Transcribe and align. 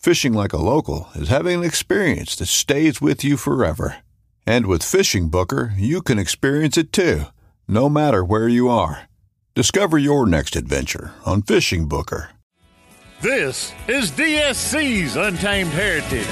Fishing 0.00 0.32
like 0.32 0.54
a 0.54 0.56
local 0.56 1.10
is 1.14 1.28
having 1.28 1.58
an 1.58 1.64
experience 1.64 2.34
that 2.36 2.46
stays 2.46 3.02
with 3.02 3.22
you 3.22 3.36
forever. 3.36 3.96
And 4.46 4.64
with 4.64 4.82
Fishing 4.82 5.28
Booker, 5.28 5.74
you 5.76 6.00
can 6.00 6.18
experience 6.18 6.78
it 6.78 6.90
too, 6.90 7.24
no 7.68 7.90
matter 7.90 8.24
where 8.24 8.48
you 8.48 8.70
are. 8.70 9.10
Discover 9.54 9.98
your 9.98 10.24
next 10.24 10.56
adventure 10.56 11.12
on 11.26 11.42
Fishing 11.42 11.86
Booker. 11.86 12.30
This 13.20 13.74
is 13.88 14.10
DSC's 14.12 15.16
Untamed 15.16 15.68
Heritage. 15.68 16.24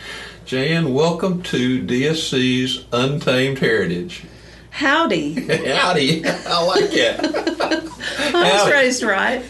Jan, 0.43 0.91
welcome 0.91 1.43
to 1.43 1.83
DSC's 1.83 2.87
Untamed 2.91 3.59
Heritage. 3.59 4.23
Howdy. 4.71 5.33
Howdy, 5.75 6.25
I 6.25 6.63
like 6.63 6.89
it. 6.93 7.19
I 8.33 8.63
was 8.63 8.71
raised 8.71 9.03
right. 9.03 9.45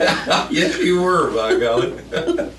yes, 0.51 0.77
you 0.79 1.01
were, 1.01 1.31
by 1.33 1.57
golly. 1.57 2.51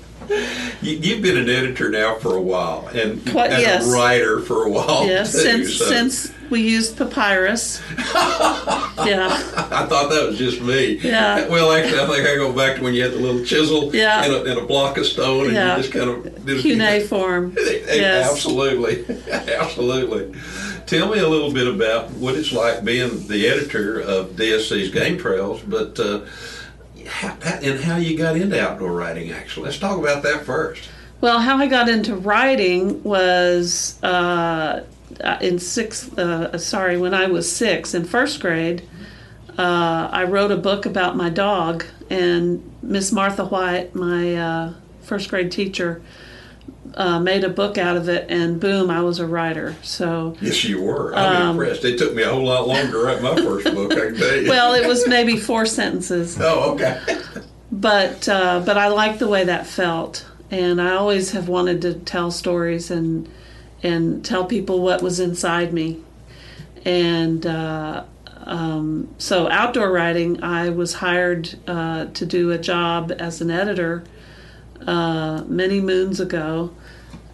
You, 0.81 0.97
you've 0.97 1.21
been 1.21 1.37
an 1.37 1.49
editor 1.49 1.89
now 1.89 2.15
for 2.15 2.35
a 2.35 2.41
while, 2.41 2.87
and, 2.87 3.25
Quite- 3.29 3.51
and 3.51 3.61
yes. 3.61 3.87
a 3.87 3.91
writer 3.91 4.39
for 4.41 4.65
a 4.65 4.69
while. 4.71 5.05
Yes, 5.05 5.31
too, 5.31 5.39
since 5.39 5.73
so 5.77 5.85
since 5.85 6.33
we 6.49 6.61
used 6.61 6.95
papyrus. 6.97 7.81
yeah. 7.97 9.29
I 9.55 9.85
thought 9.87 10.09
that 10.09 10.27
was 10.27 10.37
just 10.37 10.61
me. 10.61 10.97
Yeah. 10.99 11.47
Well, 11.47 11.71
actually, 11.71 11.99
I 11.99 12.05
think 12.07 12.27
I 12.27 12.35
go 12.35 12.53
back 12.53 12.77
to 12.77 12.83
when 12.83 12.93
you 12.93 13.03
had 13.03 13.13
the 13.13 13.17
little 13.19 13.43
chisel 13.43 13.93
Yeah. 13.95 14.23
and, 14.23 14.33
a, 14.33 14.43
and 14.51 14.59
a 14.59 14.65
block 14.65 14.97
of 14.97 15.05
stone, 15.05 15.45
and 15.45 15.53
Yeah. 15.53 15.75
you 15.77 15.81
just 15.83 15.93
kind 15.93 16.09
of 16.09 16.45
did 16.45 16.59
a 16.59 16.61
Cuneiform. 16.61 17.55
Yes. 17.95 18.29
Absolutely, 18.31 19.05
absolutely. 19.31 20.39
Tell 20.85 21.09
me 21.09 21.19
a 21.19 21.27
little 21.27 21.51
bit 21.51 21.67
about 21.67 22.11
what 22.11 22.35
it's 22.35 22.51
like 22.51 22.83
being 22.83 23.27
the 23.27 23.47
editor 23.47 23.99
of 23.99 24.31
DSC's 24.31 24.89
Game 24.91 25.17
Trails, 25.17 25.61
but 25.61 25.99
uh, 25.99 26.21
and 27.05 27.79
how 27.79 27.97
you 27.97 28.17
got 28.17 28.35
into 28.35 28.59
outdoor 28.59 28.91
writing. 28.91 29.31
Actually, 29.31 29.65
let's 29.65 29.79
talk 29.79 29.97
about 29.97 30.23
that 30.23 30.45
first. 30.45 30.89
Well, 31.21 31.39
how 31.39 31.57
I 31.57 31.67
got 31.67 31.87
into 31.89 32.15
writing 32.15 33.01
was 33.03 34.01
uh, 34.03 34.83
in 35.41 35.59
sixth. 35.59 36.17
Uh, 36.17 36.57
sorry, 36.57 36.97
when 36.97 37.13
I 37.13 37.27
was 37.27 37.51
six 37.51 37.93
in 37.93 38.05
first 38.05 38.39
grade, 38.39 38.87
uh, 39.57 40.09
I 40.11 40.23
wrote 40.25 40.51
a 40.51 40.57
book 40.57 40.85
about 40.85 41.15
my 41.15 41.29
dog, 41.29 41.85
and 42.09 42.69
Miss 42.81 43.11
Martha 43.11 43.45
White, 43.45 43.95
my 43.95 44.35
uh, 44.35 44.73
first 45.01 45.29
grade 45.29 45.51
teacher, 45.51 46.01
uh, 46.93 47.19
made 47.19 47.43
a 47.43 47.49
book 47.49 47.77
out 47.77 47.97
of 47.97 48.07
it, 48.09 48.29
and 48.29 48.59
boom, 48.59 48.89
I 48.89 49.01
was 49.01 49.19
a 49.19 49.27
writer. 49.27 49.75
So. 49.81 50.35
Yes, 50.41 50.63
you 50.63 50.81
were. 50.81 51.13
I'm 51.15 51.41
Um, 51.41 51.59
impressed. 51.59 51.83
It 51.83 51.97
took 51.97 52.13
me 52.13 52.23
a 52.23 52.29
whole 52.29 52.45
lot 52.45 52.67
longer 52.67 52.91
to 52.91 52.99
write 52.99 53.21
my 53.21 53.35
first 53.35 53.65
book. 53.73 53.91
I 53.93 53.95
can 53.95 54.15
tell 54.15 54.35
you. 54.37 54.49
Well, 54.49 54.73
it 54.73 54.87
was 54.87 55.07
maybe 55.07 55.37
four 55.37 55.65
sentences. 55.65 56.37
oh, 56.41 56.73
okay. 56.75 56.99
but 57.71 58.29
uh, 58.29 58.61
but 58.65 58.77
I 58.77 58.87
like 58.89 59.19
the 59.19 59.27
way 59.27 59.43
that 59.45 59.65
felt, 59.67 60.25
and 60.51 60.81
I 60.81 60.93
always 60.95 61.31
have 61.31 61.47
wanted 61.49 61.81
to 61.81 61.95
tell 61.95 62.31
stories 62.31 62.91
and 62.91 63.27
and 63.83 64.23
tell 64.23 64.45
people 64.45 64.81
what 64.81 65.01
was 65.01 65.19
inside 65.19 65.73
me, 65.73 66.01
and 66.85 67.45
uh, 67.45 68.03
um, 68.43 69.13
so 69.17 69.49
outdoor 69.49 69.91
writing. 69.91 70.41
I 70.43 70.69
was 70.69 70.93
hired 70.95 71.55
uh, 71.67 72.05
to 72.05 72.25
do 72.25 72.51
a 72.51 72.57
job 72.57 73.11
as 73.17 73.41
an 73.41 73.49
editor 73.51 74.03
uh, 74.85 75.43
many 75.47 75.79
moons 75.79 76.19
ago 76.19 76.71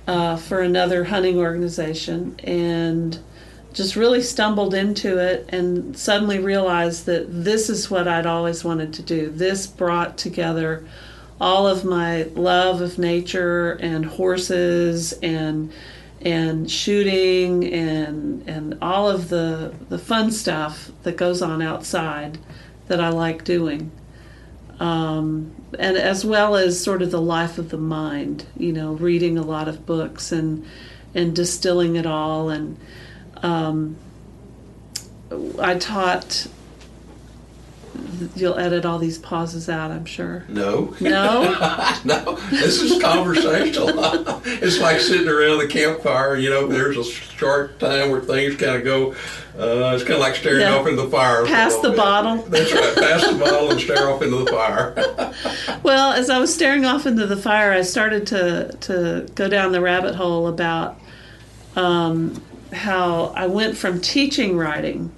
uh, 0.07 0.35
for 0.35 0.61
another 0.61 1.05
hunting 1.05 1.37
organization, 1.37 2.39
and 2.43 3.19
just 3.73 3.95
really 3.95 4.21
stumbled 4.21 4.73
into 4.73 5.17
it 5.17 5.45
and 5.49 5.97
suddenly 5.97 6.39
realized 6.39 7.05
that 7.05 7.25
this 7.29 7.69
is 7.69 7.89
what 7.89 8.07
I'd 8.07 8.25
always 8.25 8.63
wanted 8.63 8.93
to 8.93 9.01
do. 9.01 9.29
This 9.29 9.65
brought 9.67 10.17
together 10.17 10.85
all 11.39 11.67
of 11.67 11.83
my 11.83 12.23
love 12.35 12.81
of 12.81 12.99
nature 12.99 13.71
and 13.73 14.05
horses 14.05 15.13
and 15.23 15.71
and 16.21 16.69
shooting 16.69 17.73
and 17.73 18.47
and 18.47 18.77
all 18.79 19.09
of 19.09 19.29
the 19.29 19.73
the 19.89 19.97
fun 19.97 20.31
stuff 20.31 20.91
that 21.01 21.17
goes 21.17 21.41
on 21.41 21.61
outside 21.61 22.37
that 22.87 23.01
I 23.01 23.09
like 23.09 23.43
doing. 23.43 23.91
Um, 24.81 25.53
and 25.77 25.95
as 25.95 26.25
well 26.25 26.55
as 26.55 26.83
sort 26.83 27.03
of 27.03 27.11
the 27.11 27.21
life 27.21 27.59
of 27.59 27.69
the 27.69 27.77
mind, 27.77 28.47
you 28.57 28.73
know, 28.73 28.93
reading 28.93 29.37
a 29.37 29.43
lot 29.43 29.67
of 29.67 29.85
books 29.85 30.31
and 30.31 30.65
and 31.13 31.35
distilling 31.35 31.97
it 31.97 32.07
all. 32.07 32.49
And 32.49 32.77
um, 33.43 33.95
I 35.59 35.75
taught 35.75 36.47
you'll 38.35 38.57
edit 38.57 38.85
all 38.85 38.97
these 38.99 39.17
pauses 39.17 39.69
out. 39.69 39.91
I'm 39.91 40.05
sure. 40.05 40.45
No. 40.47 40.95
No. 40.99 41.43
no, 42.05 42.35
this 42.49 42.81
is 42.81 43.01
conversational. 43.01 43.89
it's 44.45 44.79
like 44.79 44.99
sitting 44.99 45.27
around 45.27 45.59
the 45.59 45.67
campfire. 45.67 46.35
You 46.37 46.49
know, 46.49 46.67
there's 46.67 46.97
a 46.97 47.03
short 47.03 47.79
time 47.79 48.11
where 48.11 48.21
things 48.21 48.55
kind 48.55 48.75
of 48.75 48.83
go. 48.83 49.11
Uh, 49.57 49.93
it's 49.93 50.03
kind 50.03 50.15
of 50.15 50.19
like 50.21 50.35
staring 50.35 50.61
Yeah. 50.61 50.75
off 50.75 50.87
into 50.87 51.01
the 51.03 51.09
fire. 51.09 51.45
Pass 51.45 51.75
the 51.77 51.89
bit. 51.89 51.97
bottle. 51.97 52.37
That's 52.49 52.73
right. 52.73 52.95
Pass 52.97 53.27
the 53.31 53.37
bottle 53.37 53.71
and 53.71 53.79
stare 53.81 54.09
off 54.09 54.21
into 54.21 54.37
the 54.45 54.51
fire. 54.51 54.93
Well, 55.83 56.13
as 56.13 56.29
I 56.29 56.39
was 56.39 56.53
staring 56.53 56.85
off 56.85 57.05
into 57.05 57.27
the 57.27 57.37
fire, 57.37 57.71
I 57.71 57.81
started 57.81 58.27
to 58.27 58.75
to 58.81 59.27
go 59.35 59.49
down 59.49 59.71
the 59.73 59.81
rabbit 59.81 60.15
hole 60.15 60.47
about 60.47 60.99
um, 61.75 62.41
how 62.71 63.33
I 63.35 63.47
went 63.47 63.77
from 63.77 63.99
teaching 64.01 64.57
writing 64.57 65.11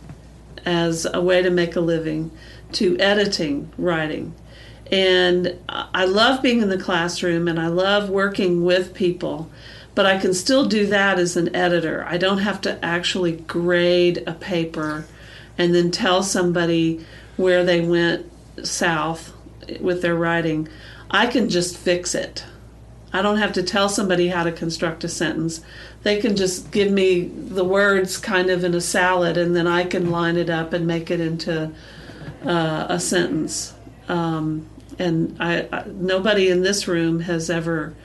as 0.66 1.06
a 1.14 1.22
way 1.22 1.42
to 1.42 1.50
make 1.50 1.76
a 1.76 1.80
living 1.82 2.32
to 2.74 2.98
editing 3.00 3.72
writing. 3.78 4.34
And 4.92 5.58
I 5.68 6.06
love 6.06 6.42
being 6.42 6.62
in 6.62 6.70
the 6.70 6.78
classroom 6.78 7.48
and 7.48 7.60
I 7.60 7.68
love 7.68 8.10
working 8.10 8.64
with 8.64 8.94
people, 8.94 9.50
but 9.96 10.06
I 10.06 10.18
can 10.20 10.34
still 10.34 10.66
do 10.66 10.86
that 10.88 11.20
as 11.20 11.36
an 11.36 11.56
editor. 11.56 12.06
I 12.08 12.18
don't 12.18 12.40
have 12.40 12.62
to 12.62 12.84
actually 12.84 13.34
grade 13.34 14.24
a 14.28 14.34
paper 14.34 15.06
and 15.58 15.74
then 15.74 15.92
tell 15.92 16.22
somebody 16.22 17.06
where 17.38 17.64
they 17.64 17.82
went 17.82 18.32
south 18.64 19.34
with 19.80 20.02
their 20.02 20.16
writing. 20.16 20.68
I 21.10 21.28
can 21.28 21.50
just 21.50 21.78
fix 21.78 22.14
it. 22.14 22.44
I 23.16 23.22
don't 23.22 23.38
have 23.38 23.54
to 23.54 23.64
tell 23.64 23.90
somebody 23.90 24.30
how 24.30 24.44
to 24.44 24.52
construct 24.52 25.04
a 25.04 25.10
sentence. 25.10 25.62
They 26.02 26.20
can 26.20 26.36
just 26.36 26.72
give 26.72 26.92
me 26.92 27.22
the 27.22 27.64
words 27.64 28.18
kind 28.18 28.50
of 28.50 28.64
in 28.64 28.74
a 28.74 28.82
salad, 28.82 29.38
and 29.38 29.56
then 29.56 29.68
I 29.68 29.84
can 29.84 30.10
line 30.10 30.36
it 30.36 30.50
up 30.50 30.74
and 30.74 30.88
make 30.88 31.12
it 31.12 31.20
into 31.20 31.72
uh, 32.46 32.88
a 32.90 33.00
sentence. 33.00 33.74
Um, 34.08 34.68
and 35.00 35.36
I, 35.40 35.68
I, 35.72 35.86
nobody 35.88 36.50
in 36.50 36.62
this 36.62 36.88
room 36.88 37.22
has 37.22 37.50
ever 37.50 37.96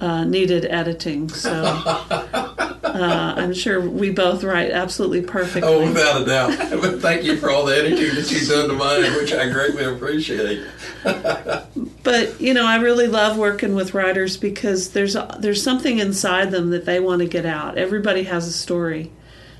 uh, 0.00 0.24
needed 0.24 0.64
editing, 0.64 1.28
so 1.28 1.50
uh, 1.64 3.34
I'm 3.36 3.52
sure 3.52 3.80
we 3.80 4.10
both 4.10 4.44
write 4.44 4.70
absolutely 4.70 5.22
perfectly. 5.22 5.68
Oh, 5.68 5.84
without 5.84 6.22
a 6.22 6.24
doubt. 6.24 6.80
But 6.80 7.00
thank 7.02 7.24
you 7.24 7.36
for 7.36 7.50
all 7.50 7.64
the 7.64 7.76
editing 7.76 8.14
that 8.14 8.30
you've 8.30 8.48
done 8.48 8.68
to 8.68 8.74
mine, 8.74 9.12
which 9.14 9.32
I 9.32 9.48
greatly 9.50 9.84
appreciate. 9.84 10.64
But 12.04 12.40
you 12.40 12.54
know, 12.54 12.64
I 12.64 12.76
really 12.76 13.06
love 13.06 13.36
working 13.36 13.74
with 13.74 13.92
writers 13.92 14.38
because 14.38 14.92
there's 14.92 15.14
there's 15.40 15.62
something 15.62 15.98
inside 15.98 16.50
them 16.50 16.70
that 16.70 16.86
they 16.86 17.00
want 17.00 17.20
to 17.20 17.28
get 17.28 17.44
out. 17.44 17.76
Everybody 17.76 18.22
has 18.22 18.48
a 18.48 18.52
story, 18.52 19.12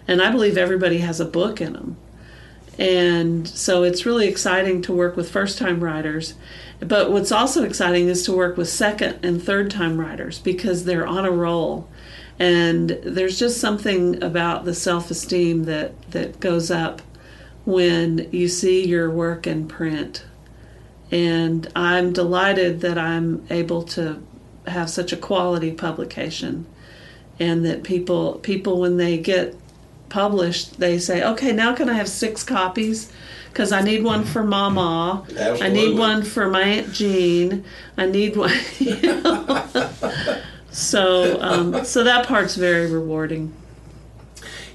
and 0.07 0.23
I 0.23 0.31
believe 0.31 0.57
everybody 0.57 0.99
has 0.99 1.21
a 1.21 1.27
book 1.27 1.61
in 1.61 1.75
them. 1.75 1.99
And 2.79 3.49
so 3.49 3.83
it's 3.83 4.07
really 4.07 4.29
exciting 4.29 4.83
to 4.83 4.93
work 4.93 5.17
with 5.17 5.31
first 5.31 5.59
time 5.59 5.83
writers. 5.83 6.35
But 6.81 7.11
what's 7.11 7.33
also 7.33 7.65
exciting 7.65 8.07
is 8.07 8.23
to 8.25 8.37
work 8.37 8.57
with 8.57 8.69
second 8.69 9.19
and 9.25 9.43
third 9.43 9.71
time 9.71 9.99
writers 9.99 10.39
because 10.39 10.85
they're 10.85 11.07
on 11.07 11.25
a 11.25 11.31
roll. 11.31 11.89
And 12.39 12.91
there's 13.03 13.39
just 13.39 13.61
something 13.61 14.23
about 14.23 14.65
the 14.65 14.75
self 14.75 15.11
esteem 15.11 15.65
that, 15.65 16.11
that 16.13 16.39
goes 16.39 16.71
up 16.71 17.03
when 17.65 18.29
you 18.31 18.49
see 18.49 18.87
your 18.87 19.11
work 19.11 19.47
in 19.47 19.67
print 19.67 20.25
and 21.11 21.71
I'm 21.75 22.13
delighted 22.13 22.81
that 22.83 22.99
I'm 22.99 23.47
able 23.51 23.83
to 23.85 24.23
have 24.67 24.91
such 24.91 25.13
a 25.13 25.17
quality 25.17 25.73
publication, 25.73 26.67
and 27.41 27.65
that 27.65 27.83
people 27.83 28.35
people 28.41 28.81
when 28.81 28.99
they 28.99 29.17
get 29.17 29.57
published, 30.09 30.79
they 30.79 30.99
say, 30.99 31.23
"Okay, 31.23 31.53
now 31.53 31.75
can 31.75 31.89
I 31.89 31.95
have 31.95 32.09
six 32.09 32.43
copies?" 32.43 33.13
Because 33.51 33.73
I 33.73 33.81
need 33.81 34.05
one 34.05 34.25
for 34.25 34.45
Mama, 34.45 35.25
Absolutely. 35.31 35.67
I 35.67 35.69
need 35.71 35.99
one 35.99 36.23
for 36.23 36.49
my 36.49 36.63
Aunt 36.63 36.93
Jean, 36.93 37.65
I 37.97 38.07
need 38.07 38.37
one. 38.37 38.53
You 38.79 39.01
know? 39.23 39.65
so, 40.71 41.41
um, 41.41 41.85
so 41.85 42.05
that 42.05 42.27
part's 42.27 42.55
very 42.55 42.91
rewarding. 42.91 43.53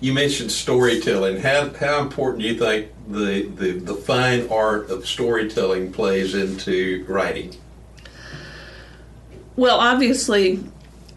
You 0.01 0.12
mentioned 0.12 0.51
storytelling. 0.51 1.39
How, 1.39 1.69
how 1.75 2.01
important 2.01 2.41
do 2.41 2.50
you 2.50 2.59
think 2.59 2.89
the, 3.07 3.44
the, 3.44 3.79
the 3.79 3.95
fine 3.95 4.50
art 4.50 4.89
of 4.89 5.07
storytelling 5.07 5.94
plays 5.94 6.36
into 6.36 7.06
writing? 7.07 7.56
Well, 9.56 9.79
obviously, 9.79 10.63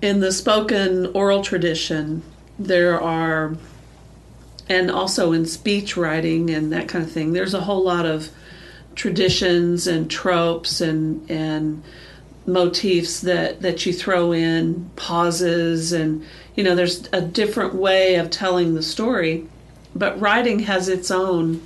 in 0.03 0.21
the 0.21 0.31
spoken 0.31 1.07
oral 1.15 1.43
tradition, 1.43 2.23
there 2.59 3.01
are, 3.01 3.57
and 4.69 4.91
also 4.91 5.33
in 5.33 5.47
speech 5.47 5.97
writing 5.97 6.51
and 6.51 6.73
that 6.73 6.89
kind 6.89 7.05
of 7.05 7.11
thing, 7.11 7.33
there's 7.33 7.55
a 7.55 7.63
whole 7.63 7.83
lot 7.83 8.07
of 8.07 8.31
traditions 8.95 9.87
and 9.87 10.11
tropes 10.11 10.81
and, 10.81 11.31
and 11.31 11.83
motifs 12.47 13.21
that, 13.21 13.63
that 13.63 13.87
you 13.87 13.93
throw 13.93 14.33
in, 14.33 14.91
pauses, 14.97 15.93
and, 15.93 16.25
you 16.55 16.65
know, 16.65 16.75
there's 16.75 17.09
a 17.13 17.21
different 17.21 17.75
way 17.75 18.17
of 18.17 18.31
telling 18.31 18.75
the 18.75 18.83
story. 18.83 19.47
But 19.95 20.21
writing 20.21 20.61
has 20.61 20.89
its 20.89 21.11
own 21.11 21.65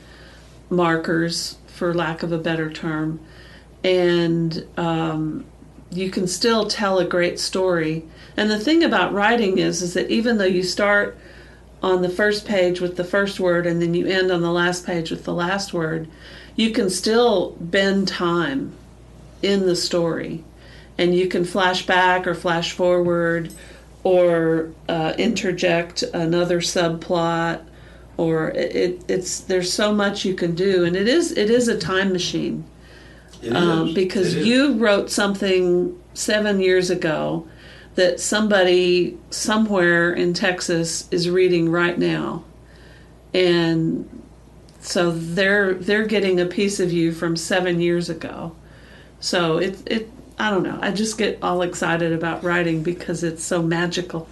markers, 0.69 1.57
for 1.67 1.95
lack 1.95 2.23
of 2.23 2.33
a 2.33 2.39
better 2.39 2.71
term. 2.71 3.21
And, 3.83 4.67
um, 4.77 5.47
you 5.91 6.11
can 6.11 6.27
still 6.27 6.67
tell 6.67 6.99
a 6.99 7.05
great 7.05 7.41
story. 7.41 8.05
And 8.37 8.51
the 8.51 8.59
thing 8.59 8.85
about 8.85 9.13
writing 9.13 9.59
is 9.59 9.83
is 9.83 9.95
that 9.95 10.11
even 10.11 10.39
though 10.39 10.45
you 10.45 10.63
start 10.63 11.19
on 11.83 12.03
the 12.03 12.09
first 12.09 12.47
page 12.47 12.81
with 12.81 12.97
the 12.97 13.05
first 13.05 13.41
word 13.41 13.67
and 13.67 13.81
then 13.81 13.95
you 13.95 14.07
end 14.07 14.31
on 14.31 14.43
the 14.43 14.53
last 14.53 14.85
page 14.85 15.11
with 15.11 15.25
the 15.25 15.35
last 15.35 15.73
word, 15.73 16.09
you 16.57 16.71
can 16.71 16.91
still 16.91 17.57
bend 17.61 18.09
time 18.09 18.73
in 19.43 19.67
the 19.67 19.77
story. 19.77 20.45
And 20.99 21.15
you 21.15 21.29
can 21.29 21.45
flash 21.45 21.87
back 21.87 22.27
or 22.27 22.35
flash 22.35 22.73
forward 22.73 23.53
or 24.03 24.71
uh, 24.89 25.15
interject 25.17 26.03
another 26.03 26.61
subplot 26.61 27.65
or 28.19 28.51
it, 28.51 28.77
it, 28.77 29.05
it's 29.09 29.41
there's 29.41 29.73
so 29.73 29.95
much 29.95 30.27
you 30.27 30.35
can 30.35 30.55
do. 30.55 30.85
And 30.85 30.95
it 30.95 31.09
is 31.09 31.33
it 31.33 31.49
is 31.49 31.69
a 31.69 31.79
time 31.79 32.13
machine 32.13 32.65
um, 33.51 33.95
because 33.95 34.35
you 34.35 34.75
wrote 34.75 35.11
something 35.11 35.99
seven 36.13 36.61
years 36.61 36.91
ago 36.91 37.47
that 37.95 38.21
somebody 38.21 39.19
somewhere 39.31 40.13
in 40.13 40.33
Texas 40.33 41.09
is 41.11 41.29
reading 41.29 41.71
right 41.71 41.99
now, 41.99 42.45
and 43.35 44.09
so 44.81 45.11
they're 45.11 45.75
they're 45.75 46.07
getting 46.07 46.41
a 46.41 46.47
piece 46.47 46.81
of 46.81 46.93
you 46.93 47.13
from 47.13 47.37
seven 47.37 47.81
years 47.81 48.09
ago. 48.09 48.55
So 49.21 49.59
it 49.59 49.83
it 49.87 50.11
I 50.39 50.51
don't 50.51 50.63
know. 50.63 50.79
I 50.81 50.91
just 50.91 51.19
get 51.19 51.39
all 51.43 51.63
excited 51.63 52.13
about 52.13 52.43
writing 52.43 52.83
because 52.83 53.23
it's 53.23 53.45
so 53.45 53.63
magical. 53.63 54.27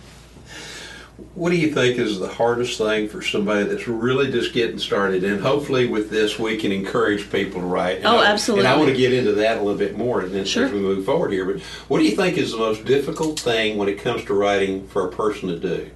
What 1.35 1.51
do 1.51 1.57
you 1.57 1.73
think 1.73 1.99
is 1.99 2.21
the 2.21 2.29
hardest 2.29 2.79
thing 2.79 3.09
for 3.09 3.21
somebody 3.23 3.65
that's 3.65 3.89
really 3.89 4.31
just 4.31 4.53
getting 4.53 4.79
started? 4.79 5.25
And 5.25 5.41
hopefully, 5.41 5.89
with 5.89 6.11
this, 6.11 6.39
we 6.39 6.57
can 6.57 6.71
encourage 6.71 7.31
people 7.31 7.61
to 7.61 7.67
write. 7.67 7.99
And 7.99 8.07
Oh, 8.07 8.19
I- 8.19 8.27
absolutely. 8.27 8.67
And 8.67 8.73
I 8.75 8.77
want 8.79 8.91
to 8.91 8.97
get 8.97 9.13
into 9.13 9.33
that 9.33 9.57
a 9.57 9.61
little 9.61 9.79
bit 9.79 9.97
more 9.99 10.21
and 10.21 10.33
then 10.33 10.45
Sure. 10.45 10.67
as 10.67 10.73
we 10.73 10.79
move 10.79 11.05
forward 11.05 11.33
here. 11.33 11.45
But 11.45 11.61
what 11.89 11.99
do 11.99 12.05
you 12.05 12.13
think 12.15 12.39
is 12.39 12.53
the 12.53 12.59
most 12.59 12.85
difficult 12.85 13.41
thing 13.41 13.77
when 13.79 13.89
it 13.89 14.01
comes 14.01 14.25
to 14.27 14.35
writing 14.35 14.87
for 14.87 15.07
a 15.07 15.11
person 15.11 15.49
to 15.49 15.59
do? 15.59 15.87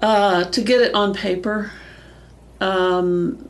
Uh, 0.00 0.44
to 0.44 0.62
get 0.62 0.80
it 0.80 0.94
on 0.94 1.12
paper, 1.14 1.70
um, 2.60 3.48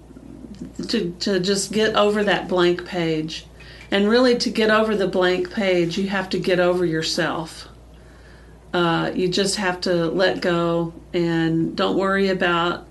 to 0.88 1.14
to 1.20 1.38
just 1.40 1.72
get 1.72 1.94
over 1.94 2.22
that 2.24 2.48
blank 2.48 2.84
page, 2.84 3.46
and 3.90 4.08
really 4.08 4.36
to 4.36 4.50
get 4.50 4.68
over 4.70 4.94
the 4.96 5.06
blank 5.06 5.50
page, 5.52 5.96
you 5.96 6.08
have 6.08 6.28
to 6.30 6.38
get 6.38 6.58
over 6.60 6.84
yourself. 6.84 7.68
Uh, 8.72 9.12
you 9.14 9.28
just 9.28 9.56
have 9.56 9.80
to 9.82 10.06
let 10.06 10.40
go 10.40 10.94
and 11.12 11.76
don't 11.76 11.96
worry 11.96 12.28
about 12.28 12.86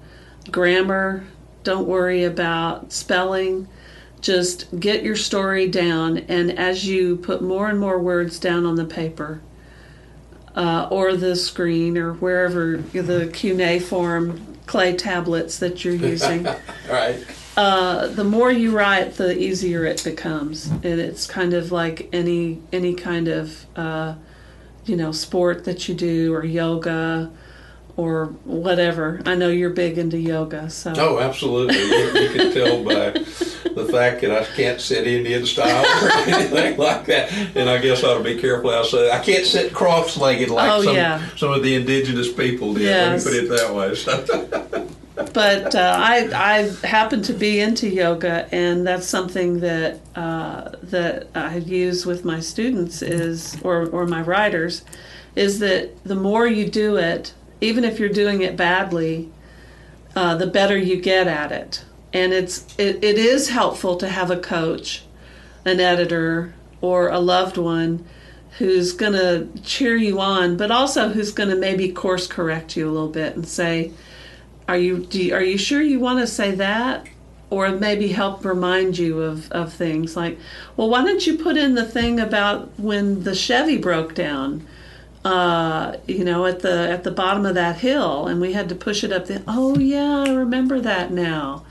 grammar. 0.51 1.25
Don't 1.63 1.87
worry 1.87 2.23
about 2.23 2.91
spelling. 2.91 3.67
Just 4.21 4.79
get 4.79 5.03
your 5.03 5.15
story 5.15 5.67
down, 5.67 6.19
and 6.19 6.51
as 6.51 6.85
you 6.85 7.17
put 7.17 7.41
more 7.41 7.67
and 7.67 7.79
more 7.79 7.99
words 7.99 8.37
down 8.37 8.67
on 8.67 8.75
the 8.75 8.85
paper, 8.85 9.41
uh, 10.55 10.87
or 10.91 11.15
the 11.15 11.35
screen 11.35 11.97
or 11.97 12.13
wherever 12.13 12.77
the 12.77 13.29
cuneiform 13.33 14.57
clay 14.67 14.95
tablets 14.95 15.57
that 15.59 15.83
you're 15.83 15.95
using, 16.11 16.43
right. 16.89 17.25
uh, 17.57 18.07
the 18.07 18.23
more 18.23 18.51
you 18.51 18.77
write, 18.77 19.15
the 19.15 19.37
easier 19.39 19.85
it 19.85 20.03
becomes. 20.03 20.67
And 20.67 20.85
it's 20.85 21.25
kind 21.25 21.53
of 21.53 21.71
like 21.71 22.07
any 22.13 22.61
any 22.71 22.93
kind 22.93 23.27
of 23.27 23.65
uh, 23.75 24.15
you 24.85 24.95
know 24.95 25.11
sport 25.11 25.65
that 25.65 25.87
you 25.87 25.95
do 25.95 26.33
or 26.33 26.43
yoga 26.45 27.31
or 27.97 28.27
whatever. 28.45 29.21
I 29.25 29.35
know 29.35 29.49
you're 29.49 29.69
big 29.71 29.97
into 29.97 30.17
yoga, 30.17 30.69
so 30.69 30.93
Oh, 30.97 31.19
absolutely. 31.19 31.77
You, 31.77 32.29
can 32.29 32.53
tell 32.53 32.83
by 32.83 33.11
the 33.11 33.87
fact 33.91 34.21
that 34.21 34.31
I 34.31 34.45
can't 34.55 34.79
sit 34.79 35.05
Indian 35.05 35.45
style 35.45 35.83
or 35.85 36.11
anything 36.33 36.77
like 36.77 37.05
that. 37.07 37.31
And 37.55 37.69
I 37.69 37.79
guess 37.79 38.03
I 38.03 38.07
ought 38.07 38.17
to 38.19 38.23
be 38.23 38.39
careful 38.39 38.71
how 38.71 38.79
I 38.79 38.83
say. 38.85 39.11
I 39.11 39.19
can't 39.19 39.45
sit 39.45 39.73
cross-legged 39.73 40.49
like 40.49 40.71
Oh, 40.71 40.81
some, 40.83 40.95
yeah. 40.95 41.21
some 41.35 41.51
of 41.51 41.63
the 41.63 41.75
indigenous 41.75 42.31
people 42.31 42.73
did. 42.73 42.83
Yes. 42.83 43.25
Let 43.25 43.33
me 43.33 43.39
put 43.47 43.53
it 43.53 43.57
that 43.57 43.75
way. 43.75 43.95
So, 43.95 44.87
but 45.33 45.75
uh, 45.75 45.95
I 45.99 46.29
I 46.33 46.87
happen 46.87 47.21
to 47.23 47.33
be 47.33 47.59
into 47.59 47.89
yoga, 47.89 48.47
and 48.51 48.85
that's 48.85 49.07
something 49.07 49.59
that 49.61 49.99
uh, 50.15 50.71
that 50.83 51.27
I 51.35 51.57
use 51.57 52.05
with 52.05 52.25
my 52.25 52.39
students 52.39 53.01
is 53.01 53.57
or 53.63 53.87
or 53.89 54.05
my 54.05 54.21
writers, 54.21 54.83
is 55.35 55.59
that 55.59 56.03
the 56.03 56.15
more 56.15 56.47
you 56.47 56.69
do 56.69 56.97
it, 56.97 57.33
even 57.59 57.83
if 57.83 57.99
you're 57.99 58.09
doing 58.09 58.41
it 58.41 58.55
badly, 58.57 59.29
uh, 60.15 60.35
the 60.35 60.47
better 60.47 60.77
you 60.77 61.01
get 61.01 61.27
at 61.27 61.51
it. 61.51 61.85
And 62.13 62.33
it's 62.33 62.65
it, 62.77 63.03
it 63.03 63.17
is 63.17 63.49
helpful 63.49 63.95
to 63.97 64.07
have 64.07 64.31
a 64.31 64.37
coach, 64.37 65.03
an 65.65 65.79
editor, 65.79 66.53
or 66.81 67.09
a 67.09 67.19
loved 67.19 67.57
one 67.57 68.05
who's 68.57 68.91
going 68.91 69.13
to 69.13 69.47
cheer 69.63 69.95
you 69.95 70.19
on, 70.19 70.57
but 70.57 70.71
also 70.71 71.09
who's 71.09 71.31
going 71.31 71.49
to 71.49 71.55
maybe 71.55 71.91
course 71.91 72.27
correct 72.27 72.75
you 72.75 72.87
a 72.87 72.91
little 72.91 73.09
bit 73.09 73.35
and 73.35 73.47
say, 73.47 73.91
"Are 74.71 74.77
you, 74.77 75.07
you 75.11 75.33
are 75.35 75.43
you 75.43 75.57
sure 75.57 75.81
you 75.81 75.99
want 75.99 76.19
to 76.19 76.27
say 76.27 76.51
that?" 76.55 77.07
Or 77.49 77.69
maybe 77.69 78.07
help 78.07 78.45
remind 78.45 78.97
you 78.97 79.21
of, 79.21 79.51
of 79.51 79.73
things 79.73 80.15
like, 80.15 80.39
well, 80.77 80.89
why 80.89 81.03
don't 81.03 81.27
you 81.27 81.37
put 81.37 81.57
in 81.57 81.75
the 81.75 81.83
thing 81.83 82.17
about 82.17 82.71
when 82.79 83.23
the 83.23 83.35
Chevy 83.35 83.77
broke 83.77 84.15
down? 84.15 84.65
uh, 85.23 85.97
you 86.07 86.23
know, 86.23 86.45
at 86.45 86.61
the 86.61 86.89
at 86.89 87.03
the 87.03 87.11
bottom 87.11 87.45
of 87.45 87.55
that 87.55 87.77
hill, 87.77 88.27
and 88.27 88.41
we 88.41 88.53
had 88.53 88.69
to 88.69 88.75
push 88.75 89.03
it 89.03 89.11
up. 89.11 89.25
The 89.25 89.43
oh 89.47 89.77
yeah, 89.77 90.23
I 90.27 90.33
remember 90.33 90.79
that 90.81 91.11
now. 91.11 91.63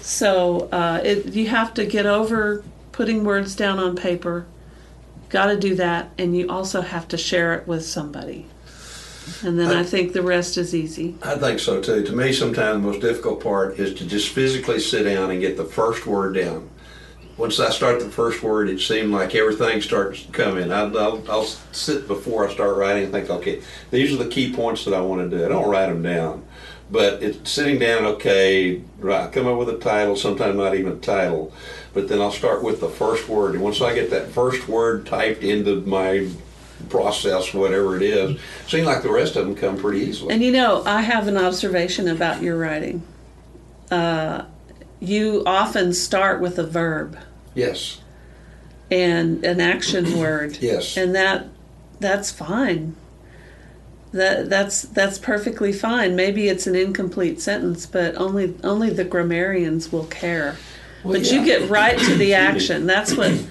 So 0.00 0.68
uh, 0.72 1.00
it, 1.04 1.26
you 1.34 1.48
have 1.48 1.74
to 1.74 1.84
get 1.84 2.06
over 2.06 2.64
putting 2.92 3.24
words 3.24 3.54
down 3.54 3.78
on 3.78 3.94
paper. 3.94 4.46
Got 5.28 5.46
to 5.46 5.58
do 5.58 5.74
that, 5.74 6.10
and 6.16 6.34
you 6.34 6.48
also 6.48 6.80
have 6.80 7.06
to 7.08 7.18
share 7.18 7.54
it 7.54 7.68
with 7.68 7.84
somebody. 7.84 8.46
And 9.42 9.58
then 9.58 9.76
I, 9.76 9.80
I 9.80 9.82
think 9.84 10.12
the 10.12 10.22
rest 10.22 10.56
is 10.56 10.74
easy. 10.74 11.16
I 11.22 11.36
think 11.36 11.58
so 11.60 11.80
too. 11.80 12.02
To 12.04 12.12
me, 12.12 12.32
sometimes 12.32 12.82
the 12.82 12.90
most 12.90 13.00
difficult 13.00 13.42
part 13.42 13.78
is 13.78 13.94
to 13.94 14.06
just 14.06 14.28
physically 14.30 14.80
sit 14.80 15.04
down 15.04 15.30
and 15.30 15.40
get 15.40 15.56
the 15.56 15.64
first 15.64 16.06
word 16.06 16.34
down 16.34 16.70
once 17.38 17.60
I 17.60 17.70
start 17.70 18.00
the 18.00 18.10
first 18.10 18.42
word, 18.42 18.68
it 18.68 18.80
seemed 18.80 19.12
like 19.12 19.34
everything 19.34 19.80
starts 19.80 20.26
in. 20.26 20.72
I'll, 20.72 20.98
I'll, 20.98 21.30
I'll, 21.30 21.44
sit 21.70 22.08
before 22.08 22.48
I 22.48 22.52
start 22.52 22.76
writing 22.76 23.04
and 23.04 23.12
think, 23.12 23.30
okay, 23.30 23.62
these 23.92 24.12
are 24.12 24.22
the 24.22 24.28
key 24.28 24.52
points 24.52 24.84
that 24.84 24.92
I 24.92 25.00
want 25.00 25.30
to 25.30 25.38
do. 25.38 25.44
I 25.44 25.48
don't 25.48 25.70
write 25.70 25.86
them 25.86 26.02
down, 26.02 26.44
but 26.90 27.22
it's 27.22 27.48
sitting 27.48 27.78
down. 27.78 28.04
Okay, 28.04 28.82
right, 28.98 29.32
come 29.32 29.46
up 29.46 29.56
with 29.56 29.68
a 29.68 29.78
title. 29.78 30.16
Sometimes 30.16 30.56
not 30.56 30.74
even 30.74 30.92
a 30.92 30.96
title, 30.96 31.52
but 31.94 32.08
then 32.08 32.20
I'll 32.20 32.32
start 32.32 32.64
with 32.64 32.80
the 32.80 32.88
first 32.88 33.28
word. 33.28 33.54
And 33.54 33.62
once 33.62 33.80
I 33.80 33.94
get 33.94 34.10
that 34.10 34.32
first 34.32 34.68
word 34.68 35.06
typed 35.06 35.44
into 35.44 35.80
my 35.82 36.28
process, 36.88 37.52
whatever 37.52 37.96
it 37.96 38.02
is, 38.02 38.32
it 38.32 38.40
seems 38.68 38.86
like 38.86 39.02
the 39.02 39.10
rest 39.10 39.36
of 39.36 39.46
them 39.46 39.54
come 39.54 39.76
pretty 39.76 40.00
easily. 40.00 40.32
And 40.32 40.42
you 40.42 40.52
know, 40.52 40.82
I 40.84 41.02
have 41.02 41.28
an 41.28 41.36
observation 41.36 42.08
about 42.08 42.42
your 42.42 42.56
writing. 42.56 43.02
Uh, 43.90 44.44
you 45.00 45.42
often 45.46 45.92
start 45.92 46.40
with 46.40 46.58
a 46.58 46.66
verb 46.66 47.18
Yes. 47.58 48.00
And 48.90 49.44
an 49.44 49.60
action 49.60 50.18
word. 50.18 50.58
Yes. 50.60 50.96
And 50.96 51.14
that 51.14 51.48
that's 52.00 52.30
fine. 52.30 52.94
That 54.12 54.48
that's 54.48 54.82
that's 54.82 55.18
perfectly 55.18 55.72
fine. 55.72 56.14
Maybe 56.16 56.48
it's 56.48 56.66
an 56.66 56.76
incomplete 56.76 57.40
sentence, 57.40 57.84
but 57.84 58.14
only 58.16 58.54
only 58.62 58.90
the 58.90 59.04
grammarians 59.04 59.92
will 59.92 60.06
care. 60.06 60.56
Well, 61.02 61.14
but 61.14 61.22
yeah. 61.24 61.32
you 61.32 61.44
get 61.44 61.68
right 61.68 61.98
to 61.98 62.14
the 62.14 62.34
action. 62.48 62.86
That's 62.86 63.14
what 63.14 63.44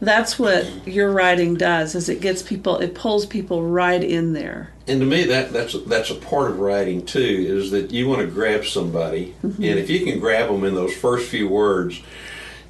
that's 0.00 0.38
what 0.38 0.66
your 0.86 1.10
writing 1.12 1.54
does 1.54 1.94
is 1.94 2.08
it 2.08 2.20
gets 2.20 2.42
people 2.42 2.78
it 2.78 2.94
pulls 2.94 3.26
people 3.26 3.62
right 3.62 4.02
in 4.02 4.32
there 4.32 4.70
and 4.86 5.00
to 5.00 5.06
me 5.06 5.24
that 5.24 5.52
that's 5.52 5.74
that's 5.84 6.10
a 6.10 6.14
part 6.14 6.50
of 6.50 6.58
writing 6.58 7.04
too 7.04 7.18
is 7.20 7.70
that 7.70 7.90
you 7.90 8.08
want 8.08 8.20
to 8.20 8.26
grab 8.26 8.64
somebody 8.64 9.34
mm-hmm. 9.42 9.62
and 9.62 9.78
if 9.78 9.90
you 9.90 10.04
can 10.04 10.18
grab 10.18 10.48
them 10.48 10.64
in 10.64 10.74
those 10.74 10.94
first 10.94 11.28
few 11.28 11.48
words 11.48 12.02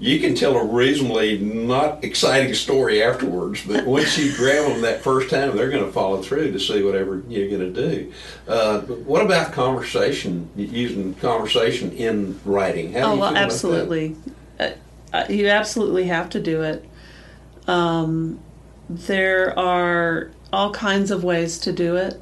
you 0.00 0.18
can 0.18 0.34
tell 0.34 0.56
a 0.56 0.64
reasonably 0.64 1.38
not 1.38 2.02
exciting 2.02 2.54
story 2.54 3.02
afterwards, 3.02 3.62
but 3.66 3.84
once 3.86 4.16
you 4.16 4.34
grab 4.34 4.66
them 4.66 4.80
that 4.80 5.02
first 5.02 5.28
time, 5.28 5.54
they're 5.54 5.68
going 5.68 5.84
to 5.84 5.92
follow 5.92 6.22
through 6.22 6.52
to 6.52 6.58
see 6.58 6.82
whatever 6.82 7.22
you're 7.28 7.48
going 7.48 7.72
to 7.74 7.88
do. 7.88 8.12
Uh, 8.48 8.80
what 8.80 9.22
about 9.22 9.52
conversation? 9.52 10.48
Using 10.56 11.14
conversation 11.16 11.92
in 11.92 12.40
writing? 12.46 12.94
How 12.94 13.12
oh 13.12 13.16
well, 13.16 13.36
absolutely. 13.36 14.16
Uh, 14.58 14.70
uh, 15.12 15.26
you 15.28 15.48
absolutely 15.48 16.04
have 16.04 16.30
to 16.30 16.40
do 16.40 16.62
it. 16.62 16.88
Um, 17.70 18.40
there 18.88 19.56
are 19.58 20.30
all 20.52 20.72
kinds 20.72 21.10
of 21.10 21.22
ways 21.22 21.58
to 21.60 21.72
do 21.72 21.96
it. 21.96 22.20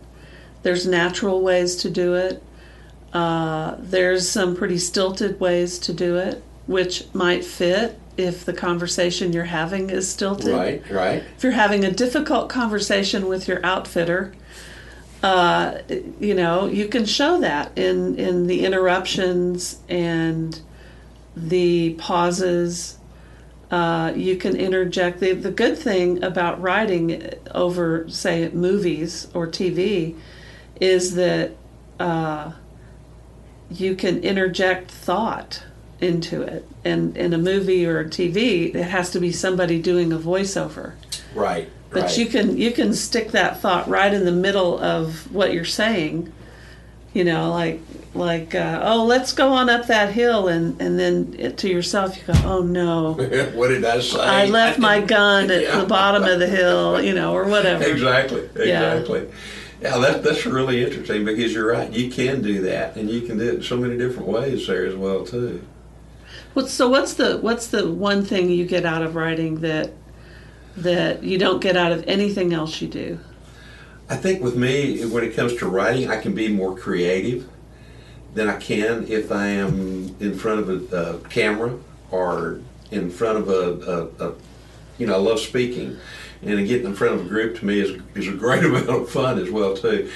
There's 0.63 0.87
natural 0.87 1.41
ways 1.41 1.77
to 1.77 1.91
do 1.91 2.15
it. 2.15 2.43
Uh, 3.13 3.77
there's 3.79 4.29
some 4.29 4.55
pretty 4.55 4.79
stilted 4.79 5.41
ways 5.41 5.79
to 5.79 5.95
do 5.95 6.17
it 6.17 6.43
which 6.69 7.03
might 7.15 7.45
fit 7.45 7.99
if 8.19 8.45
the 8.45 8.53
conversation 8.53 9.33
you're 9.33 9.45
having 9.45 9.89
is 9.91 10.09
stilted. 10.09 10.55
Right, 10.55 10.91
right. 10.91 11.25
If 11.37 11.43
you're 11.43 11.53
having 11.53 11.85
a 11.85 11.91
difficult 11.91 12.51
conversation 12.51 13.27
with 13.27 13.49
your 13.49 13.65
outfitter, 13.65 14.35
uh, 15.23 15.79
you 16.21 16.35
know, 16.35 16.67
you 16.67 16.89
can 16.89 17.07
show 17.07 17.41
that 17.41 17.77
in, 17.77 18.17
in 18.17 18.47
the 18.47 18.67
interruptions 18.67 19.79
and 19.89 20.61
the 21.35 21.95
pauses. 21.95 22.98
Uh, 23.71 24.13
you 24.17 24.37
can 24.37 24.57
interject. 24.57 25.21
The, 25.21 25.33
the 25.33 25.51
good 25.51 25.77
thing 25.77 26.23
about 26.23 26.61
writing 26.61 27.31
over, 27.55 28.09
say, 28.09 28.49
movies 28.49 29.29
or 29.35 29.47
TV 29.47 30.17
is 30.81 31.15
that 31.17 31.53
uh, 32.01 32.53
you 33.71 33.95
can 33.95 34.21
interject 34.21 34.91
thought 34.91 35.65
into 36.01 36.43
it. 36.43 36.67
And 36.85 37.17
in 37.17 37.33
a 37.33 37.39
movie 37.39 37.85
or 37.87 38.01
a 38.01 38.05
TV, 38.05 38.75
it 38.75 38.85
has 38.85 39.11
to 39.11 39.21
be 39.21 39.33
somebody 39.33 39.81
doing 39.81 40.13
a 40.13 40.19
voiceover. 40.19 40.95
Right. 41.35 41.69
But 41.91 42.03
right. 42.03 42.19
you 42.19 42.27
can 42.27 42.57
you 42.57 42.71
can 42.73 42.93
stick 42.93 43.31
that 43.33 43.61
thought 43.61 43.89
right 43.89 44.13
in 44.13 44.25
the 44.25 44.33
middle 44.33 44.79
of 44.79 45.33
what 45.33 45.53
you're 45.53 45.65
saying. 45.65 46.33
You 47.15 47.25
know, 47.25 47.51
like 47.51 47.81
like 48.15 48.55
uh, 48.55 48.81
oh, 48.83 49.05
let's 49.05 49.33
go 49.33 49.53
on 49.53 49.69
up 49.69 49.87
that 49.87 50.13
hill, 50.13 50.49
and 50.49 50.81
and 50.81 50.99
then 50.99 51.35
it, 51.39 51.59
to 51.59 51.69
yourself 51.69 52.17
you 52.17 52.33
go, 52.33 52.41
oh 52.45 52.63
no, 52.63 53.13
what 53.55 53.69
did 53.69 53.85
I 53.85 54.01
say? 54.01 54.21
I 54.21 54.47
left 54.47 54.79
my 54.79 55.01
gun 55.17 55.51
at 55.51 55.63
yeah. 55.63 55.81
the 55.81 55.87
bottom 55.87 56.25
of 56.25 56.39
the 56.39 56.47
hill, 56.47 57.03
you 57.03 57.15
know, 57.15 57.35
or 57.35 57.45
whatever. 57.45 57.85
Exactly. 57.85 58.43
Exactly. 58.55 59.21
Yeah. 59.21 59.35
Yeah, 59.81 59.99
that, 59.99 60.25
that's 60.25 60.45
really 60.45 60.83
interesting 60.83 61.25
because 61.25 61.55
you're 61.55 61.71
right. 61.71 61.93
You 61.93 62.11
can 62.11 62.43
do 62.43 62.63
that, 62.63 62.97
and 62.97 63.09
you 63.09 63.21
can 63.21 63.39
do 63.39 63.49
it 63.49 63.55
in 63.57 63.63
so 63.63 63.77
many 63.77 63.97
different 63.97 64.29
ways 64.29 64.67
there 64.67 64.85
as 64.85 64.97
well 64.97 65.25
too. 65.25 65.65
What's 66.55 66.73
so? 66.73 66.89
What's 66.89 67.15
the 67.15 67.39
what's 67.39 67.69
the 67.69 67.91
one 67.91 68.25
thing 68.25 68.51
you 68.51 68.67
get 68.67 68.85
out 68.85 69.03
of 69.03 69.15
writing 69.15 69.61
that 69.61 69.93
that 70.77 71.23
you 71.23 71.39
don't 71.39 71.61
get 71.61 71.77
out 71.77 71.93
of 71.93 72.03
anything 72.09 72.53
else 72.53 72.81
you 72.81 72.89
do? 72.89 73.21
I 74.11 74.17
think 74.17 74.43
with 74.43 74.57
me, 74.57 75.05
when 75.05 75.23
it 75.23 75.37
comes 75.37 75.55
to 75.57 75.69
writing, 75.69 76.11
I 76.11 76.21
can 76.21 76.35
be 76.35 76.49
more 76.49 76.77
creative 76.77 77.49
than 78.35 78.49
I 78.49 78.57
can 78.57 79.07
if 79.09 79.33
I 79.33 79.47
am 79.47 80.15
in 80.21 80.39
front 80.39 80.61
of 80.61 80.93
a, 80.93 80.97
a 80.97 81.19
camera 81.29 81.79
or 82.11 82.61
in 82.91 83.11
front 83.11 83.39
of 83.39 83.49
a, 83.49 84.13
a, 84.23 84.29
a, 84.29 84.35
you 84.99 85.07
know, 85.07 85.15
I 85.15 85.19
love 85.19 85.41
speaking, 85.41 85.99
and 86.43 86.67
getting 86.67 86.87
in 86.87 86.95
front 86.95 87.15
of 87.15 87.27
a 87.27 87.29
group 87.29 87.59
to 87.59 87.67
me 87.67 87.81
is 87.81 88.01
is 88.15 88.29
a 88.29 88.33
great 88.33 88.65
amount 88.69 88.89
of 88.89 89.11
fun 89.11 89.39
as 89.39 89.51
well 89.51 89.77
too, 89.77 90.11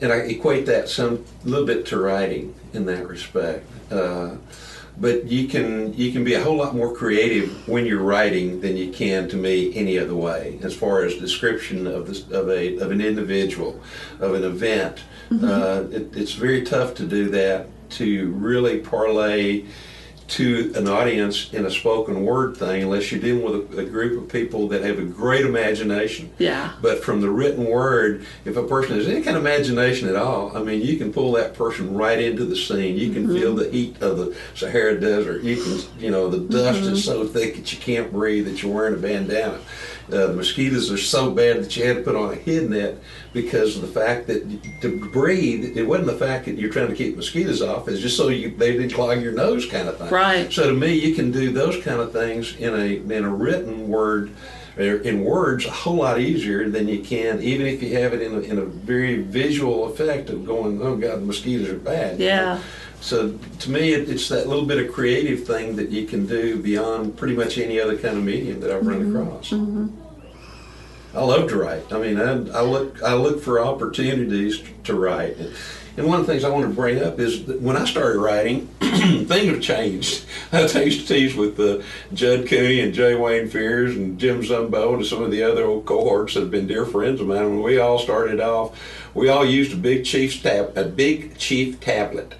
and 0.00 0.12
I 0.12 0.16
equate 0.16 0.66
that 0.66 0.88
some 0.88 1.24
little 1.44 1.66
bit 1.66 1.86
to 1.86 1.98
writing 1.98 2.54
in 2.72 2.86
that 2.86 3.06
respect. 3.06 3.66
Uh, 3.90 4.36
but 5.00 5.26
you 5.26 5.48
can 5.48 5.92
you 5.94 6.12
can 6.12 6.22
be 6.22 6.34
a 6.34 6.42
whole 6.42 6.56
lot 6.56 6.74
more 6.74 6.94
creative 6.94 7.66
when 7.66 7.86
you're 7.86 8.02
writing 8.02 8.60
than 8.60 8.76
you 8.76 8.92
can 8.92 9.28
to 9.28 9.36
me 9.36 9.74
any 9.74 9.98
other 9.98 10.14
way 10.14 10.58
as 10.62 10.74
far 10.76 11.02
as 11.04 11.14
description 11.16 11.86
of 11.86 12.06
this 12.06 12.28
of 12.30 12.48
a 12.50 12.76
of 12.76 12.90
an 12.90 13.00
individual 13.00 13.80
of 14.20 14.34
an 14.34 14.44
event 14.44 15.02
mm-hmm. 15.30 15.44
uh, 15.44 15.96
it, 15.96 16.14
it's 16.16 16.34
very 16.34 16.62
tough 16.62 16.94
to 16.94 17.06
do 17.06 17.30
that 17.30 17.66
to 17.88 18.30
really 18.32 18.78
parlay 18.78 19.64
to 20.30 20.72
an 20.76 20.86
audience 20.86 21.52
in 21.52 21.66
a 21.66 21.70
spoken 21.70 22.24
word 22.24 22.56
thing 22.56 22.84
unless 22.84 23.10
you're 23.10 23.20
dealing 23.20 23.42
with 23.42 23.78
a, 23.78 23.80
a, 23.80 23.84
group 23.84 24.22
of 24.22 24.28
people 24.30 24.68
that 24.68 24.82
have 24.82 24.98
a 24.98 25.04
great 25.04 25.44
imagination. 25.44 26.30
Yeah. 26.38 26.72
But 26.80 27.02
from 27.02 27.20
the 27.20 27.28
written 27.28 27.64
word, 27.64 28.24
if 28.44 28.56
a 28.56 28.62
person 28.62 28.96
has 28.96 29.08
any 29.08 29.22
kind 29.22 29.36
of 29.36 29.44
imagination 29.44 30.08
at 30.08 30.14
all, 30.14 30.56
I 30.56 30.62
mean, 30.62 30.82
you 30.82 30.96
can 30.96 31.12
pull 31.12 31.32
that 31.32 31.54
person 31.54 31.94
right 31.94 32.20
into 32.20 32.44
the 32.44 32.54
scene. 32.54 32.96
You 32.96 33.12
can 33.12 33.24
mm-hmm. 33.24 33.34
feel 33.34 33.54
the 33.56 33.70
heat 33.70 34.00
of 34.00 34.18
the 34.18 34.36
Sahara 34.54 35.00
Desert. 35.00 35.42
You 35.42 35.62
can, 35.62 36.00
you 36.00 36.10
know, 36.10 36.28
the 36.28 36.38
dust 36.38 36.80
mm-hmm. 36.80 36.92
is 36.92 37.04
so 37.04 37.26
thick 37.26 37.56
that 37.56 37.72
you 37.72 37.80
can't 37.80 38.12
breathe 38.12 38.46
that 38.46 38.62
you're 38.62 38.72
wearing 38.72 38.94
a 38.94 38.98
bandana. 38.98 39.60
Uh, 40.12 40.26
the 40.28 40.34
mosquitoes 40.34 40.90
are 40.90 40.98
so 40.98 41.30
bad 41.30 41.62
that 41.62 41.76
you 41.76 41.84
had 41.84 41.96
to 41.96 42.02
put 42.02 42.16
on 42.16 42.32
a 42.32 42.36
head 42.36 42.68
net 42.68 42.96
because 43.32 43.76
of 43.76 43.82
the 43.82 43.88
fact 43.88 44.26
that 44.26 44.80
to 44.80 45.10
breathe, 45.12 45.76
it 45.76 45.84
wasn't 45.84 46.06
the 46.06 46.16
fact 46.16 46.46
that 46.46 46.58
you're 46.58 46.72
trying 46.72 46.88
to 46.88 46.94
keep 46.94 47.16
mosquitoes 47.16 47.62
off. 47.62 47.88
It's 47.88 48.00
just 48.00 48.16
so 48.16 48.28
you, 48.28 48.50
they 48.56 48.72
didn't 48.72 48.92
clog 48.92 49.22
your 49.22 49.32
nose, 49.32 49.66
kind 49.66 49.88
of 49.88 49.98
thing. 49.98 50.10
Right. 50.10 50.52
So 50.52 50.68
to 50.68 50.74
me, 50.74 50.94
you 50.94 51.14
can 51.14 51.30
do 51.30 51.52
those 51.52 51.82
kind 51.84 52.00
of 52.00 52.12
things 52.12 52.56
in 52.56 52.74
a 52.74 53.14
in 53.14 53.24
a 53.24 53.30
written 53.30 53.88
word 53.88 54.32
in 54.78 55.24
words 55.24 55.66
a 55.66 55.70
whole 55.70 55.96
lot 55.96 56.20
easier 56.20 56.68
than 56.68 56.88
you 56.88 57.00
can, 57.02 57.42
even 57.42 57.66
if 57.66 57.82
you 57.82 57.96
have 57.98 58.14
it 58.14 58.22
in 58.22 58.34
a, 58.34 58.40
in 58.40 58.58
a 58.58 58.64
very 58.64 59.20
visual 59.22 59.90
effect 59.92 60.30
of 60.30 60.46
going, 60.46 60.80
oh 60.80 60.96
God, 60.96 61.20
the 61.20 61.26
mosquitoes 61.26 61.68
are 61.68 61.78
bad. 61.78 62.18
Yeah. 62.18 62.60
so 63.00 63.32
to 63.32 63.70
me, 63.70 63.92
it, 63.92 64.08
it's 64.08 64.28
that 64.28 64.46
little 64.48 64.64
bit 64.64 64.84
of 64.84 64.92
creative 64.92 65.46
thing 65.46 65.76
that 65.76 65.90
you 65.90 66.06
can 66.06 66.26
do 66.26 66.62
beyond 66.62 67.16
pretty 67.16 67.34
much 67.34 67.58
any 67.58 67.80
other 67.80 67.98
kind 67.98 68.16
of 68.16 68.24
medium 68.24 68.60
that 68.60 68.70
I've 68.70 68.86
run 68.86 69.14
across. 69.14 69.52
I 71.14 71.22
love 71.22 71.48
to 71.48 71.56
write. 71.56 71.92
I 71.92 71.98
mean, 71.98 72.20
I, 72.20 72.58
I 72.58 72.62
look 72.62 73.02
I 73.02 73.14
look 73.14 73.42
for 73.42 73.60
opportunities 73.60 74.62
to 74.84 74.94
write. 74.94 75.36
And 75.96 76.06
one 76.06 76.20
of 76.20 76.26
the 76.26 76.32
things 76.32 76.44
I 76.44 76.50
want 76.50 76.66
to 76.66 76.74
bring 76.74 77.02
up 77.02 77.18
is 77.18 77.46
that 77.46 77.60
when 77.60 77.76
I 77.76 77.84
started 77.84 78.20
writing, 78.20 78.66
things 78.80 79.28
have 79.28 79.60
changed. 79.60 80.24
I 80.52 80.62
used 80.62 81.06
to 81.06 81.14
tease 81.14 81.34
with 81.34 81.58
uh, 81.58 81.82
Judd 82.14 82.46
Cooney 82.46 82.80
and 82.80 82.94
J. 82.94 83.16
Wayne 83.16 83.48
Fears 83.48 83.96
and 83.96 84.18
Jim 84.18 84.40
Zumbo 84.40 84.94
and 84.94 85.04
some 85.04 85.22
of 85.22 85.32
the 85.32 85.42
other 85.42 85.64
old 85.64 85.86
cohorts 85.86 86.34
that 86.34 86.40
have 86.40 86.50
been 86.50 86.68
dear 86.68 86.86
friends 86.86 87.20
of 87.20 87.26
mine. 87.26 87.50
When 87.50 87.62
we 87.62 87.78
all 87.78 87.98
started 87.98 88.40
off, 88.40 88.78
we 89.12 89.28
all 89.28 89.44
used 89.44 89.72
a 89.72 89.76
big 89.76 90.04
chief 90.04 90.42
tab, 90.42 90.76
a 90.76 90.84
big 90.84 91.36
chief 91.36 91.80
tablet. 91.80 92.34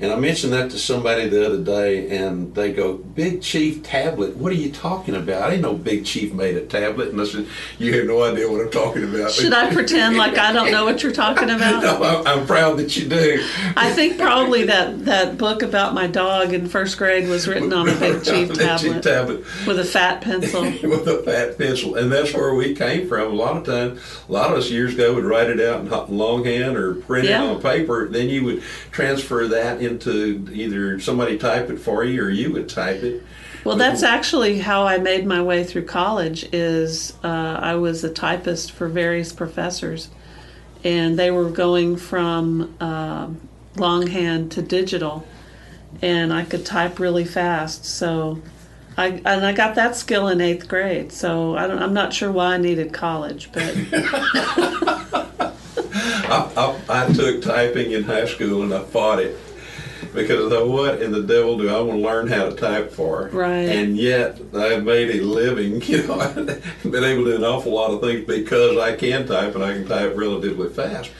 And 0.00 0.10
I 0.10 0.16
mentioned 0.16 0.52
that 0.52 0.70
to 0.72 0.78
somebody 0.78 1.28
the 1.28 1.46
other 1.46 1.62
day, 1.62 2.08
and 2.18 2.52
they 2.54 2.72
go, 2.72 2.94
"Big 2.94 3.42
Chief 3.42 3.82
tablet? 3.84 4.36
What 4.36 4.50
are 4.50 4.56
you 4.56 4.72
talking 4.72 5.14
about? 5.14 5.42
I 5.44 5.50
didn't 5.50 5.62
know 5.62 5.74
Big 5.74 6.04
Chief 6.04 6.32
made 6.32 6.56
a 6.56 6.62
tablet." 6.66 7.10
And 7.10 7.20
I 7.20 7.24
said, 7.24 7.46
"You 7.78 7.92
have 7.98 8.06
no 8.06 8.22
idea 8.24 8.50
what 8.50 8.60
I'm 8.60 8.70
talking 8.72 9.04
about." 9.04 9.30
Should 9.30 9.52
I 9.54 9.72
pretend 9.72 10.16
like 10.24 10.36
I 10.36 10.52
don't 10.52 10.72
know 10.72 10.84
what 10.84 11.02
you're 11.04 11.12
talking 11.12 11.48
about? 11.50 11.82
no, 11.84 12.02
I'm, 12.02 12.26
I'm 12.40 12.46
proud 12.46 12.76
that 12.78 12.96
you 12.96 13.08
do. 13.08 13.40
I 13.76 13.92
think 13.92 14.18
probably 14.18 14.64
that, 14.64 15.04
that 15.04 15.38
book 15.38 15.62
about 15.62 15.94
my 15.94 16.08
dog 16.08 16.52
in 16.52 16.68
first 16.68 16.98
grade 16.98 17.28
was 17.28 17.46
written 17.46 17.72
on 17.72 17.88
a 17.88 17.94
big 18.00 18.24
chief 18.24 18.52
tablet 18.52 19.00
tablet 19.02 19.44
with 19.64 19.78
a 19.78 19.84
fat 19.84 20.20
pencil. 20.22 20.62
with 20.62 21.06
a 21.06 21.22
fat 21.24 21.56
pencil, 21.56 21.94
and 21.94 22.10
that's 22.10 22.34
where 22.34 22.54
we 22.54 22.74
came 22.74 23.06
from. 23.08 23.30
A 23.30 23.34
lot 23.34 23.56
of 23.56 23.64
times, 23.64 24.00
a 24.28 24.32
lot 24.32 24.50
of 24.50 24.58
us 24.58 24.70
years 24.70 24.94
ago 24.94 25.14
would 25.14 25.24
write 25.24 25.50
it 25.50 25.60
out 25.60 25.82
in 26.08 26.16
longhand 26.18 26.76
or 26.76 26.94
print 26.94 27.28
Yeah. 27.28 27.44
it 27.44 27.48
on 27.54 27.62
paper. 27.62 28.08
Then 28.08 28.28
you 28.28 28.42
would 28.44 28.62
transfer 28.90 29.46
that 29.46 29.83
into 29.84 30.48
either 30.52 30.98
somebody 31.00 31.38
type 31.38 31.70
it 31.70 31.78
for 31.78 32.04
you 32.04 32.22
or 32.22 32.30
you 32.30 32.52
would 32.52 32.68
type 32.68 33.02
it. 33.02 33.22
Well, 33.64 33.76
that's 33.76 34.02
actually 34.02 34.58
how 34.58 34.86
I 34.86 34.98
made 34.98 35.26
my 35.26 35.40
way 35.40 35.64
through 35.64 35.86
college. 35.86 36.46
Is 36.52 37.14
uh, 37.24 37.58
I 37.62 37.76
was 37.76 38.04
a 38.04 38.10
typist 38.10 38.72
for 38.72 38.88
various 38.88 39.32
professors, 39.32 40.10
and 40.82 41.18
they 41.18 41.30
were 41.30 41.48
going 41.48 41.96
from 41.96 42.74
um 42.80 43.40
longhand 43.76 44.52
to 44.52 44.62
digital, 44.62 45.26
and 46.02 46.32
I 46.32 46.44
could 46.44 46.66
type 46.66 46.98
really 46.98 47.24
fast. 47.24 47.86
So, 47.86 48.42
I 48.98 49.22
and 49.24 49.46
I 49.46 49.52
got 49.52 49.76
that 49.76 49.96
skill 49.96 50.28
in 50.28 50.42
eighth 50.42 50.68
grade. 50.68 51.10
So 51.10 51.56
I 51.56 51.66
don't, 51.66 51.82
I'm 51.82 51.94
not 51.94 52.12
sure 52.12 52.30
why 52.30 52.54
I 52.54 52.58
needed 52.58 52.92
college, 52.92 53.50
but 53.50 53.74
I, 56.26 56.50
I, 56.88 57.06
I 57.06 57.12
took 57.14 57.40
typing 57.40 57.92
in 57.92 58.02
high 58.02 58.26
school 58.26 58.62
and 58.62 58.74
I 58.74 58.82
fought 58.82 59.20
it 59.20 59.38
because 60.14 60.46
I 60.46 60.56
thought, 60.56 60.68
what 60.68 61.02
in 61.02 61.12
the 61.12 61.22
devil 61.22 61.58
do 61.58 61.68
I 61.68 61.80
want 61.80 61.98
to 61.98 62.04
learn 62.04 62.28
how 62.28 62.48
to 62.48 62.54
type 62.54 62.92
for? 62.92 63.28
Right. 63.32 63.68
And 63.68 63.96
yet 63.96 64.40
I've 64.54 64.84
made 64.84 65.10
a 65.10 65.20
living, 65.22 65.82
you 65.86 66.06
know, 66.06 66.20
I've 66.20 66.34
been 66.82 67.04
able 67.04 67.24
to 67.24 67.30
do 67.32 67.36
an 67.36 67.44
awful 67.44 67.72
lot 67.72 67.90
of 67.90 68.00
things 68.00 68.26
because 68.26 68.78
I 68.78 68.96
can 68.96 69.26
type 69.26 69.54
and 69.54 69.64
I 69.64 69.74
can 69.74 69.86
type 69.86 70.16
relatively 70.16 70.68
fast. 70.68 71.10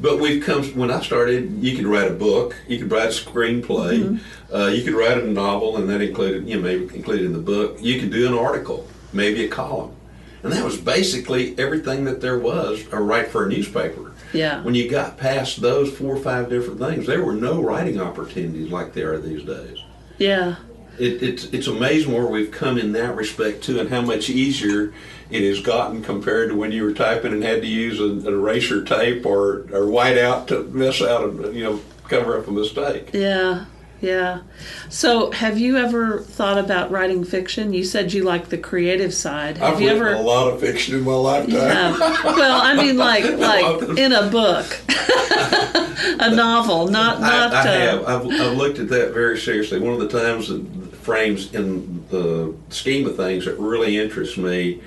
But 0.00 0.18
we've 0.18 0.42
come, 0.42 0.64
when 0.78 0.90
I 0.90 1.02
started, 1.02 1.62
you 1.62 1.76
could 1.76 1.86
write 1.86 2.10
a 2.10 2.14
book, 2.14 2.56
you 2.66 2.78
could 2.78 2.90
write 2.90 3.08
a 3.08 3.08
screenplay, 3.08 4.18
uh, 4.52 4.66
you 4.68 4.82
could 4.82 4.94
write 4.94 5.18
a 5.18 5.26
novel, 5.26 5.76
and 5.76 5.90
that 5.90 6.00
included, 6.00 6.48
you 6.48 6.56
know, 6.56 6.62
maybe 6.62 6.94
included 6.96 7.26
in 7.26 7.34
the 7.34 7.38
book. 7.38 7.76
You 7.80 8.00
could 8.00 8.10
do 8.10 8.26
an 8.26 8.32
article, 8.32 8.88
maybe 9.12 9.44
a 9.44 9.48
column. 9.48 9.94
And 10.42 10.52
that 10.54 10.64
was 10.64 10.78
basically 10.78 11.58
everything 11.58 12.04
that 12.04 12.22
there 12.22 12.38
was 12.38 12.82
to 12.88 12.96
write 12.96 13.28
for 13.28 13.44
a 13.44 13.48
newspaper. 13.50 14.09
Yeah. 14.32 14.62
When 14.62 14.74
you 14.74 14.88
got 14.90 15.16
past 15.18 15.60
those 15.60 15.92
four 15.92 16.14
or 16.16 16.20
five 16.20 16.48
different 16.48 16.78
things, 16.78 17.06
there 17.06 17.22
were 17.24 17.34
no 17.34 17.60
writing 17.62 18.00
opportunities 18.00 18.70
like 18.70 18.92
there 18.92 19.12
are 19.14 19.18
these 19.18 19.42
days. 19.44 19.78
yeah. 20.18 20.56
It, 20.98 21.22
it's 21.22 21.44
it's 21.46 21.66
amazing 21.66 22.12
where 22.12 22.26
we've 22.26 22.50
come 22.50 22.76
in 22.76 22.92
that 22.92 23.16
respect 23.16 23.62
too, 23.64 23.80
and 23.80 23.88
how 23.88 24.02
much 24.02 24.28
easier 24.28 24.92
it 25.30 25.42
has 25.42 25.60
gotten 25.60 26.02
compared 26.02 26.50
to 26.50 26.56
when 26.56 26.72
you 26.72 26.82
were 26.84 26.92
typing 26.92 27.32
and 27.32 27.42
had 27.42 27.62
to 27.62 27.66
use 27.66 27.98
an, 28.00 28.26
an 28.26 28.34
eraser 28.34 28.84
tape 28.84 29.24
or 29.24 29.60
or 29.72 29.86
whiteout 29.86 30.46
to 30.48 30.64
miss 30.64 31.00
out 31.00 31.24
and 31.24 31.54
you 31.54 31.64
know 31.64 31.80
cover 32.06 32.38
up 32.38 32.48
a 32.48 32.50
mistake. 32.50 33.10
Yeah, 33.14 33.64
yeah. 34.00 34.40
So, 34.88 35.30
have 35.32 35.58
you 35.58 35.76
ever 35.76 36.20
thought 36.20 36.58
about 36.58 36.90
writing 36.90 37.24
fiction? 37.24 37.72
You 37.72 37.84
said 37.84 38.12
you 38.12 38.24
like 38.24 38.48
the 38.48 38.58
creative 38.58 39.12
side. 39.12 39.58
Have 39.58 39.74
I've 39.74 39.80
you 39.80 39.88
written 39.88 40.02
ever? 40.02 40.14
a 40.14 40.22
lot 40.22 40.52
of 40.52 40.60
fiction 40.60 40.96
in 40.96 41.02
my 41.02 41.14
lifetime. 41.14 41.54
Yeah. 41.54 41.98
Well, 42.24 42.60
I 42.60 42.74
mean, 42.74 42.96
like 42.96 43.24
like 43.38 43.98
in 43.98 44.12
a 44.12 44.28
book, 44.30 44.80
a 44.88 46.34
novel, 46.34 46.88
not 46.88 47.20
not. 47.20 47.52
I 47.52 47.60
uh, 47.60 47.64
have. 47.64 48.04
I've, 48.04 48.40
I've 48.40 48.56
looked 48.56 48.78
at 48.78 48.88
that 48.88 49.12
very 49.12 49.38
seriously. 49.38 49.78
One 49.78 49.92
of 49.92 50.00
the 50.00 50.08
times 50.08 50.48
that 50.48 50.64
frames 50.96 51.54
in 51.54 52.06
the 52.08 52.54
scheme 52.68 53.06
of 53.06 53.16
things 53.16 53.44
that 53.44 53.58
really 53.58 53.98
interests 53.98 54.36
me 54.36 54.80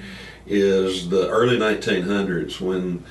is 0.46 1.10
the 1.10 1.30
early 1.30 1.58
1900s 1.58 2.60
when 2.60 3.04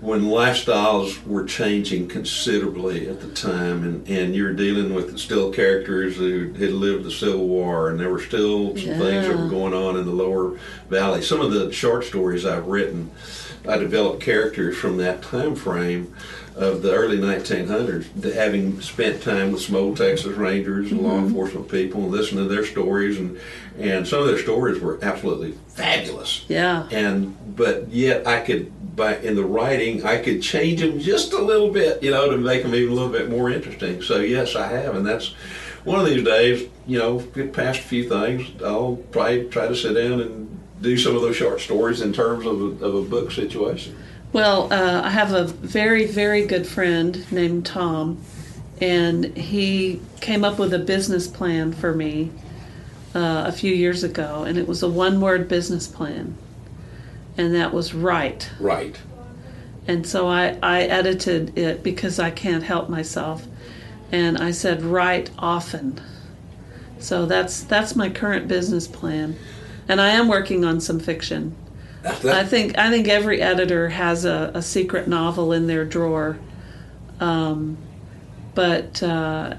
when 0.00 0.22
lifestyles 0.22 1.24
were 1.26 1.44
changing 1.44 2.08
considerably 2.08 3.08
at 3.08 3.20
the 3.20 3.28
time, 3.28 3.84
and, 3.84 4.08
and 4.08 4.34
you 4.34 4.44
were 4.44 4.52
dealing 4.52 4.94
with 4.94 5.18
still 5.18 5.52
characters 5.52 6.16
who 6.16 6.52
had 6.54 6.72
lived 6.72 7.04
the 7.04 7.10
Civil 7.10 7.46
War, 7.46 7.90
and 7.90 8.00
there 8.00 8.10
were 8.10 8.20
still 8.22 8.76
some 8.76 8.98
things 8.98 9.26
that 9.26 9.36
were 9.36 9.48
going 9.48 9.74
on 9.74 9.96
in 9.96 10.06
the 10.06 10.12
lower 10.12 10.58
valley. 10.88 11.20
Some 11.20 11.40
of 11.42 11.52
the 11.52 11.70
short 11.70 12.04
stories 12.04 12.46
I've 12.46 12.66
written, 12.66 13.10
I 13.68 13.76
developed 13.76 14.22
characters 14.22 14.76
from 14.78 14.96
that 14.98 15.20
time 15.20 15.54
frame 15.54 16.14
of 16.56 16.82
the 16.82 16.92
early 16.92 17.18
1900s, 17.18 18.34
having 18.34 18.80
spent 18.80 19.22
time 19.22 19.52
with 19.52 19.62
some 19.62 19.76
old 19.76 19.96
Texas 19.96 20.36
Rangers 20.36 20.90
and 20.92 21.00
law 21.00 21.14
mm-hmm. 21.14 21.28
enforcement 21.28 21.68
people, 21.68 22.02
and 22.02 22.10
listening 22.10 22.48
to 22.48 22.54
their 22.54 22.64
stories, 22.64 23.18
and 23.18 23.38
and 23.78 24.06
some 24.06 24.20
of 24.20 24.26
their 24.26 24.38
stories 24.38 24.80
were 24.80 24.98
absolutely 25.02 25.54
fabulous 25.68 26.44
Yeah. 26.48 26.86
and 26.90 27.36
but 27.56 27.88
yet 27.88 28.26
I 28.26 28.40
could 28.40 28.70
by 28.96 29.16
in 29.18 29.36
the 29.36 29.44
writing 29.44 30.04
I 30.04 30.18
could 30.18 30.42
change 30.42 30.80
them 30.80 30.98
just 30.98 31.32
a 31.32 31.40
little 31.40 31.70
bit, 31.70 32.02
you 32.02 32.10
know, 32.10 32.30
to 32.30 32.36
make 32.36 32.62
them 32.62 32.74
even 32.74 32.92
a 32.92 32.94
little 32.94 33.10
bit 33.10 33.30
more 33.30 33.50
interesting. 33.50 34.02
So 34.02 34.18
yes, 34.18 34.56
I 34.56 34.66
have, 34.66 34.96
and 34.96 35.06
that's 35.06 35.34
one 35.84 36.00
of 36.00 36.06
these 36.06 36.24
days. 36.24 36.68
You 36.86 36.98
know, 36.98 37.18
get 37.20 37.52
past 37.52 37.80
a 37.80 37.82
few 37.82 38.08
things, 38.08 38.48
I'll 38.62 38.96
probably 39.12 39.48
try 39.48 39.68
to 39.68 39.76
sit 39.76 39.94
down 39.94 40.20
and 40.20 40.60
do 40.80 40.96
some 40.96 41.14
of 41.14 41.22
those 41.22 41.36
short 41.36 41.60
stories 41.60 42.00
in 42.00 42.12
terms 42.12 42.46
of 42.46 42.60
a, 42.60 42.84
of 42.84 42.94
a 42.94 43.02
book 43.02 43.30
situation. 43.30 43.96
Well, 44.32 44.72
uh, 44.72 45.02
I 45.04 45.10
have 45.10 45.32
a 45.32 45.44
very, 45.44 46.06
very 46.06 46.46
good 46.46 46.66
friend 46.66 47.30
named 47.32 47.66
Tom, 47.66 48.22
and 48.80 49.36
he 49.36 50.00
came 50.20 50.44
up 50.44 50.58
with 50.58 50.72
a 50.72 50.78
business 50.78 51.26
plan 51.26 51.72
for 51.72 51.92
me 51.92 52.30
uh, 53.14 53.44
a 53.46 53.52
few 53.52 53.74
years 53.74 54.04
ago, 54.04 54.44
and 54.44 54.56
it 54.56 54.68
was 54.68 54.82
a 54.82 54.88
one 54.88 55.20
word 55.20 55.48
business 55.48 55.88
plan, 55.88 56.36
and 57.36 57.54
that 57.54 57.72
was 57.72 57.92
right. 57.92 58.48
Right. 58.60 58.96
And 59.88 60.06
so 60.06 60.28
I, 60.28 60.56
I 60.62 60.82
edited 60.82 61.58
it 61.58 61.82
because 61.82 62.20
I 62.20 62.30
can't 62.30 62.62
help 62.62 62.88
myself. 62.88 63.46
And 64.12 64.38
I 64.38 64.52
said, 64.52 64.82
write 64.82 65.30
often. 65.38 66.00
So 67.00 67.26
that's 67.26 67.62
that's 67.62 67.96
my 67.96 68.10
current 68.10 68.46
business 68.46 68.86
plan. 68.86 69.36
And 69.88 70.00
I 70.00 70.10
am 70.10 70.28
working 70.28 70.64
on 70.64 70.80
some 70.80 71.00
fiction. 71.00 71.56
I 72.04 72.44
think 72.44 72.78
I 72.78 72.90
think 72.90 73.08
every 73.08 73.42
editor 73.42 73.88
has 73.88 74.24
a, 74.24 74.50
a 74.54 74.62
secret 74.62 75.06
novel 75.06 75.52
in 75.52 75.66
their 75.66 75.84
drawer. 75.84 76.38
Um, 77.20 77.76
but 78.54 79.02
uh, 79.02 79.56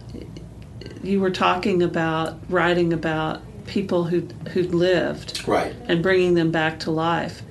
you 1.03 1.19
were 1.19 1.31
talking 1.31 1.83
about 1.83 2.39
writing 2.49 2.93
about 2.93 3.41
people 3.67 4.05
who 4.05 4.21
who 4.53 4.63
lived 4.63 5.47
right. 5.47 5.75
and 5.87 6.01
bringing 6.01 6.33
them 6.33 6.51
back 6.51 6.79
to 6.81 6.91
life. 6.91 7.41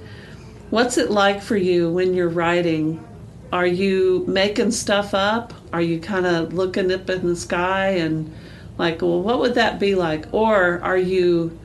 What's 0.71 0.99
it 0.99 1.11
like 1.11 1.43
for 1.43 1.57
you 1.57 1.91
when 1.91 2.15
you're 2.15 2.29
writing? 2.29 3.05
Are 3.53 3.67
you 3.67 4.25
making 4.29 4.71
stuff 4.71 5.15
up? 5.15 5.53
Are 5.73 5.81
you 5.81 6.01
kind 6.01 6.27
of 6.27 6.53
looking 6.53 6.93
up 6.93 7.11
in 7.11 7.27
the 7.27 7.35
sky 7.35 7.89
and 7.89 8.33
like, 8.79 9.03
well, 9.03 9.21
what 9.21 9.41
would 9.41 9.55
that 9.55 9.81
be 9.81 9.95
like? 9.95 10.27
Or 10.33 10.81
are 10.83 10.99
you 10.99 11.59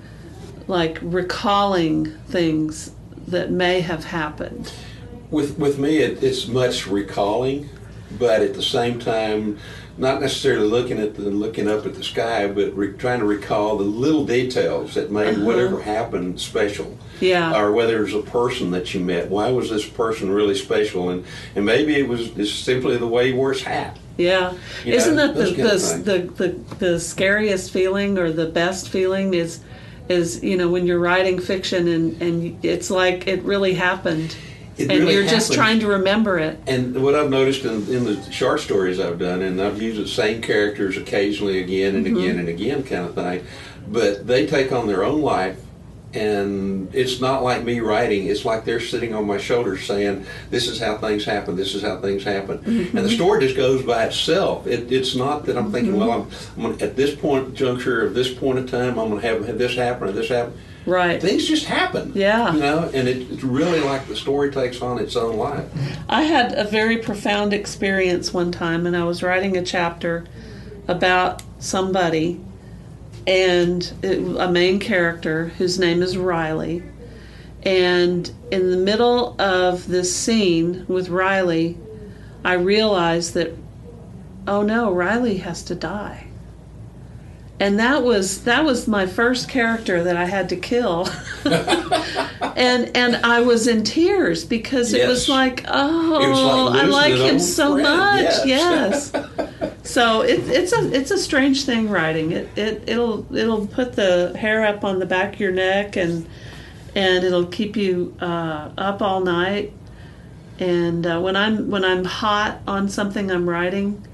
like 0.67 0.97
recalling 1.01 2.11
things 2.27 2.94
that 3.27 3.51
may 3.51 3.81
have 3.81 4.05
happened? 4.05 4.71
With 5.31 5.57
with 5.57 5.79
me, 5.79 5.97
it, 5.97 6.23
it's 6.23 6.47
much 6.47 6.87
recalling, 6.87 7.69
but 8.17 8.41
at 8.41 8.53
the 8.53 8.61
same 8.61 8.99
time, 8.99 9.57
not 9.97 10.21
necessarily 10.21 10.67
looking 10.67 10.99
at 10.99 11.15
the 11.15 11.23
looking 11.23 11.69
up 11.69 11.85
at 11.85 11.95
the 11.95 12.03
sky, 12.03 12.47
but 12.47 12.75
re, 12.75 12.93
trying 12.93 13.19
to 13.19 13.25
recall 13.25 13.77
the 13.77 13.83
little 13.83 14.25
details 14.25 14.93
that 14.95 15.11
made 15.11 15.35
uh-huh. 15.35 15.45
whatever 15.45 15.81
happened 15.81 16.39
special. 16.39 16.97
Yeah. 17.21 17.57
Or 17.57 17.71
whether 17.71 17.99
it 17.99 18.01
was 18.01 18.13
a 18.13 18.21
person 18.21 18.71
that 18.71 18.93
you 18.93 18.99
met. 18.99 19.29
Why 19.29 19.51
was 19.51 19.69
this 19.69 19.87
person 19.87 20.29
really 20.29 20.55
special? 20.55 21.09
And 21.09 21.25
and 21.55 21.65
maybe 21.65 21.95
it 21.95 22.07
was 22.07 22.37
it's 22.37 22.51
simply 22.51 22.97
the 22.97 23.07
way 23.07 23.27
he 23.27 23.33
wore 23.33 23.53
his 23.53 23.63
hat. 23.63 23.97
Yeah, 24.17 24.53
You 24.85 24.93
isn't 24.93 25.15
know, 25.15 25.33
that 25.33 25.35
the 25.35 25.61
those 25.61 25.91
kind 25.91 26.07
of 26.07 26.37
the, 26.37 26.47
the 26.47 26.47
the 26.47 26.75
the 26.75 26.99
scariest 26.99 27.71
feeling 27.71 28.17
or 28.17 28.31
the 28.31 28.45
best 28.45 28.89
feeling 28.89 29.33
is 29.33 29.59
is 30.09 30.43
you 30.43 30.57
know 30.57 30.69
when 30.69 30.85
you're 30.85 30.99
writing 30.99 31.39
fiction 31.39 31.87
and 31.87 32.21
and 32.21 32.65
it's 32.65 32.89
like 32.89 33.27
it 33.27 33.41
really 33.43 33.73
happened. 33.73 34.35
It 34.77 34.91
and 34.91 34.99
really 34.99 35.13
you're 35.13 35.25
just 35.25 35.53
trying 35.53 35.79
to 35.79 35.87
remember 35.87 36.37
it. 36.37 36.59
And 36.67 37.01
what 37.01 37.15
I've 37.15 37.29
noticed 37.29 37.63
in, 37.63 37.87
in 37.87 38.03
the 38.03 38.21
short 38.29 38.59
stories 38.59 38.99
I've 38.99 39.17
done, 39.17 39.41
and 39.41 39.61
I've 39.61 39.81
used 39.81 40.01
the 40.01 40.07
same 40.07 40.41
characters 40.41 40.97
occasionally 40.97 41.59
again 41.63 41.95
and 41.95 42.05
mm-hmm. 42.05 42.17
again 42.17 42.39
and 42.39 42.49
again, 42.49 42.83
kind 42.83 43.05
of 43.05 43.15
thing, 43.15 43.45
but 43.87 44.27
they 44.27 44.45
take 44.45 44.73
on 44.73 44.87
their 44.87 45.03
own 45.05 45.21
life, 45.21 45.64
and 46.15 46.93
it's 46.93 47.19
not 47.19 47.43
like 47.43 47.63
me 47.63 47.79
writing. 47.79 48.27
It's 48.27 48.45
like 48.45 48.65
they're 48.65 48.79
sitting 48.79 49.13
on 49.13 49.27
my 49.27 49.37
shoulders 49.37 49.85
saying, 49.85 50.25
"This 50.49 50.67
is 50.67 50.79
how 50.79 50.97
things 50.97 51.25
happen. 51.25 51.55
This 51.55 51.75
is 51.75 51.81
how 51.81 51.99
things 51.99 52.23
happen," 52.23 52.61
and 52.65 53.05
the 53.05 53.09
story 53.09 53.41
just 53.41 53.57
goes 53.57 53.83
by 53.83 54.05
itself. 54.05 54.65
It, 54.65 54.91
it's 54.91 55.15
not 55.15 55.45
that 55.45 55.57
I'm 55.57 55.71
thinking, 55.71 55.97
"Well, 55.97 56.11
I'm, 56.11 56.27
I'm 56.55 56.71
gonna, 56.71 56.83
at 56.83 56.95
this 56.95 57.13
point 57.13 57.53
juncture 57.53 58.05
of 58.05 58.13
this 58.13 58.33
point 58.33 58.59
in 58.59 58.67
time, 58.67 58.97
I'm 58.97 59.09
going 59.09 59.21
to 59.21 59.27
have, 59.27 59.45
have 59.45 59.57
this 59.57 59.75
happen 59.75 60.07
or 60.07 60.11
this 60.11 60.29
happen." 60.29 60.53
Right. 60.85 61.19
Things 61.19 61.47
just 61.47 61.65
happen. 61.65 62.11
Yeah. 62.13 62.53
You 62.53 62.59
know, 62.59 62.91
and 62.93 63.07
it, 63.07 63.29
it's 63.31 63.43
really 63.43 63.79
like 63.79 64.07
the 64.07 64.15
story 64.15 64.51
takes 64.51 64.81
on 64.81 64.99
its 64.99 65.15
own 65.15 65.35
life. 65.35 65.65
I 66.07 66.23
had 66.23 66.53
a 66.53 66.63
very 66.63 66.97
profound 66.97 67.53
experience 67.53 68.33
one 68.33 68.51
time, 68.51 68.85
and 68.85 68.95
I 68.95 69.03
was 69.03 69.23
writing 69.23 69.57
a 69.57 69.63
chapter 69.63 70.25
about 70.87 71.41
somebody 71.59 72.39
and 73.27 73.91
it, 74.01 74.19
a 74.37 74.49
main 74.49 74.79
character 74.79 75.47
whose 75.57 75.79
name 75.79 76.01
is 76.01 76.17
Riley. 76.17 76.83
And 77.63 78.31
in 78.51 78.69
the 78.69 78.77
middle 78.77 79.39
of 79.41 79.87
this 79.87 80.15
scene 80.15 80.85
with 80.87 81.09
Riley, 81.09 81.77
I 82.43 82.53
realized 82.53 83.33
that, 83.33 83.53
oh 84.47 84.61
no, 84.61 84.91
Riley 84.91 85.37
has 85.37 85.63
to 85.63 85.75
die. 85.75 86.27
And 87.59 87.79
that 87.79 88.03
was 88.03 88.43
that 88.43 88.65
was 88.65 88.85
my 88.85 89.07
first 89.07 89.47
character 89.47 90.03
that 90.03 90.17
I 90.17 90.25
had 90.25 90.49
to 90.49 90.57
kill. 90.57 91.07
and 91.45 92.95
and 92.95 93.15
I 93.25 93.39
was 93.39 93.65
in 93.65 93.85
tears 93.85 94.43
because 94.43 94.93
it 94.93 95.07
was 95.07 95.29
like, 95.29 95.63
oh, 95.67 96.29
was 96.29 96.41
like 96.41 96.83
I 96.83 96.85
like 96.87 97.13
him 97.13 97.39
so 97.39 97.75
friend, 97.75 97.97
much. 97.97 98.45
yes. 98.45 99.11
Yes. 99.13 99.71
so 99.85 100.21
it, 100.21 100.39
it's 100.49 100.73
a 100.73 100.91
it's 100.93 101.11
a 101.11 101.17
strange 101.17 101.65
thing 101.65 101.89
writing. 101.89 102.31
It 102.31 102.49
it 102.57 102.83
it'll 102.87 103.25
it'll 103.35 103.67
put 103.67 103.93
the 103.93 104.35
hair 104.37 104.65
up 104.65 104.83
on 104.83 104.99
the 104.99 105.05
back 105.05 105.35
of 105.35 105.39
your 105.39 105.51
neck 105.51 105.95
and 105.95 106.27
and 106.95 107.23
it'll 107.23 107.47
keep 107.47 107.75
you 107.75 108.15
uh, 108.21 108.71
up 108.77 109.01
all 109.01 109.21
night. 109.21 109.73
And 110.59 111.05
uh, 111.05 111.19
when 111.19 111.35
I'm 111.35 111.69
when 111.69 111.83
I'm 111.83 112.05
hot 112.05 112.61
on 112.65 112.87
something 112.87 113.29
I'm 113.29 113.47
writing, 113.47 114.07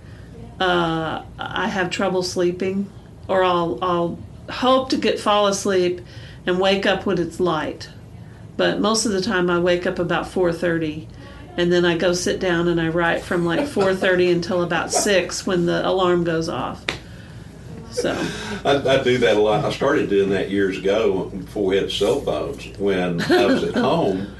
uh, 0.59 1.23
I 1.37 1.67
have 1.67 1.91
trouble 1.91 2.23
sleeping, 2.23 2.89
or 3.27 3.43
I'll 3.43 3.77
I'll 3.81 4.19
hope 4.49 4.89
to 4.89 4.97
get 4.97 5.19
fall 5.19 5.47
asleep 5.47 6.01
and 6.45 6.59
wake 6.59 6.85
up 6.85 7.05
when 7.05 7.19
it's 7.19 7.39
light. 7.39 7.89
But 8.57 8.79
most 8.79 9.05
of 9.05 9.11
the 9.11 9.21
time, 9.21 9.49
I 9.49 9.59
wake 9.59 9.85
up 9.85 9.99
about 9.99 10.27
four 10.27 10.51
thirty, 10.51 11.07
and 11.57 11.71
then 11.71 11.85
I 11.85 11.97
go 11.97 12.13
sit 12.13 12.39
down 12.39 12.67
and 12.67 12.79
I 12.79 12.89
write 12.89 13.21
from 13.21 13.45
like 13.45 13.67
four 13.67 13.95
thirty 13.95 14.31
until 14.31 14.63
about 14.63 14.91
six 14.91 15.45
when 15.45 15.65
the 15.65 15.87
alarm 15.87 16.23
goes 16.23 16.49
off. 16.49 16.83
So 17.91 18.11
I, 18.63 18.77
I 18.77 19.03
do 19.03 19.17
that 19.17 19.35
a 19.35 19.39
lot. 19.39 19.65
I 19.65 19.71
started 19.71 20.09
doing 20.09 20.29
that 20.29 20.49
years 20.49 20.77
ago 20.77 21.25
before 21.25 21.65
we 21.65 21.77
had 21.77 21.91
cell 21.91 22.21
phones. 22.21 22.65
When 22.77 23.21
I 23.21 23.45
was 23.45 23.63
at 23.63 23.73
home, 23.75 24.33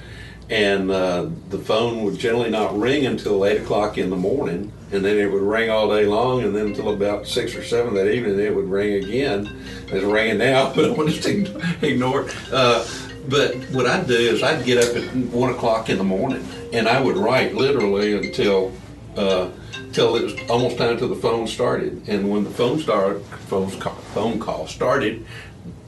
and 0.49 0.89
uh, 0.89 1.27
the 1.49 1.59
phone 1.59 2.03
would 2.03 2.17
generally 2.17 2.49
not 2.49 2.77
ring 2.77 3.05
until 3.05 3.45
eight 3.45 3.61
o'clock 3.61 3.97
in 3.97 4.09
the 4.09 4.15
morning, 4.15 4.71
and 4.91 5.03
then 5.03 5.17
it 5.17 5.31
would 5.31 5.41
ring 5.41 5.69
all 5.69 5.89
day 5.89 6.05
long, 6.05 6.43
and 6.43 6.55
then 6.55 6.67
until 6.67 6.93
about 6.93 7.27
six 7.27 7.55
or 7.55 7.63
seven 7.63 7.93
that 7.95 8.11
evening, 8.13 8.39
it 8.39 8.55
would 8.55 8.69
ring 8.69 9.03
again. 9.03 9.63
It's 9.87 10.03
ringing 10.03 10.37
now, 10.37 10.73
but 10.75 10.91
I 10.91 11.05
just 11.07 11.27
ign- 11.27 11.83
ignore 11.83 12.27
it. 12.27 12.35
Uh, 12.51 12.85
but 13.27 13.55
what 13.71 13.85
I'd 13.85 14.07
do 14.07 14.15
is 14.15 14.43
I'd 14.43 14.65
get 14.65 14.77
up 14.77 14.95
at 14.95 15.13
one 15.31 15.51
o'clock 15.51 15.89
in 15.89 15.97
the 15.97 16.03
morning, 16.03 16.45
and 16.73 16.87
I 16.87 17.01
would 17.01 17.17
write 17.17 17.55
literally 17.55 18.15
until. 18.15 18.71
Uh, 19.17 19.49
till 19.91 20.15
it 20.15 20.23
was 20.23 20.33
almost 20.49 20.77
time 20.77 20.97
till 20.97 21.09
the 21.09 21.15
phone 21.17 21.45
started. 21.45 22.07
And 22.07 22.29
when 22.29 22.45
the 22.45 22.49
phone 22.49 22.79
started, 22.79 23.21
phone 23.25 23.69
call, 23.77 23.93
phone 24.13 24.39
call 24.39 24.65
started, 24.65 25.25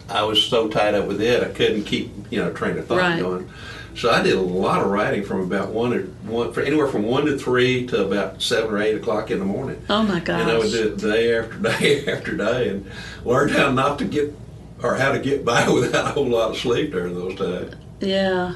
I 0.10 0.24
was 0.24 0.43
so 0.43 0.67
tied 0.67 0.93
up 0.93 1.08
with 1.08 1.22
it, 1.22 1.41
I 1.41 1.48
couldn't 1.52 1.86
keep 1.86 2.12
you 2.30 2.39
know 2.43 2.52
train 2.52 2.78
of 2.78 2.86
thought 2.86 2.98
Right. 2.98 3.19
going. 3.22 3.50
So 3.96 4.12
I 4.12 4.22
did 4.22 4.34
a 4.34 4.41
lot 4.41 4.82
of 4.82 4.88
writing 4.91 5.24
from 5.24 5.39
about 5.39 5.69
one 5.69 5.91
to 5.91 6.00
one, 6.30 6.52
for 6.52 6.60
anywhere 6.62 6.88
from 6.89 7.04
one 7.04 7.26
to 7.28 7.38
three 7.38 7.88
to 7.88 8.06
about 8.06 8.41
seven 8.41 8.72
or 8.74 8.82
eight 8.82 8.96
o'clock 8.98 9.32
in 9.32 9.39
the 9.39 9.46
morning. 9.46 9.82
oh 9.89 10.04
my 10.04 10.19
gosh, 10.19 10.41
And 10.41 10.52
I 10.52 10.58
would 10.58 10.72
do 10.72 10.88
it 10.93 10.98
day 10.98 11.38
after 11.38 11.56
day 11.80 12.06
after 12.06 12.36
day, 12.36 12.67
and 12.69 12.91
learned 13.24 13.52
how 13.52 13.72
not 13.72 14.00
to 14.00 14.06
get 14.06 14.36
or 14.82 14.96
how 14.96 15.13
to 15.13 15.19
get 15.19 15.46
by 15.46 15.69
without 15.74 16.08
a 16.08 16.10
whole 16.10 16.28
lot 16.28 16.50
of 16.52 16.58
sleep 16.58 16.91
during 16.91 17.15
those 17.15 17.36
times 17.36 17.74
yeah, 18.02 18.56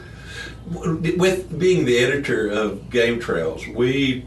with 0.69 1.58
being 1.58 1.86
the 1.86 1.97
editor 1.97 2.49
of 2.49 2.89
Game 2.89 3.19
Trails, 3.19 3.65
we 3.67 4.25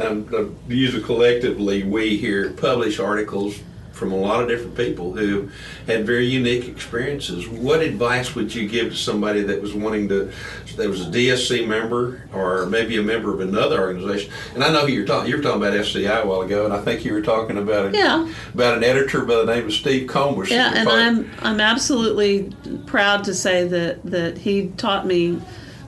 um, 0.00 0.28
uh, 0.34 0.44
it 0.94 1.04
collectively. 1.04 1.84
We 1.84 2.16
here 2.16 2.50
publish 2.50 2.98
articles 2.98 3.60
from 3.94 4.10
a 4.12 4.16
lot 4.16 4.42
of 4.42 4.48
different 4.48 4.76
people 4.76 5.12
who 5.14 5.48
had 5.86 6.04
very 6.04 6.26
unique 6.26 6.66
experiences. 6.68 7.48
What 7.48 7.80
advice 7.80 8.34
would 8.34 8.52
you 8.52 8.68
give 8.68 8.90
to 8.90 8.96
somebody 8.96 9.42
that 9.42 9.62
was 9.62 9.72
wanting 9.72 10.08
to, 10.08 10.32
that 10.76 10.88
was 10.88 11.02
a 11.06 11.10
DSC 11.10 11.66
member 11.68 12.22
or 12.32 12.66
maybe 12.66 12.96
a 12.98 13.02
member 13.02 13.32
of 13.32 13.38
another 13.40 13.80
organization? 13.80 14.32
And 14.54 14.64
I 14.64 14.72
know 14.72 14.80
who 14.84 14.92
you're 14.92 15.06
talking. 15.06 15.30
You 15.30 15.36
were 15.36 15.42
talking 15.44 15.62
about 15.62 15.76
SCI 15.76 16.20
a 16.22 16.26
while 16.26 16.42
ago, 16.42 16.64
and 16.64 16.74
I 16.74 16.80
think 16.80 17.04
you 17.04 17.12
were 17.12 17.22
talking 17.22 17.56
about 17.56 17.94
a, 17.94 17.96
Yeah. 17.96 18.28
about 18.52 18.76
an 18.78 18.82
editor 18.84 19.24
by 19.24 19.36
the 19.36 19.44
name 19.46 19.66
of 19.66 19.72
Steve 19.72 20.08
Comer. 20.08 20.44
yeah, 20.46 20.72
and 20.74 20.88
I'm 20.88 21.30
I'm 21.40 21.60
absolutely 21.60 22.52
proud 22.86 23.22
to 23.24 23.34
say 23.34 23.66
that 23.68 24.02
that 24.04 24.38
he 24.38 24.68
taught 24.76 25.06
me 25.06 25.40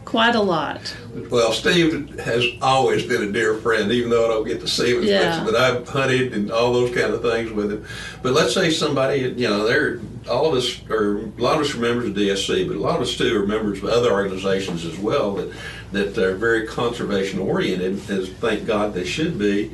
quite 0.05 0.37
a 0.37 0.41
lot. 0.41 0.95
Well, 1.31 1.53
Steve 1.53 2.19
has 2.21 2.45
always 2.61 3.05
been 3.05 3.23
a 3.23 3.33
dear 3.33 3.55
friend, 3.57 3.91
even 3.91 4.11
though 4.11 4.27
I 4.27 4.29
don't 4.29 4.47
get 4.47 4.61
to 4.61 4.69
see 4.69 4.95
him 4.95 5.03
as 5.03 5.09
Yeah. 5.09 5.39
much. 5.39 5.47
But 5.53 5.57
I've 5.57 5.89
hunted 5.89 6.35
and 6.35 6.51
all 6.51 6.73
those 6.73 6.95
kind 6.95 7.13
of 7.13 7.23
things 7.23 7.51
with 7.53 7.73
him. 7.73 7.85
But 8.23 8.35
let's 8.35 8.53
say 8.55 8.71
somebody, 8.71 9.33
you 9.37 9.49
know, 9.49 9.67
they're 9.67 9.99
all 10.29 10.47
of 10.51 10.55
us, 10.55 10.79
or 10.91 11.21
a 11.39 11.43
lot 11.43 11.57
of 11.59 11.67
us 11.67 11.75
are 11.75 11.79
members 11.79 12.07
of 12.09 12.15
DSC, 12.15 12.65
but 12.65 12.77
a 12.77 12.81
lot 12.81 12.97
of 12.97 13.03
us 13.03 13.17
too 13.17 13.41
are 13.41 13.47
members 13.47 13.79
of 13.79 13.85
other 13.87 14.11
organizations 14.13 14.85
as 14.85 14.99
well 14.99 15.35
that 15.37 15.51
that 15.93 16.19
are 16.19 16.35
very 16.35 16.67
conservation 16.67 17.39
oriented, 17.39 17.99
as 18.11 18.29
thank 18.29 18.67
God 18.67 18.93
they 18.93 19.05
should 19.05 19.39
be. 19.39 19.71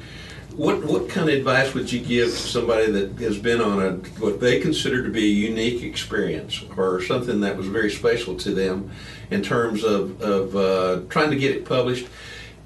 What 0.56 0.84
what 0.84 1.08
kind 1.08 1.28
of 1.30 1.34
advice 1.34 1.72
would 1.72 1.90
you 1.90 2.00
give 2.00 2.30
somebody 2.30 2.90
that 2.92 3.12
has 3.20 3.38
been 3.38 3.60
on 3.60 3.82
a 3.82 3.92
what 4.20 4.38
they 4.40 4.60
consider 4.60 5.02
to 5.02 5.08
be 5.10 5.24
a 5.24 5.48
unique 5.48 5.82
experience 5.82 6.62
or 6.76 7.00
something 7.02 7.40
that 7.40 7.56
was 7.56 7.66
very 7.68 7.90
special 7.90 8.36
to 8.36 8.54
them 8.54 8.90
in 9.30 9.42
terms 9.42 9.82
of 9.82 10.20
of 10.20 10.54
uh, 10.54 11.00
trying 11.08 11.30
to 11.30 11.36
get 11.36 11.56
it 11.56 11.64
published 11.64 12.06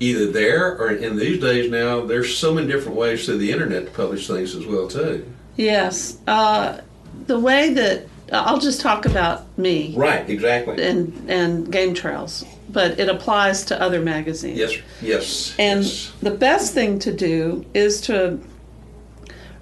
either 0.01 0.31
there 0.31 0.77
or 0.79 0.91
in 0.91 1.17
these 1.17 1.41
days 1.41 1.71
now 1.71 2.05
there's 2.05 2.37
so 2.37 2.53
many 2.53 2.67
different 2.67 2.99
ways 2.99 3.25
through 3.25 3.39
the 3.39 3.51
internet 3.53 3.87
to 3.87 3.91
publish 3.93 4.27
things 4.27 4.55
as 4.55 4.67
well 4.67 4.89
too. 4.89 5.25
Yes, 5.57 6.19
uh, 6.27 6.81
the 7.27 7.39
way 7.39 7.73
that 7.75 8.07
I'll 8.33 8.59
just 8.59 8.81
talk 8.81 9.07
about 9.07 9.57
me 9.57 9.95
Right, 9.97 10.29
exactly. 10.29 10.83
and 10.85 11.31
and 11.31 11.71
game 11.71 11.95
trails, 11.95 12.45
but 12.69 12.99
it 12.99 13.09
applies 13.09 13.65
to 13.67 13.81
other 13.81 14.01
magazines. 14.01 14.59
Yes, 14.59 14.77
yes. 15.01 15.55
And 15.59 15.85
yes. 15.85 16.13
the 16.21 16.33
best 16.33 16.75
thing 16.75 16.99
to 17.01 17.13
do 17.13 17.65
is 17.75 18.01
to 18.03 18.41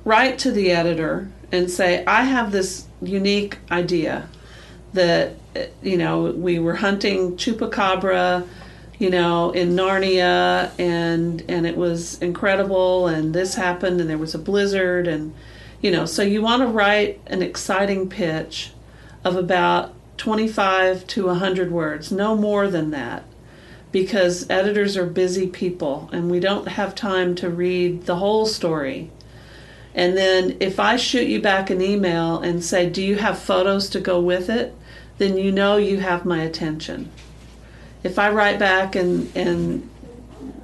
write 0.05 0.39
to 0.41 0.53
the 0.53 0.71
editor 0.71 1.31
and 1.53 1.71
say, 1.71 2.05
I 2.07 2.25
have 2.25 2.53
this 2.53 2.87
unique 3.03 3.59
idea 3.71 4.29
that, 4.93 5.35
you 5.83 5.97
know, 5.97 6.23
we 6.33 6.59
were 6.59 6.77
hunting 6.77 7.37
chupacabra, 7.37 8.47
you 8.99 9.11
know, 9.11 9.51
in 9.51 9.71
Narnia 9.71 10.71
and 10.79 11.43
and 11.49 11.67
it 11.67 11.77
was 11.77 12.21
incredible 12.21 13.09
and 13.09 13.35
this 13.35 13.55
happened 13.55 14.01
and 14.01 14.09
there 14.09 14.19
was 14.19 14.35
a 14.35 14.39
blizzard 14.39 15.09
and 15.09 15.35
you 15.83 15.91
know, 15.91 16.07
so 16.07 16.23
you 16.23 16.41
want 16.41 16.63
to 16.63 16.69
write 16.69 17.21
an 17.27 17.43
exciting 17.43 18.09
pitch 18.09 18.71
of 19.23 19.37
about 19.37 19.93
25 20.17 21.07
to 21.09 21.27
100 21.27 21.71
words, 21.71 22.13
no 22.13 22.37
more 22.37 22.69
than 22.69 22.91
that 22.91 23.25
because 23.93 24.49
editors 24.51 24.97
are 24.97 25.07
busy 25.07 25.47
people 25.47 26.09
and 26.13 26.29
we 26.31 26.41
don't 26.41 26.67
have 26.67 26.95
time 26.95 27.35
to 27.37 27.49
read 27.49 28.07
the 28.07 28.17
whole 28.17 28.45
story. 28.45 29.11
And 29.95 30.17
then 30.17 30.57
if 30.59 30.81
I 30.81 30.97
shoot 30.97 31.29
you 31.29 31.41
back 31.41 31.71
an 31.71 31.81
email 31.81 32.41
and 32.41 32.65
say, 32.65 32.91
Do 32.91 33.01
you 33.01 33.17
have 33.17 33.39
photos 33.39 33.89
to 33.91 34.01
go 34.01 34.21
with 34.21 34.51
it? 34.51 34.75
then 35.19 35.37
you 35.37 35.53
know 35.53 35.77
you 35.77 35.99
have 36.01 36.25
my 36.25 36.43
attention. 36.43 37.11
If 38.03 38.19
I 38.19 38.31
write 38.31 38.59
back 38.59 38.97
and, 38.97 39.35
and 39.37 39.89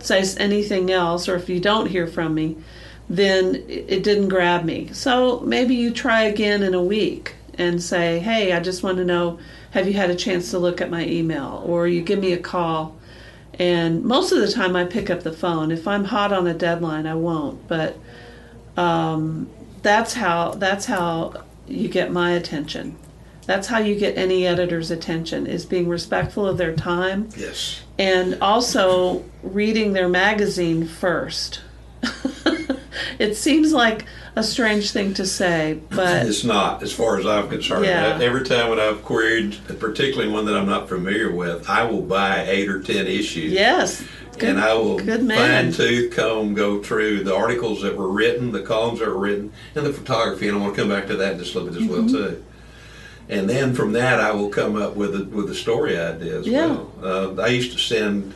say 0.01 0.25
anything 0.39 0.91
else, 0.91 1.29
or 1.29 1.37
if 1.37 1.49
you 1.49 1.61
don't 1.61 1.87
hear 1.87 2.07
from 2.07 2.35
me, 2.35 2.57
then 3.09 3.55
it 3.55 3.87
it 3.89 4.03
didn't 4.03 4.29
grab 4.29 4.65
me. 4.65 4.91
So 4.93 5.41
maybe 5.41 5.75
you 5.75 5.91
try 5.91 6.23
again 6.23 6.63
in 6.63 6.75
a 6.75 6.83
week 6.83 7.35
and 7.61 7.83
say, 7.83 8.19
Hey, 8.19 8.53
I 8.53 8.61
just 8.61 8.83
want 8.83 8.97
to 8.99 9.05
know, 9.05 9.39
have 9.73 9.87
you 9.87 9.93
had 9.93 10.11
a 10.11 10.15
chance 10.17 10.51
to 10.51 10.59
look 10.59 10.81
at 10.81 10.91
my 10.91 11.05
email? 11.07 11.63
Or 11.67 11.87
you 11.87 12.01
give 12.03 12.19
me 12.19 12.33
a 12.33 12.39
call. 12.39 12.97
And 13.59 14.03
most 14.05 14.33
of 14.33 14.41
the 14.41 14.51
time 14.51 14.75
I 14.75 14.85
pick 14.85 15.11
up 15.11 15.23
the 15.23 15.33
phone. 15.33 15.71
If 15.71 15.87
I'm 15.87 16.05
hot 16.05 16.33
on 16.33 16.47
a 16.47 16.55
deadline, 16.55 17.07
I 17.07 17.15
won't. 17.15 17.69
But 17.69 17.99
um, 18.77 19.51
that's 19.83 20.15
how 20.15 20.53
that's 20.53 20.87
how 20.87 21.45
you 21.69 21.89
get 21.89 22.11
my 22.11 22.31
attention. 22.33 22.97
That's 23.47 23.67
how 23.67 23.79
you 23.79 23.97
get 23.97 24.17
any 24.17 24.47
editor's 24.47 24.91
attention 24.91 25.47
is 25.47 25.67
being 25.67 25.89
respectful 25.89 26.47
of 26.47 26.57
their 26.57 26.75
time 26.75 27.29
Yes. 27.37 27.83
and 27.99 28.39
also 28.41 29.25
reading 29.43 29.93
their 29.93 30.09
magazine 30.09 30.87
first. 30.87 31.61
it 33.19 33.35
seems 33.37 33.73
like 33.73 34.05
a 34.37 34.43
strange 34.43 34.93
thing 34.93 35.13
to 35.15 35.27
say, 35.27 35.81
but 35.91 36.27
It's 36.27 36.45
not, 36.45 36.83
as 36.83 36.93
far 36.93 37.19
as 37.19 37.27
I'm 37.27 37.49
concerned. 37.49 37.85
Yeah. 37.85 38.19
Every 38.21 38.45
time 38.45 38.71
when 38.71 38.79
I've 38.81 39.03
queried, 39.05 39.57
particularly 39.79 40.31
one 40.33 40.45
that 40.47 40.57
I'm 40.57 40.67
not 40.69 40.89
familiar 40.89 41.31
with, 41.33 41.69
I 41.69 41.85
will 41.85 42.03
buy 42.03 42.45
eight 42.49 42.69
or 42.69 42.81
ten 42.83 43.07
issues. 43.07 43.53
yes. 43.53 44.05
Good, 44.39 44.51
and 44.51 44.61
I 44.61 44.73
will 44.73 44.99
good 44.99 45.23
man. 45.23 45.65
fine 45.67 45.73
tooth 45.73 46.15
comb 46.17 46.55
go 46.55 46.83
through 46.83 47.25
the 47.25 47.35
articles 47.35 47.83
that 47.83 47.95
were 47.95 48.09
written, 48.09 48.53
the 48.53 48.63
columns 48.63 49.01
that 49.01 49.09
were 49.09 49.19
written, 49.19 49.53
and 49.75 49.85
the 49.85 49.93
photography. 49.93 50.49
And 50.49 50.57
I 50.57 50.61
want 50.61 50.75
to 50.75 50.81
come 50.81 50.89
back 50.89 51.09
to 51.09 51.17
that 51.17 51.37
just 51.37 51.55
a 51.55 51.59
little 51.61 51.75
bit 51.75 51.83
as 51.83 51.89
well 51.89 52.03
Mm-hmm. 52.03 52.17
too. 52.17 52.45
And 53.29 53.49
then 53.51 53.75
from 53.75 53.93
that, 53.93 54.19
I 54.19 54.33
will 54.33 54.49
come 54.49 54.77
up 54.77 54.97
with 54.97 55.15
a, 55.15 55.25
with 55.25 55.51
a 55.51 55.55
story 55.55 55.99
idea 55.99 56.39
as 56.39 56.47
Yeah. 56.47 56.67
well. 56.69 57.37
Uh, 57.39 57.43
I 57.43 57.49
used 57.49 57.73
to 57.73 57.79
send, 57.79 58.33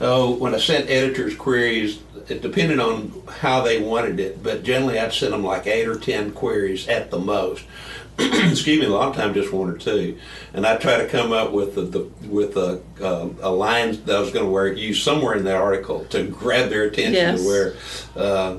oh, 0.00 0.30
when 0.36 0.54
I 0.54 0.58
sent 0.58 0.88
editors 0.88 1.34
queries, 1.34 1.98
it 2.28 2.42
depended 2.42 2.80
on 2.80 3.22
how 3.40 3.62
they 3.62 3.80
wanted 3.80 4.20
it, 4.20 4.42
but 4.42 4.62
generally 4.62 4.98
I'd 4.98 5.12
send 5.12 5.32
them 5.32 5.44
like 5.44 5.66
eight 5.66 5.88
or 5.88 5.98
ten 5.98 6.32
queries 6.32 6.88
at 6.88 7.10
the 7.10 7.18
most. 7.18 7.64
excuse 8.18 8.80
me, 8.80 8.84
a 8.86 8.88
lot 8.88 9.08
of 9.10 9.16
times 9.16 9.34
just 9.34 9.52
one 9.52 9.70
or 9.70 9.78
two, 9.78 10.18
and 10.52 10.66
I 10.66 10.76
try 10.76 10.96
to 10.98 11.06
come 11.06 11.32
up 11.32 11.52
with 11.52 11.76
the, 11.76 11.82
the 11.82 12.00
with 12.26 12.56
a 12.56 12.80
uh, 13.00 13.28
a 13.40 13.50
line 13.50 14.04
that 14.06 14.16
I 14.16 14.20
was 14.20 14.32
going 14.32 14.44
to 14.44 14.50
wear 14.50 14.72
use 14.72 15.00
somewhere 15.00 15.36
in 15.36 15.44
that 15.44 15.56
article 15.56 16.04
to 16.06 16.24
grab 16.24 16.68
their 16.68 16.84
attention 16.84 17.14
Yes. 17.14 17.40
to 17.40 17.46
where. 17.46 17.74
Uh, 18.16 18.56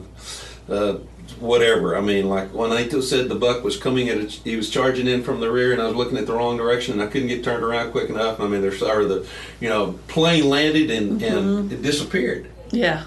uh, 0.69 0.99
whatever. 1.39 1.95
I 1.97 2.01
mean, 2.01 2.27
like 2.27 2.53
when 2.53 2.71
I 2.71 2.88
said 2.88 3.29
the 3.29 3.36
buck 3.36 3.63
was 3.63 3.77
coming 3.77 4.10
at, 4.10 4.17
its, 4.17 4.36
he 4.43 4.55
was 4.55 4.69
charging 4.69 5.08
in 5.08 5.23
from 5.23 5.39
the 5.39 5.51
rear, 5.51 5.71
and 5.71 5.82
I 5.82 5.88
was 5.88 5.95
looking 5.95 6.17
at 6.17 6.25
the 6.27 6.34
wrong 6.34 6.58
direction, 6.58 6.93
and 6.93 7.01
I 7.01 7.08
couldn't 7.08 7.27
get 7.27 7.43
turned 7.43 7.63
around 7.63 7.91
quick 7.91 8.10
enough. 8.10 8.39
I 8.39 8.47
mean, 8.47 8.62
there's 8.62 8.82
or 8.82 9.05
the, 9.05 9.27
you 9.60 9.69
know, 9.69 9.93
plane 10.08 10.49
landed 10.49 10.91
and 10.91 11.21
and 11.21 11.71
it 11.71 11.82
disappeared. 11.82 12.49
Yeah. 12.71 13.05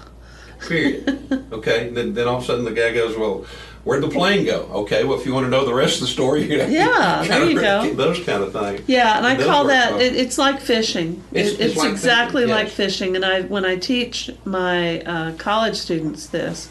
Period. 0.67 1.45
okay. 1.51 1.89
Then, 1.89 2.13
then 2.13 2.27
all 2.27 2.37
of 2.37 2.43
a 2.43 2.45
sudden 2.45 2.65
the 2.65 2.71
guy 2.71 2.93
goes, 2.93 3.17
well. 3.17 3.45
Where'd 3.85 4.01
the 4.01 4.07
plane 4.07 4.45
go? 4.45 4.61
Okay, 4.71 5.03
well, 5.03 5.19
if 5.19 5.25
you 5.25 5.33
want 5.33 5.45
to 5.45 5.49
know 5.49 5.65
the 5.65 5.73
rest 5.73 5.95
of 5.95 6.01
the 6.03 6.07
story, 6.07 6.43
you 6.49 6.55
Yeah, 6.57 7.21
there 7.27 7.49
you 7.49 7.59
go. 7.59 7.93
Those 7.93 8.23
kind 8.23 8.41
of 8.41 8.53
things. 8.53 8.81
Yeah, 8.87 9.17
and 9.17 9.27
I 9.27 9.35
Those 9.35 9.45
call 9.45 9.65
that 9.65 9.99
it, 9.99 10.15
it's 10.15 10.37
like 10.37 10.61
fishing. 10.61 11.21
It's- 11.33 11.55
It- 11.55 11.59
it's 11.59 11.75
like 11.75 11.91
exactly 11.91 12.43
fishing, 12.43 12.55
like 12.55 12.69
fishing. 12.69 13.15
And 13.17 13.25
I 13.25 13.41
when 13.41 13.65
I 13.65 13.75
teach 13.75 14.31
my 14.45 15.01
uh, 15.01 15.33
college 15.33 15.75
students 15.75 16.27
this, 16.27 16.69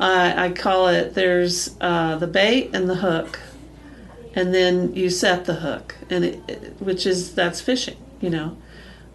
I, 0.00 0.46
I 0.46 0.50
call 0.52 0.88
it 0.88 1.12
there's 1.14 1.76
uh, 1.82 2.16
the 2.16 2.28
bait 2.28 2.70
and 2.72 2.88
the 2.88 2.94
hook, 2.94 3.38
and 4.34 4.54
then 4.54 4.94
you 4.94 5.10
set 5.10 5.44
the 5.44 5.56
hook, 5.56 5.96
and 6.08 6.24
it, 6.24 6.40
it- 6.48 6.74
which 6.80 7.04
is 7.04 7.34
that's 7.34 7.60
fishing, 7.60 7.98
you 8.22 8.30
know. 8.30 8.56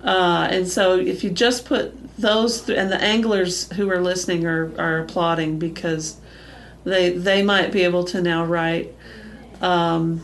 Uh, 0.08 0.48
and 0.50 0.68
so 0.68 0.98
if 0.98 1.24
you 1.24 1.30
just 1.30 1.66
put 1.66 1.94
those 2.18 2.62
th- 2.62 2.80
and 2.80 2.90
the 2.90 3.00
anglers 3.00 3.72
who 3.74 3.92
are 3.92 4.02
listening 4.02 4.46
are, 4.46 4.72
are 4.80 5.00
applauding 5.00 5.60
because 5.60 6.18
they 6.86 7.10
they 7.10 7.44
might 7.44 7.72
be 7.72 7.84
able 7.84 8.06
to 8.06 8.22
now 8.22 8.46
write 8.46 8.96
um, 9.62 10.22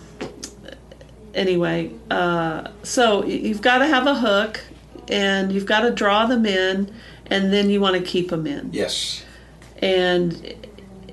anyway, 1.33 1.91
uh, 2.09 2.69
so 2.83 3.25
you've 3.25 3.61
got 3.61 3.79
to 3.79 3.87
have 3.87 4.07
a 4.07 4.15
hook, 4.15 4.61
and 5.07 5.51
you've 5.51 5.65
got 5.65 5.81
to 5.81 5.91
draw 5.91 6.25
them 6.25 6.45
in, 6.45 6.93
and 7.27 7.51
then 7.51 7.69
you 7.69 7.81
want 7.81 7.95
to 7.95 8.01
keep 8.01 8.29
them 8.29 8.47
in. 8.47 8.69
Yes. 8.71 9.25
And 9.79 10.55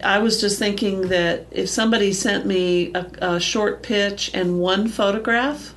I 0.04 0.18
was 0.18 0.40
just 0.40 0.58
thinking 0.58 1.08
that 1.08 1.46
if 1.50 1.68
somebody 1.68 2.12
sent 2.12 2.46
me 2.46 2.92
a, 2.94 3.06
a 3.20 3.40
short 3.40 3.82
pitch 3.82 4.30
and 4.32 4.60
one 4.60 4.88
photograph, 4.88 5.74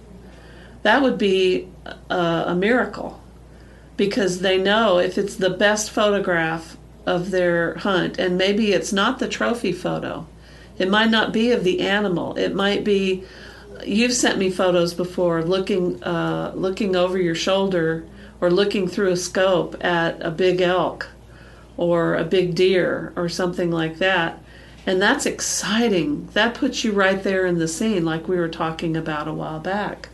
that 0.84 1.02
would 1.02 1.18
be 1.18 1.68
a, 2.10 2.44
a 2.48 2.56
miracle, 2.56 3.22
because 3.98 4.40
they 4.40 4.58
know 4.58 5.00
if 5.00 5.18
it's 5.18 5.36
the 5.36 5.50
best 5.50 5.92
photograph 5.92 6.78
of 7.06 7.32
their 7.32 7.76
hunt, 7.76 8.18
and 8.18 8.38
maybe 8.38 8.72
it's 8.72 8.94
not 8.94 9.20
the 9.20 9.28
trophy 9.28 9.72
photo. 9.72 10.26
It 10.78 10.90
might 10.90 11.12
not 11.12 11.34
be 11.34 11.52
of 11.52 11.64
the 11.64 11.82
animal. 11.82 12.36
It 12.38 12.56
might 12.56 12.84
be 12.84 13.24
you've 13.86 14.14
sent 14.14 14.38
me 14.38 14.50
photos 14.50 14.94
before 14.94 15.44
looking 15.44 16.02
uh, 16.04 16.52
looking 16.56 16.96
over 16.96 17.18
your 17.18 17.36
shoulder 17.36 18.06
or 18.42 18.52
looking 18.52 18.88
through 18.88 19.12
a 19.12 19.18
scope 19.18 19.84
at 19.84 20.22
a 20.22 20.32
big 20.32 20.62
elk 20.62 21.08
or 21.78 22.16
a 22.16 22.24
big 22.24 22.56
deer 22.56 23.14
or 23.16 23.28
something 23.28 23.72
like 23.72 23.98
that 23.98 24.42
and 24.86 25.02
that's 25.02 25.26
exciting 25.26 26.28
that 26.34 26.54
puts 26.54 26.84
you 26.84 26.92
right 26.92 27.24
there 27.24 27.46
in 27.46 27.58
the 27.58 27.68
scene 27.68 28.06
like 28.06 28.28
we 28.28 28.38
were 28.38 28.50
talking 28.50 28.96
about 28.96 29.28
a 29.28 29.34
while 29.34 29.60
back 29.60 30.10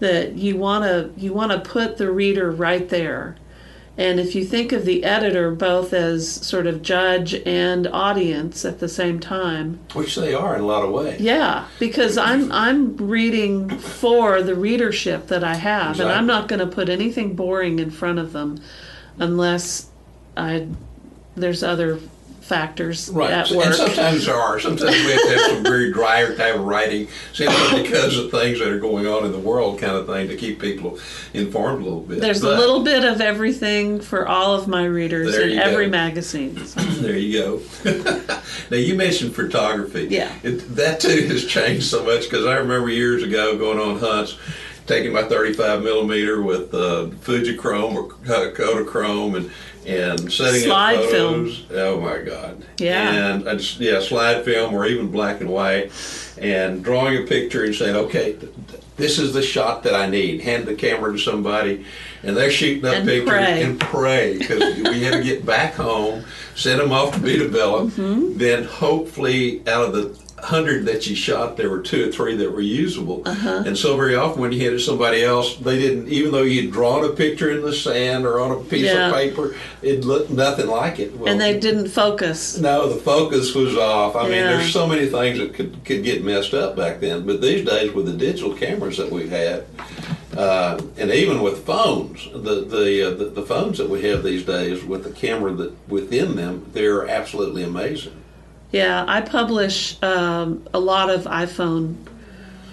that 0.00 0.34
you 0.34 0.56
want 0.56 0.84
to 0.84 1.10
you 1.20 1.32
want 1.32 1.52
to 1.52 1.60
put 1.60 1.96
the 1.96 2.10
reader 2.10 2.50
right 2.50 2.88
there. 2.88 3.36
And 3.96 4.20
if 4.20 4.36
you 4.36 4.44
think 4.44 4.70
of 4.70 4.84
the 4.84 5.02
editor 5.02 5.50
both 5.50 5.92
as 5.92 6.30
sort 6.30 6.68
of 6.68 6.82
judge 6.82 7.34
and 7.34 7.88
audience 7.88 8.64
at 8.64 8.78
the 8.78 8.88
same 8.88 9.18
time. 9.18 9.80
Which 9.92 10.14
they 10.14 10.34
are 10.34 10.54
in 10.54 10.60
a 10.60 10.66
lot 10.66 10.84
of 10.84 10.90
ways. 10.92 11.20
yeah, 11.20 11.66
because 11.80 12.16
I'm 12.16 12.52
I'm 12.52 12.96
reading 12.96 13.68
for 13.68 14.40
the 14.40 14.54
readership 14.54 15.26
that 15.26 15.42
I 15.42 15.56
have, 15.56 15.98
and 15.98 16.10
I'm 16.10 16.26
not 16.26 16.46
going 16.46 16.60
to 16.60 16.66
put 16.66 16.88
anything 16.88 17.34
boring 17.34 17.80
in 17.80 17.90
front 17.90 18.20
of 18.20 18.32
them 18.32 18.60
unless 19.18 19.90
I 20.36 20.68
there's 21.34 21.64
other 21.64 21.98
factors 22.48 23.08
Right. 23.10 23.30
at 23.30 23.50
and 23.50 23.74
sometimes 23.74 24.26
there 24.26 24.34
are. 24.34 24.58
Sometimes 24.58 24.90
we 24.96 25.12
have 25.12 25.22
to 25.22 25.28
have 25.28 25.40
some 25.50 25.62
very 25.62 25.92
dry 25.92 26.24
type 26.34 26.54
of 26.54 26.62
writing 26.62 27.06
simply 27.34 27.82
because 27.82 28.16
of 28.18 28.30
things 28.30 28.58
that 28.58 28.68
are 28.68 28.78
going 28.78 29.06
on 29.06 29.24
in 29.26 29.32
the 29.32 29.38
world 29.38 29.78
kind 29.78 29.92
of 29.94 30.06
thing 30.06 30.28
to 30.28 30.36
keep 30.36 30.60
people 30.60 30.98
informed 31.34 31.82
a 31.82 31.84
little 31.84 32.00
bit. 32.00 32.20
There's 32.20 32.40
But 32.40 32.54
a 32.56 32.58
little 32.58 32.82
bit 32.82 33.04
of 33.04 33.20
everything 33.20 34.00
for 34.00 34.26
all 34.26 34.54
of 34.54 34.66
my 34.66 34.84
readers 34.86 35.36
in 35.36 35.58
every 35.58 35.84
go. 35.86 35.90
magazine. 35.90 36.56
So, 36.66 36.80
There 37.02 37.16
you 37.16 37.38
go. 37.38 37.62
now 38.70 38.76
you 38.76 38.94
mentioned 38.94 39.34
photography. 39.34 40.08
Yeah. 40.10 40.32
It, 40.42 40.74
that 40.76 41.00
too 41.00 41.26
has 41.28 41.44
changed 41.44 41.84
so 41.84 42.02
much 42.04 42.24
because 42.24 42.46
I 42.46 42.56
remember 42.56 42.88
years 42.88 43.22
ago 43.22 43.56
going 43.58 43.78
on 43.78 43.98
hunts, 43.98 44.38
taking 44.86 45.12
my 45.12 45.22
35 45.22 45.82
millimeter 45.82 46.40
with 46.42 46.72
uh, 46.72 47.06
Fujichrome 47.22 47.94
or 47.94 48.12
uh, 48.32 48.50
Kodachrome 48.52 49.36
and 49.36 49.50
and 49.88 50.30
setting 50.32 50.60
Slide 50.60 50.96
up 50.98 51.10
film. 51.10 51.52
Oh 51.72 52.00
my 52.00 52.18
God. 52.18 52.62
Yeah. 52.78 53.32
And 53.32 53.48
I 53.48 53.54
just, 53.56 53.80
yeah, 53.80 54.00
slide 54.00 54.44
film 54.44 54.74
or 54.74 54.86
even 54.86 55.10
black 55.10 55.40
and 55.40 55.48
white, 55.50 55.90
and 56.38 56.84
drawing 56.84 57.22
a 57.22 57.26
picture 57.26 57.64
and 57.64 57.74
saying, 57.74 57.96
okay. 57.96 58.32
th- 58.34 58.52
th- 58.68 58.82
This 58.96 59.18
is 59.18 59.32
the 59.32 59.42
shot 59.42 59.82
that 59.84 59.94
I 59.94 60.08
need. 60.08 60.42
Hand 60.42 60.66
the 60.66 60.74
camera 60.74 61.12
to 61.12 61.18
somebody, 61.18 61.86
and 62.22 62.36
they're 62.36 62.50
shooting 62.50 62.84
up 62.84 62.96
And 62.96 63.08
pictures 63.08 63.30
pray. 63.30 63.62
and 63.62 63.80
pray 63.80 64.38
because 64.38 64.76
we 64.92 65.02
had 65.02 65.14
to 65.14 65.22
get 65.22 65.46
back 65.46 65.74
home, 65.74 66.24
send 66.54 66.80
them 66.80 66.92
off 66.92 67.14
to 67.14 67.20
be 67.20 67.36
developed. 67.38 67.96
Mm-hmm. 67.96 68.36
Then 68.38 68.64
hopefully, 68.64 69.62
out 69.68 69.84
of 69.86 69.92
the 69.94 70.27
hundred 70.42 70.86
that 70.86 71.06
you 71.06 71.16
shot, 71.16 71.56
there 71.56 71.68
were 71.70 71.80
two 71.80 72.08
or 72.08 72.12
three 72.12 72.36
that 72.36 72.50
were 72.52 72.60
usable. 72.60 73.22
Uh-huh. 73.26 73.62
And 73.66 73.76
so 73.76 73.96
very 73.96 74.14
often, 74.14 74.40
when 74.40 74.52
you 74.52 74.60
handed 74.60 74.80
somebody 74.80 75.22
else, 75.22 75.56
they 75.56 75.78
didn't, 75.78 76.08
even 76.08 76.32
though 76.32 76.42
you'd 76.42 76.72
drawn 76.72 77.04
a 77.04 77.08
picture 77.10 77.50
in 77.50 77.62
the 77.62 77.72
sand 77.72 78.24
or 78.24 78.40
on 78.40 78.50
a 78.52 78.56
piece 78.64 78.84
Yeah. 78.84 79.08
of 79.08 79.14
paper, 79.14 79.54
it 79.82 80.04
looked 80.04 80.30
nothing 80.30 80.68
like 80.68 80.98
it. 80.98 81.16
Well, 81.16 81.30
and 81.30 81.40
they 81.40 81.58
didn't 81.58 81.88
focus. 81.88 82.58
no, 82.58 82.88
the 82.88 83.00
focus 83.00 83.54
was 83.54 83.76
off. 83.76 84.16
I 84.16 84.22
mean, 84.24 84.32
there's 84.32 84.72
so 84.72 84.86
many 84.86 85.06
things 85.06 85.38
that 85.38 85.54
could, 85.54 85.84
could 85.84 86.02
get 86.04 86.24
messed 86.24 86.54
up 86.54 86.76
back 86.76 87.00
then. 87.00 87.26
But 87.26 87.40
these 87.40 87.64
days, 87.66 87.92
with 87.92 88.06
the 88.06 88.12
digital 88.12 88.54
cameras 88.54 88.96
that 88.98 89.10
we've 89.10 89.30
had, 89.30 89.64
uh, 90.36 90.80
and 90.96 91.10
even 91.10 91.42
with 91.42 91.66
phones, 91.66 92.24
the 92.32 92.64
the, 92.64 93.08
uh, 93.08 93.10
the 93.10 93.24
the 93.30 93.42
phones 93.42 93.78
that 93.78 93.88
we 93.88 94.02
have 94.02 94.22
these 94.22 94.44
days 94.44 94.84
with 94.84 95.02
the 95.02 95.10
camera 95.10 95.52
that 95.52 95.72
within 95.88 96.36
them, 96.36 96.66
they're 96.72 97.08
absolutely 97.08 97.64
amazing. 97.64 98.12
Yeah, 98.70 99.04
I 99.08 99.22
publish 99.22 100.00
um, 100.02 100.66
a 100.74 100.78
lot 100.78 101.08
of 101.10 101.22
iPhone 101.24 101.96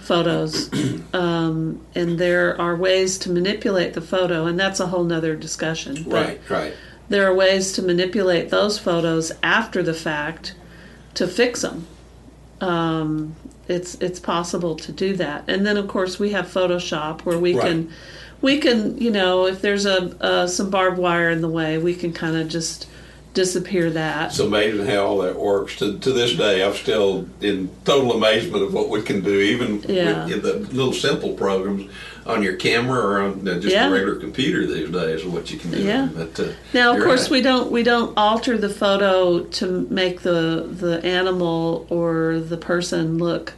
photos, 0.01 0.69
um, 1.13 1.81
and 1.95 2.19
there 2.19 2.59
are 2.59 2.75
ways 2.75 3.17
to 3.19 3.31
manipulate 3.31 3.93
the 3.93 4.01
photo, 4.01 4.45
and 4.45 4.59
that's 4.59 4.79
a 4.79 4.87
whole 4.87 5.03
nother 5.03 5.35
discussion. 5.35 6.03
Right, 6.07 6.39
right. 6.49 6.73
there 7.09 7.25
are 7.29 7.33
ways 7.33 7.71
to 7.73 7.81
manipulate 7.81 8.49
those 8.49 8.77
photos 8.77 9.31
after 9.41 9.81
the 9.81 9.93
fact 9.93 10.53
to 11.15 11.27
fix 11.27 11.61
them. 11.61 11.87
Um, 12.61 13.35
it's 13.67 13.95
it's 13.95 14.19
possible 14.19 14.75
to 14.75 14.91
do 14.91 15.15
that, 15.15 15.45
and 15.47 15.65
then 15.65 15.77
of 15.77 15.87
course 15.87 16.19
we 16.19 16.31
have 16.31 16.45
Photoshop 16.45 17.21
where 17.21 17.39
we 17.39 17.55
Right. 17.55 17.67
can 17.67 17.89
we 18.41 18.59
can 18.59 18.97
you 18.99 19.11
know 19.11 19.47
if 19.47 19.61
there's 19.61 19.85
a 19.85 20.15
uh, 20.23 20.45
some 20.47 20.69
barbed 20.69 20.97
wire 20.97 21.29
in 21.29 21.41
the 21.41 21.49
way 21.49 21.77
we 21.77 21.95
can 21.95 22.13
kind 22.13 22.35
of 22.35 22.47
just 22.47 22.87
disappear 23.35 23.91
that. 23.91 24.31
It's 24.31 24.39
amazing 24.39 24.87
how 24.87 25.05
all 25.05 25.17
that 25.19 25.35
works. 25.39 25.75
To, 25.77 25.99
to 25.99 26.11
this 26.11 26.35
day, 26.35 26.63
I'm 26.63 26.73
still 26.73 27.27
in 27.41 27.69
total 27.83 28.13
amazement 28.13 28.63
of 28.63 28.73
what 28.73 28.89
we 28.89 29.03
can 29.03 29.21
do, 29.21 29.39
even 29.39 29.83
Yeah. 29.87 30.25
with 30.25 30.41
the 30.41 30.53
little 30.75 30.93
simple 30.93 31.33
programs 31.33 31.91
on 32.25 32.41
your 32.41 32.55
camera 32.55 32.99
or 32.99 33.21
on 33.21 33.45
just 33.45 33.67
Yeah. 33.67 33.89
a 33.89 33.91
regular 33.91 34.15
computer 34.15 34.65
these 34.65 34.89
days. 34.89 35.23
Of 35.23 35.33
what 35.33 35.51
you 35.51 35.59
can 35.59 35.71
do. 35.71 35.77
Yeah. 35.81 36.07
But, 36.15 36.39
uh, 36.39 36.47
Now, 36.73 36.95
of 36.95 37.03
course, 37.03 37.23
right. 37.23 37.31
we 37.31 37.41
don't 37.41 37.71
we 37.71 37.83
don't 37.83 38.13
alter 38.17 38.57
the 38.57 38.69
photo 38.69 39.41
to 39.41 39.85
make 39.91 40.21
the 40.21 40.65
the 40.67 41.05
animal 41.05 41.85
or 41.89 42.39
the 42.39 42.57
person 42.57 43.17
look 43.19 43.53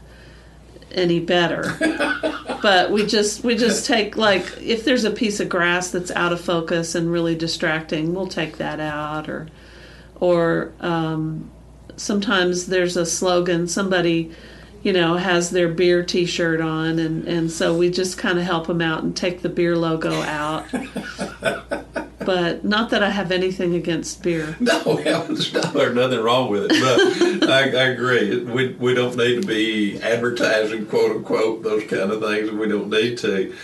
any 0.91 1.19
better. 1.19 1.77
but 2.61 2.91
we 2.91 3.05
just 3.05 3.43
we 3.43 3.55
just 3.55 3.85
take 3.85 4.17
like 4.17 4.45
if 4.61 4.83
there's 4.83 5.03
a 5.03 5.11
piece 5.11 5.39
of 5.39 5.47
grass 5.49 5.91
that's 5.91 6.11
out 6.11 6.33
of 6.33 6.41
focus 6.41 6.95
and 6.95 7.11
really 7.11 7.35
distracting, 7.35 8.13
we'll 8.15 8.27
take 8.27 8.57
that 8.57 8.79
out 8.79 9.29
or 9.29 9.47
or 10.19 10.73
um, 10.79 11.49
sometimes 11.95 12.67
there's 12.67 12.97
a 12.97 13.05
slogan 13.05 13.67
somebody 13.67 14.31
you 14.83 14.93
know 14.93 15.15
has 15.15 15.49
their 15.49 15.67
beer 15.67 16.03
t-shirt 16.03 16.61
on 16.61 16.99
and 16.99 17.27
and 17.27 17.51
so 17.51 17.75
we 17.75 17.89
just 17.89 18.17
kind 18.17 18.37
of 18.37 18.45
help 18.45 18.67
them 18.67 18.81
out 18.81 19.03
and 19.03 19.15
take 19.15 19.41
the 19.41 19.49
beer 19.49 19.75
logo 19.75 20.13
out 20.21 20.65
but 22.19 22.63
not 22.63 22.89
that 22.91 23.01
i 23.01 23.09
have 23.09 23.31
anything 23.31 23.73
against 23.73 24.21
beer 24.21 24.55
No, 24.59 24.95
there's 24.95 25.53
no, 25.53 25.61
there's 25.61 25.95
nothing 25.95 26.19
wrong 26.19 26.49
with 26.51 26.67
it. 26.69 27.39
But 27.39 27.49
I, 27.49 27.63
I 27.63 27.83
agree. 27.89 28.43
We, 28.43 28.73
we 28.73 28.93
don't 28.93 29.15
need 29.15 29.41
to 29.41 29.47
be 29.47 29.99
advertising, 30.01 30.85
quote 30.87 31.15
unquote, 31.15 31.63
those 31.63 31.83
kind 31.83 32.11
of 32.11 32.21
things. 32.21 32.51
We 32.51 32.67
don't 32.67 32.89
need 32.89 33.17
to. 33.19 33.55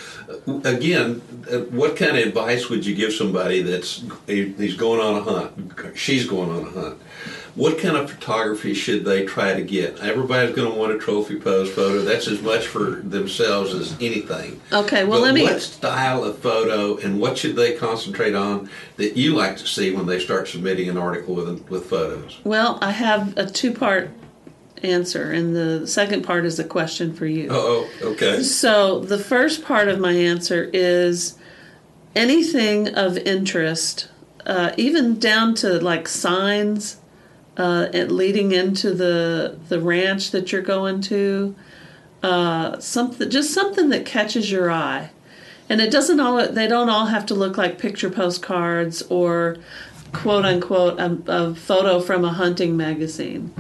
Again, 0.65 1.21
uh, 1.51 1.59
what 1.69 1.95
kind 1.95 2.17
of 2.17 2.25
advice 2.27 2.69
would 2.69 2.85
you 2.85 2.95
give 2.95 3.13
somebody 3.13 3.61
that's 3.61 4.03
he's 4.27 4.75
going 4.75 4.99
on 4.99 5.15
a 5.15 5.21
hunt? 5.23 5.97
She's 5.97 6.27
going 6.27 6.49
on 6.49 6.67
a 6.67 6.71
hunt. 6.71 7.01
What 7.55 7.77
kind 7.77 7.95
of 7.95 8.09
photography 8.09 8.73
should 8.73 9.05
they 9.05 9.25
try 9.25 9.53
to 9.53 9.61
get? 9.61 9.99
Everybody's 9.99 10.55
going 10.55 10.71
to 10.73 10.77
want 10.77 10.91
a 10.93 10.97
trophy 10.97 11.39
pose 11.39 11.69
photo. 11.71 12.01
That's 12.01 12.27
as 12.27 12.41
much 12.41 12.65
for 12.65 12.95
themselves 13.03 13.75
as 13.75 13.93
anything. 14.01 14.59
okay 14.71 15.03
well 15.03 15.19
but 15.19 15.25
let 15.25 15.33
me 15.35 15.43
What 15.43 15.61
style 15.61 16.23
of 16.23 16.39
photo 16.39 16.97
and 16.97 17.19
what 17.21 17.37
should 17.37 17.55
they 17.55 17.75
concentrate 17.75 18.33
on 18.33 18.69
that 18.97 19.15
you 19.15 19.35
like 19.35 19.57
to 19.57 19.67
see 19.67 19.91
when 19.95 20.07
they 20.07 20.19
start 20.19 20.47
submitting 20.47 20.89
an 20.89 20.97
article 20.97 21.35
with 21.35 21.69
with 21.69 21.85
photos? 21.85 22.39
well 22.43 22.79
i 22.81 22.89
have 22.91 23.37
a 23.37 23.45
two 23.45 23.71
part 23.71 24.09
answer 24.83 25.31
and 25.31 25.55
the 25.55 25.87
second 25.87 26.23
part 26.23 26.45
is 26.45 26.59
a 26.59 26.63
question 26.63 27.13
for 27.13 27.25
you 27.25 27.47
Oh, 27.49 27.89
okay. 28.01 28.43
So 28.43 28.99
the 28.99 29.17
first 29.17 29.63
part 29.63 29.87
of 29.87 29.99
my 29.99 30.11
answer 30.11 30.69
is 30.73 31.37
anything 32.15 32.89
of 32.89 33.17
interest, 33.17 34.09
uh, 34.45 34.71
even 34.77 35.19
down 35.19 35.55
to 35.55 35.79
like 35.79 36.07
signs 36.07 36.97
uh, 37.57 37.87
leading 37.93 38.51
into 38.51 38.93
the 38.93 39.57
the 39.69 39.79
ranch 39.79 40.31
that 40.31 40.51
you're 40.51 40.61
going 40.61 41.01
to. 41.01 41.55
Uh, 42.21 42.79
something, 42.79 43.29
just 43.29 43.53
something 43.53 43.89
that 43.89 44.05
catches 44.05 44.49
your 44.49 44.71
eye, 44.71 45.11
and 45.67 45.81
it 45.81 45.91
doesn't 45.91 46.19
all. 46.19 46.47
They 46.47 46.67
don't 46.67 46.89
all 46.89 47.07
have 47.07 47.25
to 47.27 47.35
look 47.35 47.57
like 47.57 47.77
picture 47.77 48.09
postcards 48.09 49.01
or 49.03 49.57
quote 50.13 50.45
unquote 50.45 50.99
a, 50.99 51.19
a 51.27 51.55
photo 51.55 51.99
from 51.99 52.23
a 52.23 52.31
hunting 52.31 52.77
magazine. 52.77 53.53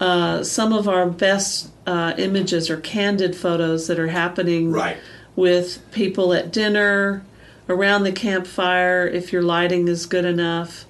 Uh, 0.00 0.42
some 0.42 0.72
of 0.72 0.88
our 0.88 1.06
best 1.06 1.70
uh, 1.86 2.12
images 2.18 2.68
are 2.68 2.76
candid 2.78 3.34
photos 3.34 3.86
that 3.86 3.98
are 3.98 4.08
happening 4.08 4.70
Right. 4.70 4.96
with 5.34 5.80
people 5.92 6.32
at 6.34 6.52
dinner, 6.52 7.24
around 7.68 8.04
the 8.04 8.12
campfire, 8.12 9.06
if 9.06 9.32
your 9.32 9.42
lighting 9.42 9.88
is 9.88 10.06
good 10.06 10.24
enough. 10.24 10.84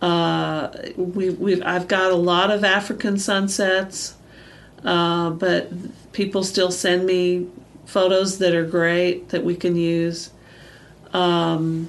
Uh, 0.00 0.68
we, 0.96 1.30
we've, 1.30 1.62
I've 1.62 1.88
got 1.88 2.10
a 2.12 2.16
lot 2.16 2.50
of 2.50 2.64
African 2.64 3.18
sunsets, 3.18 4.14
uh, 4.84 5.30
but 5.30 6.12
people 6.12 6.44
still 6.44 6.70
send 6.70 7.06
me 7.06 7.48
photos 7.86 8.38
that 8.38 8.54
are 8.54 8.64
great 8.64 9.30
that 9.30 9.44
we 9.44 9.56
can 9.56 9.76
use. 9.76 10.30
Um, 11.12 11.88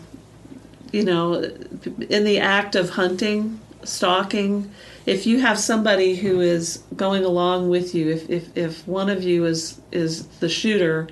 you 0.91 1.03
know, 1.03 1.33
in 1.33 2.23
the 2.23 2.39
act 2.39 2.75
of 2.75 2.91
hunting, 2.91 3.59
stalking, 3.83 4.71
if 5.07 5.25
you 5.25 5.39
have 5.39 5.57
somebody 5.57 6.17
who 6.17 6.41
is 6.41 6.83
going 6.97 7.23
along 7.23 7.69
with 7.69 7.95
you, 7.95 8.09
if, 8.09 8.29
if, 8.29 8.57
if 8.57 8.85
one 8.85 9.09
of 9.09 9.23
you 9.23 9.45
is, 9.45 9.79
is 9.89 10.27
the 10.39 10.49
shooter, 10.49 11.07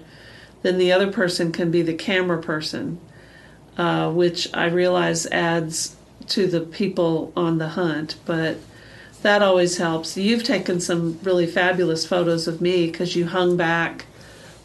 then 0.64 0.78
the 0.78 0.92
other 0.92 1.10
person 1.10 1.54
can 1.54 1.72
be 1.72 1.82
the 1.82 1.94
camera 1.94 2.42
person, 2.42 3.00
uh, 3.78 4.12
which 4.12 4.54
I 4.54 4.66
realize 4.66 5.26
adds 5.28 5.96
to 6.28 6.46
the 6.46 6.60
people 6.60 7.32
on 7.38 7.58
the 7.58 7.70
hunt, 7.70 8.18
but 8.26 8.58
that 9.22 9.42
always 9.42 9.78
helps. 9.78 10.18
You've 10.18 10.44
taken 10.44 10.82
some 10.82 11.18
really 11.24 11.48
fabulous 11.48 12.06
photos 12.06 12.50
of 12.50 12.60
me 12.60 12.88
because 12.88 13.16
you 13.16 13.28
hung 13.28 13.56
back 13.56 14.08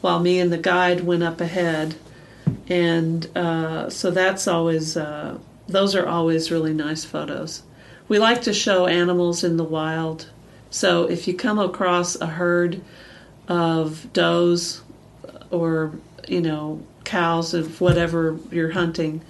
while 0.01 0.19
me 0.19 0.40
and 0.40 0.53
the 0.53 0.59
guide 0.59 1.03
went 1.03 1.23
up 1.23 1.40
ahead. 1.40 1.95
And 2.69 3.27
uh, 3.37 3.90
so 3.90 4.11
that's 4.11 4.49
always, 4.49 4.97
uh, 4.97 5.38
those 5.69 5.95
are 5.95 6.09
always 6.09 6.51
really 6.51 6.75
nice 6.75 7.05
photos. 7.05 7.62
We 8.11 8.18
like 8.18 8.42
to 8.42 8.53
show 8.53 8.87
animals 8.88 9.44
in 9.44 9.57
the 9.57 9.62
wild. 9.64 10.29
So 10.68 11.05
if 11.05 11.29
you 11.29 11.35
come 11.35 11.61
across 11.61 12.16
a 12.20 12.27
herd 12.27 12.81
of 13.46 14.12
does 14.12 14.83
or, 15.53 15.92
you 16.29 16.40
know, 16.40 16.83
cows 17.05 17.55
of 17.55 17.81
whatever 17.81 18.37
you're 18.51 18.73
hunting, 18.73 19.23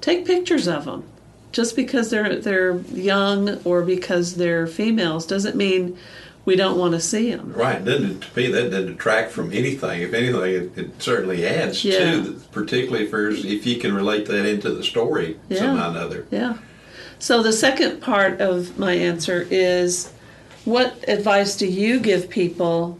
take 0.00 0.24
pictures 0.26 0.66
of 0.66 0.86
them. 0.86 1.04
Just 1.52 1.76
because 1.76 2.08
they're 2.08 2.36
they're 2.36 2.78
young 2.94 3.62
or 3.64 3.82
because 3.82 4.36
they're 4.36 4.66
females 4.66 5.26
doesn't 5.26 5.54
mean 5.54 5.98
we 6.46 6.56
don't 6.56 6.78
want 6.78 6.94
to 6.94 7.00
see 7.00 7.30
them. 7.30 7.52
Right. 7.52 7.84
Doesn't 7.84 8.20
to 8.22 8.28
me 8.40 8.46
that 8.50 8.70
doesn't 8.70 8.86
detract 8.86 9.30
from 9.30 9.52
anything. 9.52 10.00
If 10.00 10.14
anything, 10.14 10.40
it, 10.42 10.78
it 10.78 11.02
certainly 11.02 11.46
adds 11.46 11.84
Yeah. 11.84 11.98
to, 12.22 12.40
particularly 12.50 13.04
if 13.04 13.44
if 13.44 13.66
you 13.66 13.76
can 13.76 13.94
relate 13.94 14.24
that 14.28 14.46
into 14.46 14.70
the 14.70 14.82
story 14.82 15.36
Yeah. 15.50 15.58
somehow 15.58 15.88
or 15.88 15.90
another. 15.90 16.26
Yeah. 16.30 16.56
So 17.22 17.40
the 17.40 17.52
second 17.52 18.00
part 18.00 18.40
of 18.40 18.80
my 18.80 18.94
answer 18.94 19.46
is 19.48 20.12
what 20.64 21.04
advice 21.06 21.56
do 21.56 21.68
you 21.68 22.00
give 22.00 22.28
people 22.28 22.98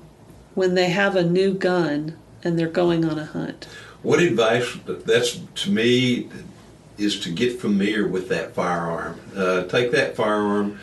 when 0.55 0.77
they 0.77 0.91
have 0.91 1.17
a 1.17 1.25
new 1.25 1.53
gun 1.53 2.17
and 2.45 2.57
they're 2.57 2.69
going 2.69 3.05
on 3.05 3.19
a 3.19 3.25
hunt? 3.25 3.67
What 4.03 4.23
advice? 4.23 4.79
That's 4.87 5.41
to 5.65 5.71
me 5.73 6.29
is 6.99 7.19
to 7.19 7.33
get 7.33 7.61
familiar 7.61 8.07
with 8.07 8.29
that 8.29 8.55
firearm. 8.55 9.19
Uh, 9.35 9.65
take 9.65 9.91
that 9.91 10.15
firearm, 10.15 10.79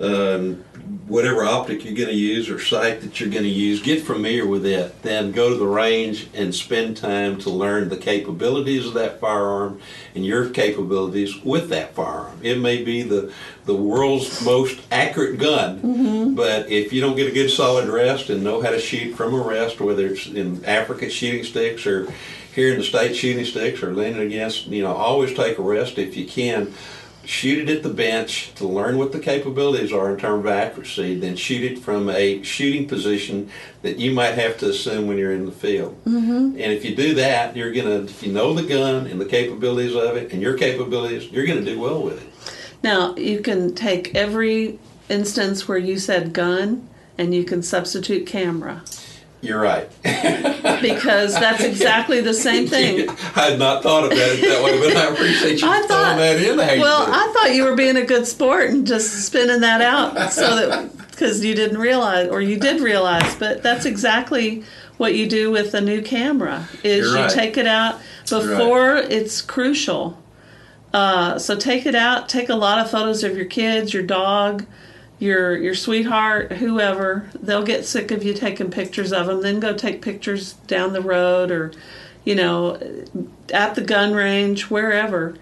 um, 0.00 0.64
whatever 1.06 1.44
optic 1.44 1.84
you're 1.84 1.94
going 1.94 2.08
to 2.08 2.14
use 2.14 2.48
or 2.48 2.60
sight 2.60 3.00
that 3.00 3.18
you're 3.18 3.30
going 3.30 3.42
to 3.42 3.48
use. 3.48 3.82
Get 3.82 4.04
familiar 4.04 4.46
with 4.46 4.64
it. 4.64 5.02
Then 5.02 5.32
go 5.32 5.50
to 5.50 5.56
the 5.56 5.66
range 5.66 6.28
and 6.34 6.54
spend 6.54 6.96
time 6.96 7.38
to 7.40 7.50
learn 7.50 7.88
the 7.88 7.96
capabilities 7.96 8.86
of 8.86 8.94
that 8.94 9.20
firearm 9.20 9.80
and 10.14 10.24
your 10.24 10.50
capabilities 10.50 11.42
with 11.42 11.68
that 11.70 11.94
firearm. 11.94 12.38
It 12.42 12.58
may 12.60 12.82
be 12.82 13.02
the 13.02 13.32
the 13.64 13.74
world's 13.74 14.42
most 14.44 14.80
accurate 14.90 15.38
gun, 15.38 16.34
but 16.34 16.70
if 16.70 16.90
you 16.92 17.02
don't 17.02 17.16
get 17.16 17.28
a 17.28 17.34
good 17.34 17.50
solid 17.50 17.88
rest 17.88 18.30
and 18.30 18.42
know 18.42 18.62
how 18.62 18.70
to 18.70 18.78
shoot 18.78 19.14
from 19.14 19.34
a 19.34 19.42
rest, 19.42 19.78
whether 19.78 20.06
it's 20.06 20.26
in 20.26 20.64
Africa 20.64 21.10
shooting 21.10 21.44
sticks 21.44 21.86
or 21.86 22.10
here 22.54 22.72
in 22.72 22.78
the 22.78 22.84
state 22.84 23.14
shooting 23.14 23.44
sticks 23.44 23.82
or 23.82 23.94
leaning 23.94 24.20
against, 24.22 24.66
you 24.68 24.82
know, 24.82 24.94
always 24.94 25.34
take 25.34 25.58
a 25.58 25.62
rest 25.62 25.98
if 25.98 26.16
you 26.16 26.26
can. 26.26 26.72
Shoot 27.28 27.68
it 27.68 27.76
at 27.76 27.82
the 27.82 27.90
bench 27.90 28.54
to 28.54 28.66
learn 28.66 28.96
what 28.96 29.12
the 29.12 29.18
capabilities 29.18 29.92
are 29.92 30.10
in 30.10 30.18
terms 30.18 30.46
of 30.46 30.50
accuracy, 30.50 31.14
then 31.14 31.36
shoot 31.36 31.72
it 31.72 31.78
from 31.78 32.08
a 32.08 32.42
shooting 32.42 32.88
position 32.88 33.50
that 33.82 33.98
you 33.98 34.12
might 34.12 34.32
have 34.32 34.56
to 34.58 34.70
assume 34.70 35.06
when 35.06 35.18
you're 35.18 35.34
in 35.34 35.44
the 35.44 35.52
field. 35.52 36.02
Mm-hmm. 36.06 36.56
And 36.58 36.72
if 36.72 36.86
you 36.86 36.96
do 36.96 37.12
that, 37.16 37.54
you're 37.54 37.70
gonna, 37.70 38.04
if 38.04 38.22
you 38.22 38.32
know 38.32 38.54
the 38.54 38.62
gun 38.62 39.06
and 39.06 39.20
the 39.20 39.26
capabilities 39.26 39.94
of 39.94 40.16
it 40.16 40.32
and 40.32 40.40
your 40.40 40.56
capabilities, 40.56 41.30
you're 41.30 41.44
gonna 41.44 41.60
do 41.60 41.78
well 41.78 42.02
with 42.02 42.22
it. 42.22 42.32
Now, 42.82 43.14
you 43.16 43.42
can 43.42 43.74
take 43.74 44.14
every 44.14 44.78
instance 45.10 45.68
where 45.68 45.76
you 45.76 45.98
said 45.98 46.32
gun 46.32 46.88
and 47.18 47.34
you 47.34 47.44
can 47.44 47.62
substitute 47.62 48.26
camera 48.26 48.82
You're 49.40 49.60
right. 49.60 49.88
because 50.82 51.34
that's 51.34 51.62
exactly 51.62 52.20
the 52.20 52.34
same 52.34 52.66
thing. 52.68 53.08
I 53.08 53.50
had 53.50 53.58
not 53.58 53.82
thought 53.82 54.04
about 54.04 54.18
it 54.18 54.40
that 54.40 54.64
way, 54.64 54.78
but 54.78 54.96
I 54.96 55.12
appreciate 55.12 55.60
you 55.60 55.68
I 55.68 55.86
throwing 55.86 56.16
that 56.16 56.42
in 56.42 56.56
there. 56.56 56.80
Well, 56.80 57.06
I 57.08 57.32
thought 57.32 57.54
you 57.54 57.64
were 57.64 57.76
being 57.76 57.96
a 57.96 58.04
good 58.04 58.26
sport 58.26 58.70
and 58.70 58.86
just 58.86 59.26
spinning 59.26 59.60
that 59.60 59.80
out 59.80 60.32
so 60.32 60.56
that 60.56 61.08
because 61.10 61.44
you 61.44 61.54
didn't 61.54 61.78
realize 61.78 62.28
or 62.28 62.40
you 62.40 62.58
did 62.58 62.80
realize, 62.80 63.34
but 63.36 63.62
that's 63.62 63.84
exactly 63.84 64.64
what 64.96 65.14
you 65.14 65.28
do 65.28 65.50
with 65.50 65.74
a 65.74 65.80
new 65.80 66.02
camera 66.02 66.68
is 66.82 67.06
You're 67.06 67.16
you 67.16 67.22
right. 67.22 67.30
take 67.30 67.56
it 67.56 67.66
out 67.66 68.00
before 68.28 68.96
it's 68.96 69.40
crucial. 69.40 70.20
Uh, 70.92 71.38
so 71.38 71.56
take 71.56 71.86
it 71.86 71.94
out, 71.94 72.28
take 72.28 72.48
a 72.48 72.54
lot 72.54 72.78
of 72.78 72.90
photos 72.90 73.22
of 73.22 73.36
your 73.36 73.46
kids, 73.46 73.92
your 73.92 74.02
dog, 74.02 74.64
your 75.18 75.56
your 75.56 75.74
sweetheart, 75.74 76.52
whoever. 76.52 77.28
They'll 77.40 77.64
get 77.64 77.84
sick 77.84 78.10
of 78.10 78.22
you 78.22 78.34
taking 78.34 78.70
pictures 78.70 79.12
of 79.12 79.26
them. 79.26 79.42
Then 79.42 79.60
go 79.60 79.74
take 79.74 80.02
pictures 80.02 80.54
down 80.66 80.92
the 80.92 81.00
road 81.00 81.50
or, 81.50 81.72
you 82.24 82.34
know, 82.34 82.78
at 83.52 83.74
the 83.74 83.82
gun 83.82 84.12
range, 84.12 84.70
wherever 84.70 85.36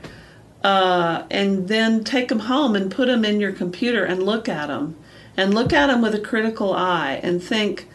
uh, 0.66 1.24
and 1.30 1.68
then 1.68 2.02
take 2.02 2.26
them 2.26 2.40
home 2.40 2.74
and 2.74 2.90
put 2.90 3.06
them 3.06 3.24
in 3.24 3.38
your 3.38 3.52
computer 3.52 4.04
and 4.04 4.20
look 4.20 4.48
at 4.48 4.66
them 4.66 4.96
and 5.36 5.54
look 5.54 5.72
at 5.72 5.86
them 5.86 6.02
with 6.02 6.12
a 6.12 6.20
critical 6.20 6.72
eye 6.72 7.20
and 7.22 7.40
think 7.40 7.88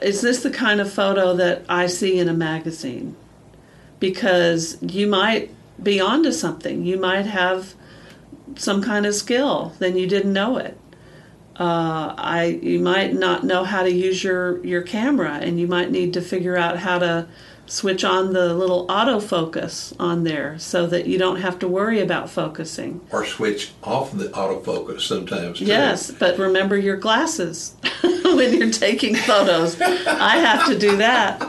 is 0.00 0.22
this 0.22 0.42
the 0.42 0.50
kind 0.50 0.80
of 0.80 0.90
photo 0.90 1.34
that 1.34 1.62
i 1.68 1.86
see 1.86 2.18
in 2.18 2.28
a 2.28 2.32
magazine 2.32 3.14
because 4.00 4.78
you 4.80 5.06
might 5.06 5.50
be 5.82 6.00
onto 6.00 6.32
something 6.32 6.86
you 6.86 6.96
might 6.96 7.26
have 7.26 7.74
some 8.56 8.82
kind 8.82 9.06
of 9.06 9.14
skill 9.14 9.72
then 9.78 9.96
you 9.96 10.06
didn't 10.06 10.32
know 10.32 10.56
it 10.56 10.78
uh, 11.56 12.14
I 12.18 12.58
you 12.62 12.80
might 12.80 13.14
not 13.14 13.44
know 13.44 13.62
how 13.62 13.84
to 13.84 13.92
use 13.92 14.24
your 14.24 14.64
your 14.64 14.82
camera, 14.82 15.34
and 15.34 15.60
you 15.60 15.68
might 15.68 15.90
need 15.90 16.12
to 16.14 16.20
figure 16.20 16.56
out 16.56 16.78
how 16.78 16.98
to 16.98 17.28
switch 17.66 18.04
on 18.04 18.32
the 18.32 18.52
little 18.52 18.86
autofocus 18.88 19.94
on 19.98 20.24
there 20.24 20.58
so 20.58 20.86
that 20.86 21.06
you 21.06 21.16
don't 21.16 21.40
have 21.40 21.58
to 21.60 21.68
worry 21.68 22.00
about 22.00 22.28
focusing. 22.28 23.00
Or 23.10 23.24
switch 23.24 23.72
off 23.82 24.12
the 24.12 24.28
autofocus 24.30 25.02
sometimes. 25.02 25.60
Too. 25.60 25.66
Yes, 25.66 26.10
but 26.10 26.38
remember 26.38 26.76
your 26.76 26.96
glasses 26.96 27.74
when 28.02 28.52
you're 28.52 28.72
taking 28.72 29.14
photos. 29.14 29.80
I 29.80 30.36
have 30.38 30.66
to 30.66 30.78
do 30.78 30.96
that 30.96 31.40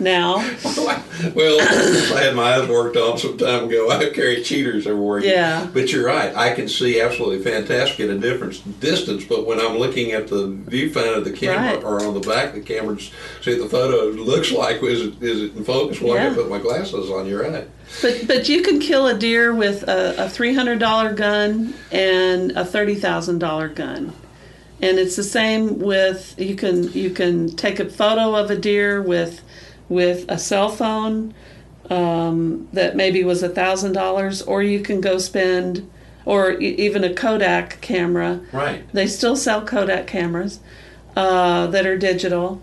now. 0.00 0.36
well, 1.34 1.60
I 1.60 2.22
had 2.22 2.34
my 2.34 2.54
eyes 2.56 2.68
worked 2.68 2.96
on 2.96 3.18
some 3.18 3.36
time 3.38 3.64
ago. 3.64 3.90
I 3.90 4.10
carry 4.10 4.42
cheaters 4.42 4.86
everywhere. 4.86 5.20
Yeah. 5.20 5.68
But 5.72 5.92
you're 5.92 6.06
right. 6.06 6.34
I 6.34 6.52
can 6.54 6.68
see 6.68 7.00
absolutely 7.00 7.42
fantastic 7.44 8.00
at 8.00 8.10
a 8.10 8.18
different 8.18 8.80
distance. 8.80 9.24
But 9.24 9.46
when 9.46 9.60
I'm 9.60 9.78
looking 9.78 10.12
at 10.12 10.28
the 10.28 10.48
viewfinder 10.48 11.18
of 11.18 11.24
the 11.24 11.32
camera 11.32 11.74
Right. 11.76 11.84
or 11.84 12.04
on 12.04 12.14
the 12.14 12.20
back 12.20 12.48
of 12.48 12.54
the 12.54 12.60
camera, 12.60 12.96
to 12.96 13.02
see 13.42 13.54
the 13.58 13.68
photo 13.68 14.06
looks 14.20 14.50
like. 14.52 14.82
Is 14.82 15.00
it 15.02 15.22
is 15.22 15.42
it 15.42 15.56
in 15.56 15.64
focus? 15.64 16.00
Well, 16.00 16.14
I 16.14 16.16
Yeah. 16.16 16.26
can 16.26 16.34
put 16.34 16.50
my 16.50 16.58
glasses 16.58 17.10
on. 17.10 17.26
You're 17.26 17.42
right. 17.48 17.68
But 18.02 18.26
but 18.26 18.48
you 18.48 18.62
can 18.62 18.80
kill 18.80 19.06
a 19.06 19.14
deer 19.14 19.54
with 19.54 19.82
a, 19.84 20.24
a 20.24 20.28
three 20.28 20.54
hundred 20.54 20.78
dollar 20.80 21.12
gun 21.12 21.74
and 21.92 22.50
a 22.52 22.64
thirty 22.64 22.96
thousand 22.96 23.38
dollar 23.38 23.68
gun, 23.68 24.12
and 24.82 24.98
it's 24.98 25.14
the 25.16 25.22
same 25.22 25.78
with 25.78 26.34
you 26.38 26.56
can 26.56 26.92
you 26.92 27.10
can 27.10 27.50
take 27.54 27.78
a 27.78 27.88
photo 27.88 28.34
of 28.34 28.50
a 28.50 28.56
deer 28.56 29.00
with 29.00 29.42
with 29.88 30.24
a 30.28 30.38
cell 30.38 30.68
phone 30.68 31.34
um, 31.90 32.68
that 32.72 32.96
maybe 32.96 33.22
was 33.24 33.42
a 33.42 33.48
thousand 33.48 33.92
dollars, 33.92 34.42
or 34.42 34.62
you 34.62 34.80
can 34.80 35.00
go 35.00 35.18
spend 35.18 35.90
or 36.24 36.52
even 36.52 37.04
a 37.04 37.12
Kodak 37.12 37.80
camera. 37.82 38.40
Right. 38.52 38.90
They 38.92 39.06
still 39.06 39.36
sell 39.36 39.64
Kodak 39.64 40.06
cameras 40.06 40.60
uh, 41.16 41.66
that 41.68 41.86
are 41.86 41.98
digital 41.98 42.62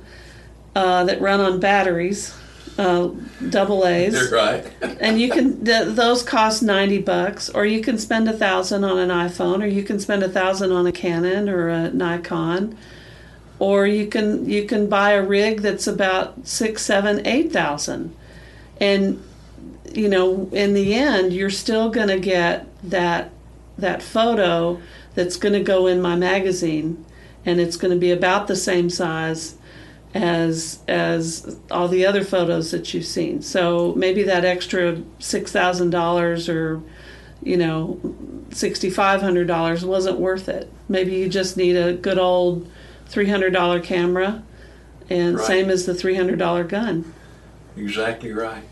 uh, 0.76 1.04
that 1.04 1.22
run 1.22 1.40
on 1.40 1.60
batteries, 1.60 2.34
uh, 2.78 3.10
double 3.50 3.86
A's 3.86 4.14
You're 4.14 4.32
right. 4.32 4.72
and 5.00 5.20
you 5.20 5.30
can 5.30 5.64
th- 5.64 5.90
those 5.96 6.24
cost 6.24 6.64
90 6.64 7.00
bucks 7.00 7.50
or 7.50 7.66
you 7.66 7.82
can 7.82 7.98
spend 7.98 8.28
a 8.30 8.34
thousand 8.34 8.84
on 8.84 8.98
an 8.98 9.10
iphone 9.10 9.62
or 9.62 9.68
you 9.68 9.84
can 9.84 10.00
spend 10.00 10.24
a 10.24 10.30
thousand 10.30 10.72
on 10.72 10.88
a 10.88 10.92
canon 10.92 11.50
or 11.50 11.68
a 11.68 11.92
nikon 11.92 12.78
or 13.62 13.86
you 13.86 14.08
can 14.08 14.50
you 14.50 14.66
can 14.66 14.90
buy 14.90 15.12
a 15.12 15.22
rig 15.24 15.62
that's 15.62 15.86
about 15.86 16.48
six 16.48 16.84
seven 16.84 17.26
eight 17.28 17.54
thousand 17.54 18.12
and 18.80 19.24
you 19.94 20.10
know 20.10 20.50
in 20.52 20.74
the 20.74 20.96
end 20.96 21.32
you're 21.32 21.48
still 21.52 21.92
going 21.92 22.08
to 22.08 22.20
get 22.20 22.68
that 22.82 23.30
that 23.78 24.02
photo 24.02 24.82
that's 25.14 25.36
going 25.36 25.54
to 25.54 25.64
go 25.64 25.86
in 25.86 26.02
my 26.02 26.16
magazine 26.16 27.06
and 27.46 27.60
it's 27.62 27.78
going 27.78 27.94
to 27.94 28.00
be 28.00 28.10
about 28.10 28.48
the 28.48 28.56
same 28.56 28.90
size 28.90 29.56
as 30.16 30.80
as 30.88 31.60
all 31.70 31.88
the 31.88 32.04
other 32.04 32.24
photos 32.24 32.72
that 32.72 32.94
you've 32.94 33.06
seen. 33.06 33.42
So 33.42 33.94
maybe 33.96 34.24
that 34.24 34.44
extra 34.44 35.02
six 35.20 35.52
thousand 35.52 35.92
dollars 35.92 36.50
or 36.50 36.82
you 37.44 37.58
know 37.58 38.00
sixty 38.50 38.90
five 38.90 39.22
hundred 39.22 39.48
dollars 39.48 39.86
wasn't 39.86 40.20
worth 40.20 40.50
it. 40.50 40.72
Maybe 40.90 41.14
you 41.16 41.30
just 41.30 41.58
need 41.58 41.76
a 41.76 41.94
good 41.94 42.18
old 42.18 42.68
three 43.12 43.28
hundred 43.28 43.52
dollar 43.52 43.80
camera, 43.80 44.42
and 45.10 45.36
Right. 45.36 45.46
same 45.46 45.70
as 45.70 45.86
the 45.86 45.94
three 45.94 46.16
hundred 46.16 46.40
dollar 46.40 46.64
gun. 46.64 47.14
Exactly 47.78 48.32
right. 48.32 48.64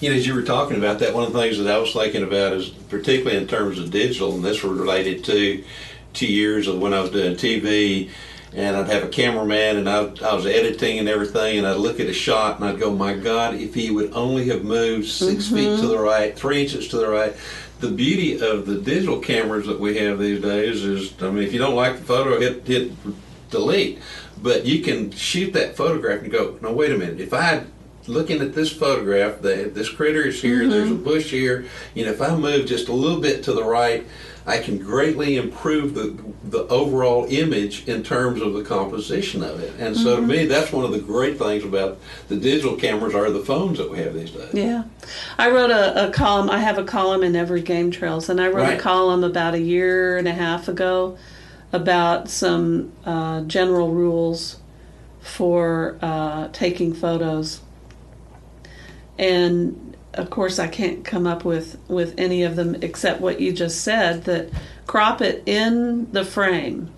You 0.00 0.10
know, 0.10 0.16
as 0.16 0.26
you 0.26 0.34
were 0.34 0.42
talking 0.42 0.76
about 0.76 1.00
that, 1.00 1.12
one 1.12 1.24
of 1.24 1.32
the 1.32 1.38
things 1.40 1.58
that 1.58 1.66
I 1.66 1.78
was 1.78 1.92
thinking 1.92 2.22
about 2.22 2.52
is 2.52 2.68
particularly 2.68 3.36
in 3.36 3.48
terms 3.48 3.80
of 3.80 3.90
digital, 3.90 4.32
and 4.34 4.44
this 4.44 4.62
was 4.62 4.78
related 4.78 5.24
to 5.24 5.64
two 6.12 6.26
years 6.26 6.68
of 6.68 6.78
when 6.78 6.94
I 6.94 7.00
was 7.00 7.10
doing 7.10 7.34
TV, 7.34 8.10
and 8.54 8.76
I'd 8.76 8.88
have 8.88 9.02
a 9.02 9.08
cameraman, 9.08 9.76
and 9.76 9.90
I, 9.90 10.12
I 10.24 10.34
was 10.34 10.46
editing 10.46 11.00
and 11.00 11.08
everything, 11.08 11.58
and 11.58 11.66
I'd 11.66 11.78
look 11.78 11.98
at 11.98 12.06
a 12.06 12.12
shot, 12.12 12.60
and 12.60 12.68
I'd 12.68 12.78
go, 12.78 12.94
"My 12.94 13.14
God, 13.14 13.54
if 13.54 13.74
he 13.74 13.90
would 13.90 14.12
only 14.12 14.48
have 14.48 14.64
moved 14.64 15.08
6 15.08 15.48
feet 15.48 15.54
to 15.54 15.70
mm-hmm. 15.70 15.86
the 15.88 15.98
right, 15.98 16.38
three 16.38 16.62
inches 16.62 16.86
to 16.88 16.98
the 16.98 17.08
right." 17.08 17.34
The 17.80 17.90
beauty 17.90 18.40
of 18.40 18.66
the 18.66 18.74
digital 18.74 19.20
cameras 19.20 19.68
that 19.68 19.78
we 19.78 19.98
have 19.98 20.18
these 20.18 20.42
days 20.42 20.84
is, 20.84 21.14
I 21.22 21.30
mean, 21.30 21.44
if 21.44 21.52
you 21.52 21.60
don't 21.60 21.76
like 21.76 21.98
the 21.98 22.04
photo, 22.04 22.40
hit 22.40 22.66
hit 22.66 22.90
delete. 23.50 23.98
But 24.40 24.64
you 24.64 24.82
can 24.82 25.10
shoot 25.10 25.52
that 25.54 25.76
photograph 25.76 26.22
and 26.22 26.30
go, 26.30 26.58
no, 26.62 26.72
wait 26.72 26.92
a 26.92 26.98
minute. 26.98 27.20
If 27.20 27.34
I 27.34 27.64
looking 28.08 28.40
at 28.40 28.54
this 28.54 28.72
photograph, 28.72 29.40
the, 29.40 29.70
this 29.72 29.88
critter 29.88 30.22
is 30.22 30.40
here, 30.40 30.66
there's 30.68 30.90
a 30.90 30.94
mm-hmm. 30.94 31.04
bush 31.04 31.30
here. 31.30 31.66
You 31.94 32.06
know, 32.06 32.12
if 32.12 32.22
I 32.22 32.34
move 32.34 32.66
just 32.66 32.88
a 32.88 32.92
little 32.92 33.20
bit 33.20 33.44
to 33.44 33.52
the 33.52 33.64
right, 33.64 34.06
I 34.46 34.58
can 34.58 34.78
greatly 34.78 35.36
improve 35.36 35.94
the 35.94 36.16
the 36.44 36.66
overall 36.68 37.26
image 37.28 37.86
in 37.86 38.02
terms 38.02 38.40
of 38.40 38.54
the 38.54 38.64
composition 38.64 39.44
of 39.44 39.60
it. 39.60 39.74
And 39.78 39.94
so 39.94 40.16
to 40.16 40.22
me, 40.22 40.38
mm-hmm. 40.38 40.48
that's 40.48 40.72
one 40.72 40.86
of 40.86 40.92
the 40.92 41.00
great 41.00 41.38
things 41.38 41.64
about 41.64 41.98
the 42.28 42.36
digital 42.36 42.74
cameras 42.74 43.14
are 43.14 43.30
the 43.30 43.44
phones 43.44 43.76
that 43.76 43.90
we 43.90 43.98
have 43.98 44.14
these 44.14 44.30
days. 44.30 44.54
Yeah, 44.54 44.84
I 45.36 45.50
wrote 45.50 45.70
a, 45.70 46.08
a 46.08 46.10
column. 46.12 46.48
I 46.48 46.60
have 46.60 46.78
a 46.78 46.84
column 46.84 47.22
in 47.22 47.36
every 47.36 47.60
Game 47.60 47.90
Trails, 47.90 48.30
and 48.30 48.40
I 48.40 48.46
wrote 48.46 48.62
Right. 48.62 48.78
a 48.78 48.80
column 48.80 49.22
about 49.22 49.52
a 49.52 49.60
year 49.60 50.16
and 50.16 50.26
a 50.26 50.32
half 50.32 50.66
ago 50.66 51.18
about 51.72 52.28
some 52.28 52.92
uh, 53.04 53.42
general 53.42 53.92
rules 53.92 54.58
for 55.20 55.98
uh, 56.00 56.48
taking 56.52 56.94
photos. 56.94 57.60
And 59.18 59.96
of 60.14 60.30
course, 60.30 60.58
I 60.58 60.68
can't 60.68 61.04
come 61.04 61.26
up 61.26 61.44
with 61.44 61.78
with 61.88 62.14
any 62.18 62.42
of 62.42 62.56
them 62.56 62.76
except 62.82 63.20
what 63.20 63.40
you 63.40 63.52
just 63.52 63.82
said. 63.82 64.24
That 64.24 64.50
crop 64.86 65.20
it 65.20 65.42
in 65.46 66.10
the 66.12 66.24
frame. 66.24 66.90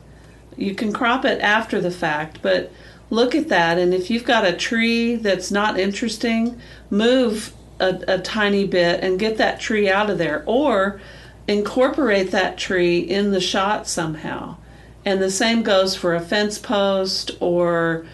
You 0.56 0.74
can 0.74 0.92
crop 0.92 1.24
it 1.24 1.40
after 1.40 1.80
the 1.80 1.90
fact, 1.90 2.40
but 2.42 2.70
look 3.08 3.34
at 3.34 3.48
that. 3.48 3.78
And 3.78 3.92
if 3.92 4.10
you've 4.10 4.24
got 4.24 4.46
a 4.46 4.56
tree 4.56 5.16
that's 5.16 5.50
not 5.50 5.78
interesting, 5.78 6.60
move 6.90 7.52
a, 7.80 8.00
a 8.06 8.18
tiny 8.18 8.66
bit 8.66 9.02
and 9.02 9.18
get 9.18 9.38
that 9.38 9.58
tree 9.60 9.90
out 9.90 10.10
of 10.10 10.18
there, 10.18 10.44
or 10.46 11.00
incorporate 11.48 12.30
that 12.30 12.58
tree 12.58 12.98
in 12.98 13.32
the 13.32 13.40
shot 13.40 13.88
somehow. 13.88 14.56
And 15.04 15.20
the 15.20 15.30
same 15.30 15.62
goes 15.62 15.96
for 15.96 16.14
a 16.14 16.20
fence 16.20 16.58
post 16.58 17.30
or 17.40 18.06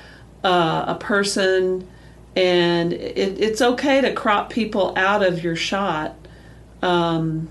uh, 0.44 0.84
a 0.88 0.94
person. 0.94 1.88
And 2.36 2.92
it, 2.92 3.40
it's 3.40 3.60
okay 3.60 4.00
to 4.00 4.12
crop 4.12 4.50
people 4.50 4.92
out 4.96 5.22
of 5.24 5.42
your 5.42 5.56
shot. 5.56 6.14
Um, 6.82 7.48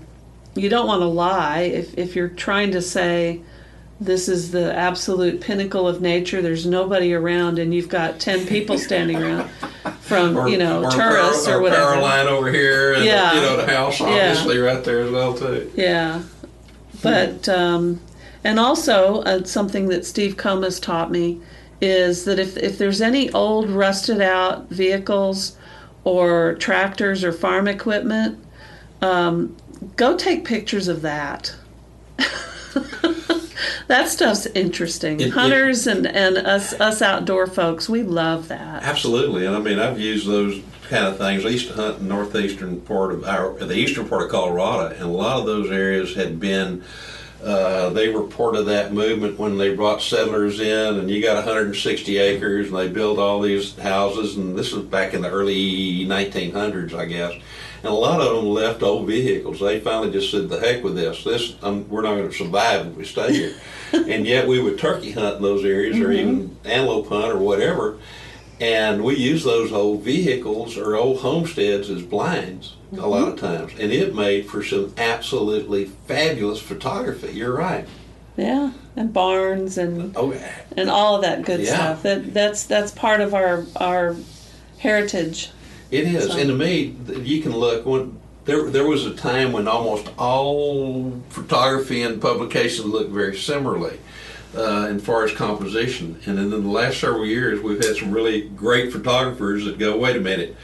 you 0.54 0.68
don't 0.68 0.86
want 0.86 1.02
to 1.02 1.06
lie 1.06 1.60
if, 1.60 1.96
if 1.98 2.16
you're 2.16 2.28
trying 2.28 2.70
to 2.72 2.80
say 2.80 3.42
this 4.00 4.28
is 4.28 4.50
the 4.50 4.74
absolute 4.74 5.40
pinnacle 5.40 5.88
of 5.88 6.02
nature 6.02 6.42
there's 6.42 6.66
nobody 6.66 7.14
around 7.14 7.58
and 7.58 7.74
you've 7.74 7.88
got 7.88 8.20
10 8.20 8.46
people 8.46 8.76
standing 8.78 9.16
around 9.16 9.48
from 10.00 10.46
you 10.48 10.58
know 10.58 10.88
tourists 10.90 11.48
or, 11.48 11.60
whatever 11.60 11.92
Caroline 11.92 12.28
over 12.28 12.50
here, 12.52 12.94
and 12.94 13.04
Yeah. 13.04 13.34
you 13.34 13.40
know 13.40 13.56
the 13.56 13.66
house 13.66 13.98
Yeah. 14.00 14.58
right 14.60 14.84
there 14.84 15.00
as 15.00 15.10
well 15.10 15.34
too. 15.34 15.70
Yeah, 15.74 16.22
but 17.02 17.48
um, 17.48 18.00
and 18.46 18.60
also 18.60 19.22
uh, 19.22 19.42
something 19.44 19.88
that 19.88 20.06
Steve 20.06 20.36
Comus 20.36 20.78
taught 20.78 21.10
me 21.10 21.40
is 21.80 22.24
that 22.24 22.38
if 22.38 22.56
if 22.56 22.78
there's 22.78 23.00
any 23.00 23.30
old 23.32 23.68
rusted 23.68 24.20
out 24.20 24.68
vehicles 24.70 25.56
or 26.04 26.54
tractors 26.54 27.24
or 27.24 27.32
farm 27.32 27.66
equipment, 27.66 28.38
um, 29.02 29.56
go 29.96 30.16
take 30.16 30.44
pictures 30.44 30.86
of 30.88 31.02
that. 31.02 31.54
that 33.88 34.08
stuff's 34.08 34.46
interesting. 34.46 35.20
It- 35.20 35.28
it- 35.28 35.32
Hunters 35.32 35.86
and, 35.86 36.06
and 36.06 36.36
us 36.38 36.72
us 36.80 37.02
outdoor 37.02 37.46
folks, 37.46 37.88
we 37.88 38.02
love 38.02 38.48
that. 38.48 38.82
Absolutely, 38.84 39.44
and 39.46 39.56
I 39.56 39.58
mean 39.58 39.78
I've 39.78 39.98
used 40.00 40.26
those 40.26 40.62
kind 40.88 41.06
of 41.06 41.18
things. 41.18 41.44
I 41.44 41.48
used 41.48 41.68
to 41.68 41.74
hunt 41.74 41.98
in 41.98 42.06
northeastern 42.08 42.80
part 42.82 43.12
of 43.12 43.24
our, 43.24 43.54
the 43.54 43.74
eastern 43.74 44.08
part 44.08 44.22
of 44.22 44.30
Colorado, 44.30 44.94
and 44.94 45.02
a 45.02 45.08
lot 45.08 45.40
of 45.40 45.46
those 45.46 45.70
areas 45.70 46.14
had 46.14 46.38
been. 46.38 46.84
Uh, 47.46 47.90
they 47.90 48.08
were 48.08 48.24
part 48.24 48.56
of 48.56 48.66
that 48.66 48.92
movement 48.92 49.38
when 49.38 49.56
they 49.56 49.72
brought 49.72 50.02
settlers 50.02 50.58
in, 50.58 50.98
and 50.98 51.08
you 51.08 51.22
got 51.22 51.36
160 51.36 52.18
acres, 52.18 52.66
and 52.66 52.76
they 52.76 52.88
built 52.88 53.20
all 53.20 53.40
these 53.40 53.78
houses. 53.78 54.36
And 54.36 54.58
this 54.58 54.72
was 54.72 54.84
back 54.84 55.14
in 55.14 55.22
the 55.22 55.30
early 55.30 56.04
1900s, 56.04 56.92
I 56.92 57.04
guess. 57.04 57.34
And 57.84 57.92
a 57.92 57.96
lot 57.96 58.20
of 58.20 58.34
them 58.34 58.46
left 58.46 58.82
old 58.82 59.06
vehicles. 59.06 59.60
They 59.60 59.78
finally 59.78 60.10
just 60.10 60.32
said, 60.32 60.48
"The 60.48 60.58
heck 60.58 60.82
with 60.82 60.96
this! 60.96 61.22
This 61.22 61.54
um, 61.62 61.88
we're 61.88 62.02
not 62.02 62.16
going 62.16 62.28
to 62.28 62.36
survive 62.36 62.86
if 62.88 62.96
we 62.96 63.04
stay 63.04 63.32
here." 63.32 63.54
and 63.92 64.26
yet 64.26 64.48
we 64.48 64.60
would 64.60 64.76
turkey 64.76 65.12
hunt 65.12 65.36
in 65.36 65.42
those 65.42 65.64
areas, 65.64 66.00
or 66.00 66.10
even 66.10 66.56
antelope 66.64 67.08
hunt, 67.08 67.32
or 67.32 67.38
whatever. 67.38 67.98
And 68.60 69.04
we 69.04 69.16
use 69.16 69.44
those 69.44 69.70
old 69.70 70.02
vehicles 70.02 70.78
or 70.78 70.96
old 70.96 71.20
homesteads 71.20 71.90
as 71.90 72.02
blinds 72.02 72.76
a 72.92 73.06
lot 73.06 73.28
of 73.28 73.34
mm-hmm. 73.36 73.46
times, 73.46 73.72
and 73.78 73.92
it 73.92 74.14
made 74.14 74.46
for 74.46 74.62
some 74.62 74.94
absolutely 74.96 75.86
fabulous 76.06 76.60
photography. 76.60 77.32
You're 77.32 77.54
right. 77.54 77.86
Yeah, 78.36 78.72
and 78.94 79.12
barns 79.12 79.76
and 79.78 80.14
Oh, 80.16 80.34
and 80.76 80.90
all 80.90 81.16
of 81.16 81.22
that 81.22 81.42
good 81.42 81.60
Yeah. 81.60 81.74
stuff. 81.74 82.02
That 82.02 82.32
that's 82.32 82.64
that's 82.64 82.92
part 82.92 83.20
of 83.20 83.34
our 83.34 83.66
our 83.76 84.16
heritage. 84.78 85.50
It 85.90 86.04
is, 86.04 86.26
So- 86.32 86.38
and 86.38 86.48
to 86.48 86.54
me, 86.54 86.94
you 87.22 87.42
can 87.42 87.52
look 87.56 87.86
when 87.86 88.18
there. 88.44 88.70
There 88.70 88.86
was 88.86 89.06
a 89.06 89.14
time 89.14 89.52
when 89.52 89.66
almost 89.68 90.08
all 90.18 91.22
photography 91.30 92.02
and 92.02 92.20
publication 92.20 92.86
looked 92.86 93.10
very 93.10 93.36
similarly. 93.36 93.98
Uh, 94.56 94.88
in 94.88 94.98
far 94.98 95.24
as 95.24 95.32
composition. 95.32 96.20
And 96.26 96.38
then 96.38 96.44
in 96.52 96.62
the 96.62 96.68
last 96.68 96.98
several 97.00 97.26
years, 97.26 97.60
we've 97.60 97.82
had 97.84 97.96
some 97.96 98.10
really 98.10 98.48
great 98.50 98.92
photographers 98.92 99.64
that 99.66 99.78
go, 99.78 99.98
wait 99.98 100.16
a 100.16 100.20
minute, 100.20 100.56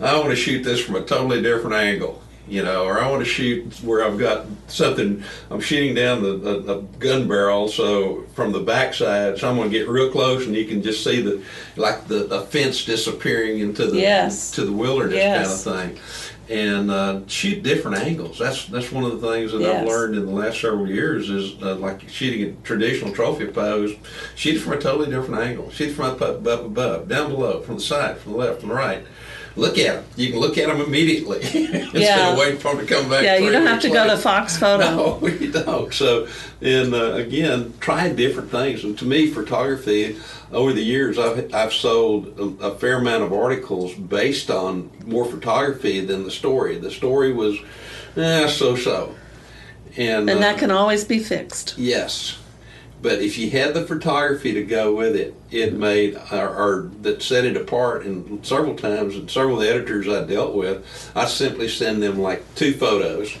I 0.00 0.16
want 0.18 0.30
to 0.30 0.36
shoot 0.36 0.62
this 0.62 0.80
from 0.80 0.96
a 0.96 1.02
totally 1.02 1.42
different 1.42 1.76
angle. 1.76 2.22
You 2.48 2.64
know, 2.64 2.84
or 2.84 3.00
I 3.00 3.08
want 3.08 3.22
to 3.22 3.30
shoot 3.30 3.72
where 3.84 4.04
I've 4.04 4.18
got 4.18 4.44
something. 4.66 5.22
I'm 5.50 5.60
shooting 5.60 5.94
down 5.94 6.20
the, 6.20 6.32
the, 6.36 6.58
the 6.60 6.80
gun 6.98 7.28
barrel, 7.28 7.68
so 7.68 8.24
from 8.34 8.50
the 8.50 8.58
backside, 8.58 9.38
so 9.38 9.48
I'm 9.48 9.54
going 9.54 9.70
to 9.70 9.78
get 9.78 9.88
real 9.88 10.10
close, 10.10 10.44
and 10.46 10.56
you 10.56 10.64
can 10.64 10.82
just 10.82 11.04
see 11.04 11.20
the 11.22 11.44
like 11.76 12.08
the, 12.08 12.24
the 12.24 12.40
fence 12.40 12.84
disappearing 12.84 13.60
into 13.60 13.86
the 13.86 13.98
Yes. 14.00 14.50
to 14.52 14.64
the 14.64 14.72
wilderness 14.72 15.14
Yes. 15.14 15.64
kind 15.64 15.92
of 15.92 15.94
thing 15.94 16.02
and 16.50 16.90
uh, 16.90 17.20
shoot 17.28 17.62
different 17.62 17.98
angles. 17.98 18.38
That's 18.38 18.66
that's 18.66 18.90
one 18.90 19.04
of 19.04 19.20
the 19.20 19.28
things 19.28 19.52
that 19.52 19.62
I've 19.62 19.86
learned 19.86 20.16
in 20.16 20.26
the 20.26 20.32
last 20.32 20.60
several 20.60 20.88
years 20.88 21.30
is 21.30 21.62
uh, 21.62 21.76
like 21.76 22.08
shooting 22.08 22.42
a 22.42 22.52
traditional 22.66 23.12
trophy 23.12 23.46
pose. 23.46 23.94
Shoot 24.34 24.56
it 24.56 24.58
from 24.58 24.72
a 24.72 24.78
totally 24.78 25.08
different 25.08 25.40
angle. 25.42 25.70
Shoot 25.70 25.92
from 25.92 26.06
up, 26.06 26.20
up, 26.20 26.44
up 26.44 26.64
above, 26.64 27.08
down 27.08 27.30
below, 27.30 27.60
from 27.60 27.76
the 27.76 27.80
side, 27.80 28.18
from 28.18 28.32
the 28.32 28.38
left, 28.38 28.60
from 28.60 28.70
the 28.70 28.74
right. 28.74 29.06
Look 29.56 29.78
at 29.78 29.94
them. 29.96 30.04
You 30.16 30.30
can 30.30 30.38
look 30.40 30.56
at 30.58 30.68
them 30.68 30.80
immediately 30.80 31.38
instead 31.42 31.92
Yeah. 31.94 32.32
of 32.32 32.38
waiting 32.38 32.58
for 32.58 32.74
them 32.74 32.86
to 32.86 32.94
come 32.94 33.10
back. 33.10 33.24
Yeah, 33.24 33.36
you 33.36 33.50
don't 33.50 33.66
have 33.66 33.80
to 33.82 33.90
go 33.90 34.06
to 34.06 34.16
Fox 34.16 34.56
Photo. 34.56 34.80
No, 35.20 35.26
you 35.28 35.50
don't. 35.50 35.92
So, 35.92 36.28
and 36.60 36.94
uh, 36.94 37.14
again, 37.14 37.74
trying 37.80 38.14
different 38.16 38.50
things. 38.50 38.84
And 38.84 38.96
to 38.98 39.04
me, 39.04 39.26
photography, 39.28 40.16
over 40.52 40.72
the 40.72 40.82
years, 40.82 41.18
I've, 41.18 41.52
I've 41.54 41.72
sold 41.72 42.38
a, 42.60 42.66
a 42.66 42.78
fair 42.78 42.98
amount 42.98 43.24
of 43.24 43.32
articles 43.32 43.94
based 43.94 44.50
on 44.50 44.90
more 45.04 45.24
photography 45.24 46.04
than 46.04 46.24
the 46.24 46.30
story. 46.30 46.78
The 46.78 46.90
story 46.90 47.32
was, 47.32 47.58
eh, 48.16 48.46
so 48.48 48.76
so. 48.76 49.14
And, 49.96 50.30
And 50.30 50.38
uh, 50.38 50.42
that 50.42 50.58
can 50.58 50.70
always 50.70 51.04
be 51.04 51.18
fixed. 51.18 51.74
Yes, 51.76 52.38
but 53.02 53.20
if 53.20 53.38
you 53.38 53.50
had 53.50 53.74
the 53.74 53.86
photography 53.86 54.52
to 54.54 54.62
go 54.62 54.94
with 54.94 55.16
it, 55.16 55.34
it 55.50 55.72
made 55.74 56.16
or, 56.30 56.48
or 56.48 56.90
that 57.02 57.22
set 57.22 57.44
it 57.44 57.56
apart. 57.56 58.04
And 58.04 58.44
several 58.46 58.74
times, 58.76 59.16
and 59.16 59.30
several 59.30 59.56
of 59.56 59.62
the 59.62 59.70
editors 59.70 60.06
I 60.08 60.24
dealt 60.24 60.54
with, 60.54 60.84
I 61.14 61.26
simply 61.26 61.68
send 61.68 62.02
them 62.02 62.18
like 62.18 62.42
two 62.54 62.72
photos, 62.74 63.36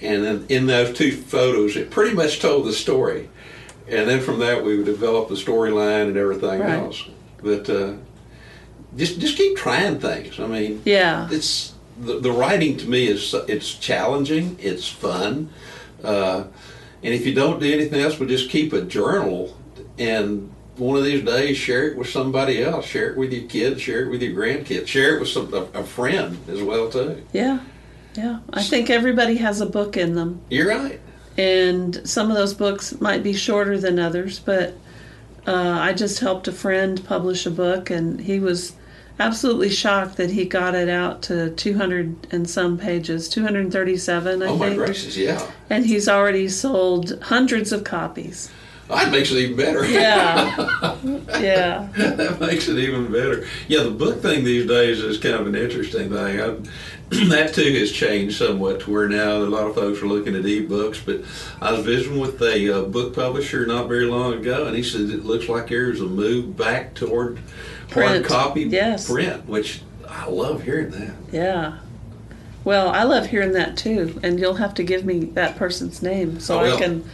and 0.00 0.24
then 0.24 0.46
in 0.48 0.66
those 0.66 0.96
two 0.96 1.12
photos, 1.12 1.76
it 1.76 1.90
pretty 1.90 2.14
much 2.14 2.40
told 2.40 2.66
the 2.66 2.72
story. 2.72 3.28
And 3.88 4.08
then 4.08 4.20
from 4.20 4.40
that, 4.40 4.64
we 4.64 4.76
would 4.76 4.86
develop 4.86 5.28
the 5.28 5.36
storyline 5.36 6.08
and 6.08 6.16
everything 6.16 6.60
Right. 6.60 6.70
else. 6.70 7.04
But 7.42 7.70
uh, 7.70 7.92
just 8.96 9.20
just 9.20 9.36
keep 9.36 9.56
trying 9.56 10.00
things. 10.00 10.40
I 10.40 10.46
mean, 10.46 10.82
Yeah. 10.84 11.28
it's 11.30 11.74
the, 12.00 12.18
the 12.18 12.32
writing 12.32 12.76
to 12.78 12.88
me 12.88 13.06
is 13.06 13.34
it's 13.48 13.74
challenging 13.74 14.56
it's 14.60 14.86
fun 14.88 15.48
uh, 16.04 16.44
and 17.06 17.14
if 17.14 17.24
you 17.24 17.32
don't 17.32 17.60
do 17.60 17.72
anything 17.72 18.00
else 18.00 18.16
but 18.16 18.26
just 18.28 18.50
keep 18.50 18.72
a 18.72 18.82
journal 18.82 19.56
and 19.98 20.52
one 20.76 20.98
of 20.98 21.04
these 21.04 21.24
days 21.24 21.56
share 21.56 21.88
it 21.88 21.96
with 21.96 22.08
somebody 22.08 22.62
else 22.62 22.84
share 22.84 23.10
it 23.12 23.16
with 23.16 23.32
your 23.32 23.48
kids 23.48 23.80
share 23.80 24.04
it 24.04 24.10
with 24.10 24.20
your 24.20 24.34
grandkids 24.34 24.88
share 24.88 25.16
it 25.16 25.20
with 25.20 25.28
some, 25.28 25.52
a, 25.54 25.62
a 25.78 25.84
friend 25.84 26.36
as 26.48 26.60
well 26.62 26.90
too 26.90 27.24
Yeah. 27.32 27.60
Yeah. 28.14 28.40
I 28.52 28.62
think 28.62 28.90
everybody 28.90 29.36
has 29.36 29.60
a 29.60 29.66
book 29.66 29.96
in 29.96 30.14
them. 30.14 30.40
you're 30.50 30.68
right 30.68 31.00
and 31.38 32.00
some 32.08 32.30
of 32.30 32.36
those 32.36 32.54
books 32.54 32.98
might 33.00 33.22
be 33.22 33.32
shorter 33.34 33.78
than 33.78 33.98
others 33.98 34.38
but 34.40 34.74
uh, 35.46 35.78
i 35.80 35.92
just 35.92 36.18
helped 36.20 36.48
a 36.48 36.52
friend 36.52 37.04
publish 37.06 37.46
a 37.46 37.50
book 37.50 37.88
and 37.90 38.20
he 38.20 38.40
was 38.40 38.72
absolutely 39.18 39.70
shocked 39.70 40.16
that 40.16 40.30
he 40.30 40.44
got 40.44 40.74
it 40.74 40.88
out 40.88 41.22
to 41.22 41.50
200 41.50 42.26
and 42.30 42.48
some 42.48 42.76
pages 42.78 43.28
237 43.28 44.42
i 44.42 44.46
oh 44.46 44.56
my 44.56 44.66
think 44.66 44.78
gracious 44.78 45.16
yeah 45.16 45.50
and 45.70 45.86
he's 45.86 46.08
already 46.08 46.48
sold 46.48 47.18
hundreds 47.22 47.72
of 47.72 47.84
copies 47.84 48.50
that 48.88 49.10
makes 49.10 49.30
it 49.32 49.38
even 49.38 49.56
better 49.56 49.84
yeah 49.86 50.54
yeah 51.40 51.88
that 51.96 52.38
makes 52.40 52.68
it 52.68 52.78
even 52.78 53.10
better. 53.10 53.46
Yeah, 53.68 53.82
the 53.82 53.90
book 53.90 54.20
thing 54.20 54.44
these 54.44 54.66
days 54.66 55.00
is 55.00 55.18
kind 55.18 55.34
of 55.34 55.46
an 55.46 55.54
interesting 55.54 56.10
thing. 56.10 56.40
I, 56.40 56.56
that 57.28 57.54
too 57.54 57.72
has 57.78 57.92
changed 57.92 58.36
somewhat 58.36 58.80
to 58.80 58.90
where 58.90 59.08
now 59.08 59.36
a 59.36 59.44
lot 59.44 59.66
of 59.66 59.74
folks 59.74 60.02
are 60.02 60.06
looking 60.06 60.34
at 60.34 60.42
ebooks. 60.42 61.04
But 61.04 61.22
I 61.60 61.72
was 61.72 61.84
visiting 61.84 62.18
with 62.18 62.40
a 62.42 62.78
uh, 62.78 62.82
book 62.82 63.14
publisher 63.14 63.66
not 63.66 63.88
very 63.88 64.06
long 64.06 64.34
ago, 64.34 64.66
and 64.66 64.76
he 64.76 64.82
said 64.82 65.02
it 65.02 65.24
looks 65.24 65.48
like 65.48 65.68
there's 65.68 66.00
a 66.00 66.06
move 66.06 66.56
back 66.56 66.94
toward 66.94 67.38
hard 67.92 68.06
Print. 68.08 68.24
copy 68.26 68.62
Yes. 68.62 69.10
print, 69.10 69.46
which 69.48 69.80
I 70.08 70.26
love 70.28 70.62
hearing 70.62 70.90
that. 70.90 71.14
yeah 71.32 71.78
well 72.64 72.88
i 72.88 73.02
love 73.04 73.26
hearing 73.26 73.52
that 73.52 73.76
too 73.76 74.18
and 74.24 74.40
you'll 74.40 74.54
have 74.54 74.74
to 74.74 74.82
give 74.82 75.04
me 75.04 75.20
that 75.34 75.56
person's 75.56 76.02
name 76.02 76.40
so 76.40 76.58
I 76.58 76.72
i 76.74 76.76
can 76.78 77.04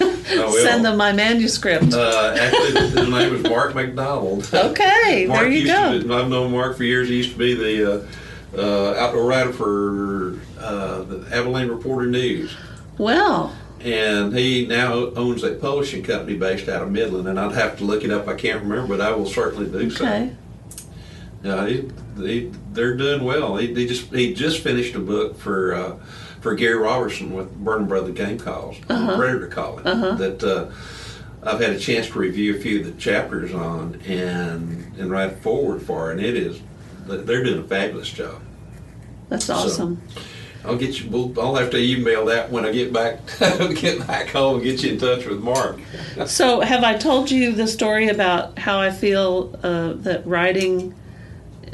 I 0.00 0.60
send 0.62 0.84
them 0.84 0.96
my 0.96 1.12
manuscript 1.12 1.92
Uh, 1.92 2.34
actually, 2.38 2.80
his 2.80 2.94
name 3.10 3.32
was 3.32 3.42
Mark 3.42 3.74
McDonald. 3.74 4.48
okay 4.54 5.26
Mark 5.28 5.40
there 5.40 5.48
you 5.50 5.66
go 5.66 6.00
To 6.00 6.14
I've 6.14 6.28
known 6.30 6.52
Mark 6.52 6.76
for 6.78 6.84
years. 6.84 7.08
He 7.10 7.16
used 7.18 7.32
to 7.32 7.38
be 7.38 7.52
the 7.54 7.92
uh, 7.92 8.06
uh, 8.56 8.94
outdoor 8.98 9.24
writer 9.26 9.52
for 9.52 10.38
uh, 10.58 11.02
the 11.02 11.26
Abilene 11.32 11.68
Reporter 11.68 12.06
News. 12.06 12.56
well 12.96 13.54
and 13.84 14.36
he 14.36 14.66
now 14.66 14.92
owns 15.14 15.44
a 15.44 15.54
publishing 15.54 16.02
company 16.02 16.36
based 16.36 16.68
out 16.68 16.82
of 16.82 16.90
Midland. 16.90 17.28
And 17.28 17.38
I'd 17.38 17.52
have 17.52 17.76
to 17.78 17.84
look 17.84 18.02
it 18.02 18.10
up. 18.10 18.26
I 18.26 18.34
can't 18.34 18.62
remember, 18.62 18.96
but 18.96 19.00
I 19.00 19.12
will 19.12 19.26
certainly 19.26 19.70
do 19.70 19.90
so. 19.90 20.04
okay 20.04 20.32
Yeah, 21.42 21.66
he, 21.66 21.90
he, 22.16 22.52
they're 22.72 22.96
doing 22.96 23.24
well. 23.24 23.56
He, 23.56 23.74
he 23.74 23.86
just 23.86 24.06
he 24.12 24.32
just 24.32 24.62
finished 24.62 24.94
a 24.94 25.00
book 25.00 25.38
for 25.38 25.74
uh, 25.74 25.96
for 26.40 26.54
Gary 26.54 26.76
Roberson 26.76 27.34
with 27.34 27.54
Burnham 27.54 27.86
Brother 27.86 28.12
Game 28.12 28.38
Calls, 28.38 28.78
Predator 29.16 29.48
Calling. 29.48 29.84
That 30.16 30.42
uh, 30.42 30.70
I've 31.42 31.60
had 31.60 31.70
a 31.70 31.78
chance 31.78 32.06
to 32.08 32.18
review 32.18 32.56
a 32.56 32.58
few 32.58 32.80
of 32.80 32.86
the 32.86 32.92
chapters 32.92 33.52
on 33.52 34.00
and 34.06 34.94
and 34.98 35.10
write 35.10 35.38
forward 35.40 35.82
for, 35.82 36.10
and 36.10 36.20
it 36.20 36.36
is 36.36 36.60
they're 37.06 37.44
doing 37.44 37.60
a 37.60 37.64
fabulous 37.64 38.08
job. 38.08 38.40
That's 39.28 39.50
awesome. 39.50 40.00
I'll 40.64 40.76
get 40.76 41.00
you. 41.00 41.10
We'll, 41.10 41.38
I'll 41.40 41.56
have 41.56 41.70
to 41.70 41.78
email 41.78 42.24
that 42.26 42.50
when 42.50 42.64
I 42.64 42.72
get 42.72 42.92
back 42.92 43.20
get 43.74 44.06
back 44.06 44.28
home 44.28 44.56
and 44.56 44.64
get 44.64 44.82
you 44.82 44.92
in 44.92 44.98
touch 44.98 45.26
with 45.26 45.40
Mark. 45.40 45.78
So, 46.26 46.60
have 46.60 46.84
I 46.84 46.96
told 46.96 47.30
you 47.30 47.52
the 47.52 47.66
story 47.66 48.08
about 48.08 48.58
how 48.58 48.78
I 48.80 48.90
feel 48.90 49.58
uh, 49.62 49.92
that 49.94 50.26
writing 50.26 50.94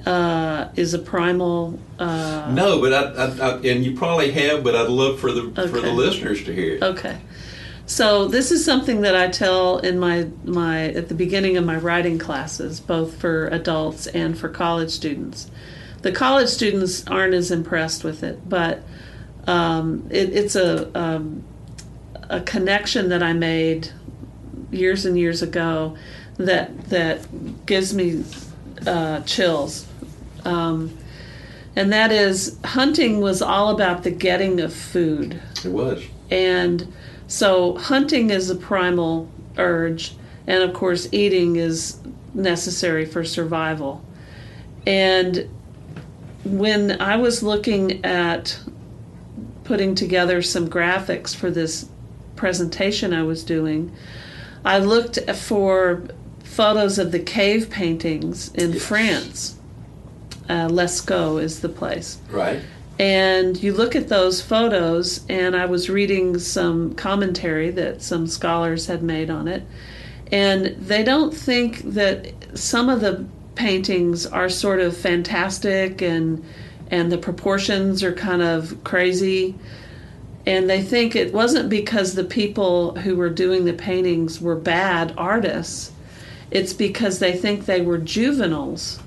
uh, 0.07 0.69
is 0.77 0.95
a 0.95 0.99
primal? 0.99 1.79
Uh, 1.99 2.51
No, 2.53 2.81
but 2.81 2.93
I, 2.93 3.25
I, 3.25 3.49
I 3.49 3.55
and 3.59 3.85
you 3.85 3.95
probably 3.97 4.31
have, 4.33 4.65
but 4.65 4.75
I'd 4.75 4.89
love 4.89 5.21
for 5.21 5.31
the 5.33 5.51
for 5.69 5.81
the 5.81 5.93
listeners 5.93 6.43
to 6.45 6.55
hear 6.55 6.75
it. 6.77 6.83
okay. 6.83 7.19
So 7.87 8.29
this 8.29 8.53
is 8.53 8.65
something 8.65 9.01
that 9.01 9.17
I 9.17 9.29
tell 9.29 9.79
in 9.79 9.99
my 9.99 10.29
my 10.45 10.91
at 10.91 11.09
the 11.09 11.15
beginning 11.15 11.57
of 11.57 11.65
my 11.65 11.77
writing 11.77 12.19
classes, 12.21 12.79
both 12.79 13.17
for 13.21 13.49
adults 13.49 14.07
and 14.07 14.39
for 14.39 14.49
college 14.49 14.91
students. 14.91 15.51
The 16.03 16.13
college 16.13 16.49
students 16.49 17.07
aren't 17.07 17.35
as 17.35 17.51
impressed 17.51 18.05
with 18.05 18.23
it, 18.23 18.49
but 18.49 18.83
um, 19.47 20.07
it, 20.11 20.31
it's 20.33 20.57
a 20.57 20.97
um, 20.99 21.45
a 22.29 22.41
connection 22.41 23.09
that 23.09 23.23
I 23.23 23.33
made 23.33 23.91
years 24.71 25.05
and 25.05 25.19
years 25.19 25.43
ago 25.43 25.97
that 26.37 26.89
that 26.91 27.67
gives 27.67 27.93
me 27.93 28.25
uh, 28.87 29.21
chills. 29.23 29.87
Um, 30.45 30.97
and 31.77 31.93
that 31.93 32.11
is 32.11 32.59
hunting 32.65 33.21
was 33.21 33.43
all 33.43 33.71
about 33.71 34.03
the 34.03 34.11
getting 34.11 34.61
of 34.61 34.73
food. 34.73 35.41
It 35.65 35.69
was. 35.69 36.03
And 36.31 36.93
so 37.27 37.77
hunting 37.77 38.31
is 38.31 38.51
a 38.51 38.57
primal 38.57 39.29
urge, 39.57 40.15
and 40.47 40.63
of 40.63 40.73
course, 40.73 41.09
eating 41.13 41.57
is 41.57 41.99
necessary 42.35 43.05
for 43.05 43.25
survival. 43.25 44.05
And 44.87 45.49
when 46.59 47.01
I 47.01 47.17
was 47.17 47.43
looking 47.43 48.05
at 48.05 48.59
putting 49.65 49.95
together 49.95 50.43
some 50.43 50.69
graphics 50.69 51.35
for 51.35 51.51
this 51.51 51.89
presentation 52.37 53.13
I 53.13 53.23
was 53.23 53.45
doing, 53.45 53.93
I 54.65 54.79
looked 54.79 55.19
for 55.31 56.03
photos 56.43 56.99
of 56.99 57.13
the 57.13 57.21
cave 57.21 57.71
paintings 57.71 58.53
in 58.55 58.73
Yes. 58.73 58.85
France. 58.85 59.55
Uh, 60.49 60.69
Lascaux 60.69 61.41
is 61.41 61.61
the 61.61 61.69
place. 61.69 62.19
Right. 62.31 62.61
And 62.99 63.63
you 63.63 63.73
look 63.73 63.95
at 63.95 64.09
those 64.09 64.43
photos, 64.43 65.25
and 65.29 65.57
I 65.57 65.67
was 65.67 65.89
reading 65.89 66.39
some 66.39 66.95
commentary 66.95 67.71
that 67.71 68.03
some 68.03 68.27
scholars 68.27 68.87
had 68.89 69.03
made 69.03 69.31
on 69.31 69.49
it, 69.49 69.63
and 70.33 70.67
they 70.79 71.03
don't 71.03 71.33
think 71.33 71.81
that 71.95 72.33
some 72.55 72.89
of 72.89 73.01
the 73.01 73.25
paintings 73.61 74.27
are 74.27 74.49
sort 74.49 74.81
of 74.81 74.97
fantastic 74.97 76.01
and 76.01 76.43
and 76.91 77.13
the 77.13 77.19
proportions 77.19 78.03
are 78.03 78.13
kind 78.15 78.43
of 78.43 78.83
crazy 78.85 79.55
and 80.47 80.69
they 80.69 80.83
think 80.83 81.15
it 81.15 81.33
wasn't 81.33 81.69
because 81.69 82.15
the 82.15 82.25
people 82.25 82.95
who 82.97 83.15
were 83.15 83.29
doing 83.29 83.67
the 83.67 83.73
paintings 83.73 84.41
were 84.41 84.57
bad 84.57 85.13
artists 85.19 85.93
it's 86.51 86.73
because 86.73 87.19
they 87.19 87.33
think 87.33 87.67
they 87.67 87.83
were 87.83 87.99
juveniles 87.99 88.99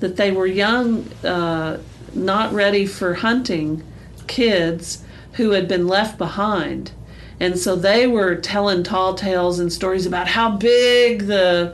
that 0.00 0.16
they 0.16 0.30
were 0.30 0.46
young, 0.46 1.08
uh, 1.24 1.78
not 2.14 2.52
ready 2.52 2.86
for 2.86 3.14
hunting 3.14 3.82
kids 4.26 5.02
who 5.32 5.50
had 5.52 5.66
been 5.66 5.88
left 5.88 6.18
behind. 6.18 6.92
and 7.40 7.56
so 7.56 7.76
they 7.76 8.04
were 8.04 8.34
telling 8.34 8.82
tall 8.82 9.14
tales 9.14 9.60
and 9.60 9.72
stories 9.72 10.06
about 10.06 10.26
how 10.26 10.50
big 10.50 11.26
the 11.28 11.72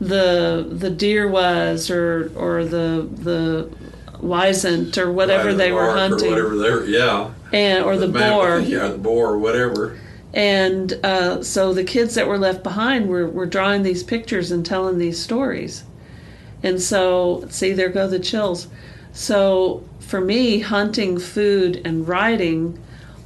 the 0.00 0.66
the 0.70 0.90
deer 0.90 1.28
was, 1.28 1.90
or 1.90 2.32
or 2.36 2.64
the 2.64 3.08
the 3.12 3.70
wisent, 4.20 4.98
or 4.98 5.12
whatever 5.12 5.48
Right, 5.48 5.56
they 5.56 5.72
were 5.72 5.92
hunting, 5.92 6.32
or 6.32 6.48
whatever 6.48 6.56
they 6.56 6.70
were. 6.70 6.84
Yeah, 6.84 7.30
and 7.52 7.84
or 7.84 7.96
the, 7.96 8.08
mammoth, 8.08 8.32
boar. 8.32 8.58
Yeah, 8.60 8.88
the 8.88 8.98
boar 8.98 9.32
or 9.32 9.38
whatever. 9.38 9.98
And 10.36 10.92
uh, 11.02 11.42
so 11.42 11.72
the 11.72 11.82
kids 11.82 12.14
that 12.14 12.28
were 12.28 12.36
left 12.36 12.62
behind 12.62 13.08
were, 13.08 13.26
were 13.26 13.46
drawing 13.46 13.82
these 13.82 14.02
pictures 14.02 14.50
and 14.50 14.66
telling 14.66 14.98
these 14.98 15.18
stories. 15.18 15.84
And 16.62 16.80
so, 16.80 17.46
see, 17.48 17.72
there 17.72 17.88
go 17.88 18.06
the 18.06 18.18
chills. 18.18 18.68
So, 19.12 19.82
for 19.98 20.20
me, 20.20 20.58
hunting, 20.58 21.18
food, 21.18 21.80
and 21.86 22.06
writing 22.06 22.78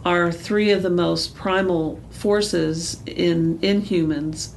are 0.04 0.30
three 0.30 0.70
of 0.70 0.84
the 0.84 0.90
most 0.90 1.34
primal 1.34 2.00
forces 2.10 3.02
in, 3.06 3.58
in 3.60 3.80
humans 3.80 4.54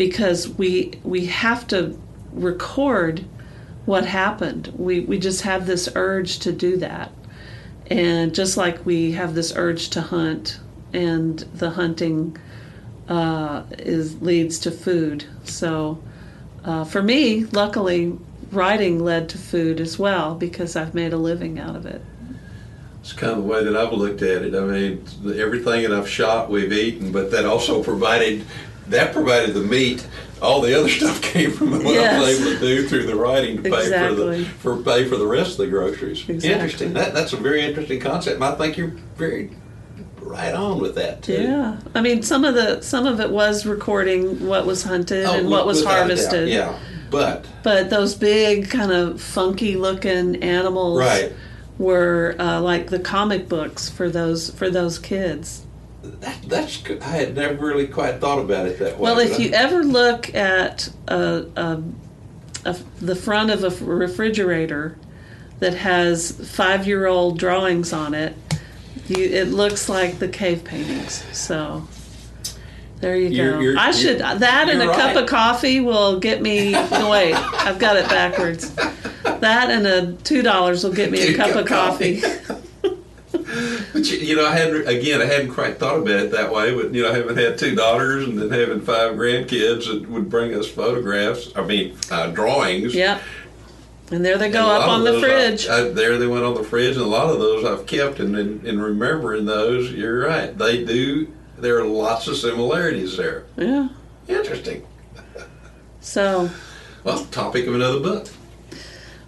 because 0.00 0.48
we, 0.48 0.90
we 1.04 1.26
have 1.26 1.66
to 1.66 1.94
record 2.32 3.22
what 3.84 4.06
happened. 4.06 4.72
We, 4.74 5.00
we 5.00 5.18
just 5.18 5.42
have 5.42 5.66
this 5.66 5.90
urge 5.94 6.38
to 6.38 6.52
do 6.52 6.78
that. 6.78 7.12
And 7.88 8.34
just 8.34 8.56
like 8.56 8.86
we 8.86 9.12
have 9.12 9.34
this 9.34 9.52
urge 9.54 9.90
to 9.90 10.00
hunt, 10.00 10.58
and 10.94 11.40
the 11.52 11.68
hunting 11.68 12.38
uh, 13.10 13.64
is 13.78 14.22
leads 14.22 14.58
to 14.60 14.70
food. 14.70 15.26
So, 15.44 16.02
uh, 16.64 16.84
for 16.84 17.02
me, 17.02 17.44
luckily, 17.44 18.16
writing 18.50 19.04
led 19.04 19.28
to 19.28 19.36
food 19.36 19.82
as 19.82 19.98
well 19.98 20.34
because 20.34 20.76
I've 20.76 20.94
made 20.94 21.12
a 21.12 21.18
living 21.18 21.58
out 21.58 21.76
of 21.76 21.84
it. 21.84 22.00
It's 23.02 23.12
kind 23.12 23.32
of 23.32 23.38
the 23.38 23.44
way 23.44 23.64
that 23.64 23.76
I've 23.76 23.92
looked 23.92 24.22
at 24.22 24.44
it. 24.44 24.54
I 24.54 24.60
mean, 24.60 25.04
everything 25.38 25.82
that 25.82 25.92
I've 25.92 26.08
shot, 26.08 26.48
we've 26.48 26.72
eaten, 26.72 27.12
but 27.12 27.30
that 27.32 27.44
also 27.44 27.82
provided 27.82 28.46
that 28.90 29.12
provided 29.12 29.54
the 29.54 29.60
meat. 29.62 30.06
All 30.42 30.60
the 30.60 30.78
other 30.78 30.88
stuff 31.00 31.20
came 31.22 31.50
from 31.50 31.70
what 31.70 31.96
I 31.98 32.18
was 32.18 32.40
able 32.40 32.52
to 32.52 32.58
do 32.60 32.88
through 32.88 33.04
the 33.06 33.16
writing 33.16 33.56
to 33.56 33.62
pay 33.62 33.70
for 34.08 34.14
the 34.14 34.44
for 34.60 34.76
pay 34.82 35.06
for 35.08 35.16
the 35.16 35.26
rest 35.26 35.52
of 35.52 35.58
the 35.58 35.66
groceries. 35.68 36.20
Exactly. 36.28 36.50
Interesting. 36.50 36.92
That, 36.94 37.12
that's 37.14 37.32
a 37.32 37.36
very 37.36 37.62
interesting 37.62 38.00
concept. 38.00 38.40
I 38.40 38.54
think 38.54 38.76
you're 38.76 38.94
very 39.16 39.50
right 40.20 40.54
on 40.54 40.78
with 40.80 40.94
that 40.94 41.22
too. 41.22 41.42
Yeah, 41.42 41.80
I 41.94 42.00
mean, 42.00 42.22
some 42.22 42.44
of 42.44 42.54
the 42.54 42.80
some 42.82 43.06
of 43.06 43.20
it 43.20 43.30
was 43.30 43.66
recording 43.66 44.46
what 44.46 44.64
was 44.66 44.82
hunted 44.84 45.26
Oh, 45.26 45.34
and 45.38 45.50
what 45.50 45.66
was 45.66 45.78
without 45.80 45.90
a 45.90 45.94
doubt, 45.94 46.06
harvested. 46.06 46.48
Yeah, 46.48 46.78
but 47.10 47.44
But 47.62 47.90
those 47.90 48.14
big 48.14 48.70
kind 48.70 48.92
of 48.92 49.20
funky 49.20 49.76
looking 49.76 50.42
animals 50.42 51.00
Right. 51.00 51.32
were 51.78 52.36
uh, 52.38 52.60
like 52.60 52.88
the 52.90 52.98
comic 53.00 53.48
books 53.48 53.88
for 53.90 54.08
those 54.08 54.50
for 54.50 54.70
those 54.70 54.98
kids. 54.98 55.66
That, 56.02 56.38
that's. 56.46 56.82
I 57.02 57.08
had 57.08 57.34
never 57.34 57.54
really 57.64 57.86
quite 57.86 58.20
thought 58.20 58.38
about 58.38 58.66
it 58.66 58.78
that 58.78 58.94
way. 58.94 59.00
Well, 59.00 59.14
but 59.16 59.26
if 59.26 59.34
I- 59.38 59.42
you 59.42 59.50
ever 59.52 59.82
look 59.84 60.34
at 60.34 60.88
a, 61.08 61.44
a, 61.56 61.82
a, 62.64 62.76
the 63.00 63.14
front 63.16 63.50
of 63.50 63.64
a 63.64 63.84
refrigerator 63.84 64.96
that 65.58 65.74
has 65.74 66.32
five 66.54 66.86
year 66.86 67.06
old 67.06 67.38
drawings 67.38 67.92
on 67.92 68.14
it, 68.14 68.34
you, 69.08 69.24
it 69.24 69.48
looks 69.48 69.88
like 69.88 70.18
the 70.18 70.28
cave 70.28 70.64
paintings. 70.64 71.24
So 71.36 71.86
there 73.00 73.16
you 73.16 73.28
You're- 73.28 73.52
go. 73.52 73.60
you're- 73.60 73.76
I 73.78 73.90
should 73.90 74.18
that 74.20 74.68
and 74.70 74.80
a 74.80 74.84
you're 74.86 74.94
cup 74.94 75.16
of 75.16 75.26
coffee 75.28 75.80
will 75.80 76.18
get 76.18 76.40
me. 76.40 76.72
No, 76.72 77.10
wait, 77.10 77.34
I've 77.34 77.78
got 77.78 77.96
it 77.96 78.08
backwards. 78.08 78.74
That 78.74 79.70
and 79.70 79.86
a 79.86 80.12
two 80.22 80.42
dollars 80.42 80.82
will 80.84 80.92
get 80.92 81.10
me 81.10 81.20
a 81.28 81.34
cup 81.36 81.48
cup 81.50 81.56
of 81.56 81.66
coffee. 81.66 82.22
But 84.00 84.10
you, 84.10 84.18
you 84.18 84.36
know, 84.36 84.46
I 84.46 84.52
hadn't 84.56 84.88
again. 84.88 85.20
I 85.20 85.26
hadn't 85.26 85.52
quite 85.52 85.78
thought 85.78 85.98
about 85.98 86.20
it 86.20 86.30
that 86.32 86.52
way. 86.52 86.74
But 86.74 86.94
you 86.94 87.02
know, 87.02 87.12
having 87.12 87.36
had 87.36 87.58
two 87.58 87.74
daughters 87.74 88.26
and 88.26 88.38
then 88.38 88.50
having 88.50 88.80
five 88.80 89.12
grandkids 89.14 89.86
that 89.86 90.08
would 90.08 90.30
bring 90.30 90.54
us 90.54 90.66
photographs. 90.68 91.52
I 91.54 91.62
mean, 91.64 91.96
uh, 92.10 92.28
drawings. 92.28 92.94
yep. 92.94 93.20
And 94.10 94.24
there 94.24 94.38
they 94.38 94.50
go 94.50 94.66
up 94.66 94.88
on 94.88 95.04
the 95.04 95.12
those 95.12 95.22
I- 95.24 95.28
fridge. 95.28 95.68
I, 95.68 95.82
there 95.90 96.18
they 96.18 96.26
went 96.26 96.44
on 96.44 96.54
the 96.54 96.64
fridge, 96.64 96.96
and 96.96 97.04
a 97.04 97.08
lot 97.08 97.28
of 97.30 97.38
those 97.38 97.64
I've 97.64 97.86
kept. 97.86 98.18
And 98.20 98.36
in, 98.36 98.66
in 98.66 98.80
remembering 98.80 99.44
those, 99.46 99.92
you're 99.92 100.26
right. 100.26 100.56
They 100.56 100.84
do. 100.84 101.30
There 101.58 101.78
are 101.78 101.84
lots 101.86 102.26
of 102.26 102.36
similarities 102.36 103.16
there. 103.18 103.44
yeah. 103.56 103.88
Interesting. 104.28 104.86
So 106.00 106.48
Well, 107.04 107.24
topic 107.26 107.66
of 107.66 107.74
another 107.74 108.00
book 108.00 108.28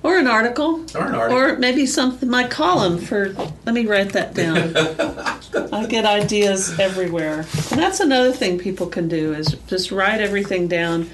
or 0.03 0.19
an 0.19 0.27
article. 0.27 0.85
or 0.95 1.07
an 1.07 1.15
article. 1.15 1.39
Or 1.39 1.57
maybe 1.57 1.87
something 1.87 2.29
my 2.29 2.47
column 2.47 2.99
for 2.99 3.31
let 3.65 3.75
me 3.75 3.87
write 3.87 4.13
that 4.13 4.35
down. 4.35 4.77
I 5.73 5.87
get 5.87 6.05
ideas 6.05 6.79
everywhere. 6.79 7.41
And 7.71 7.81
that's 7.81 8.01
another 8.01 8.33
thing 8.33 8.59
people 8.59 8.87
can 8.87 9.09
do 9.09 9.35
is 9.35 9.57
just 9.67 9.91
write 9.91 10.21
everything 10.21 10.69
down. 10.69 11.09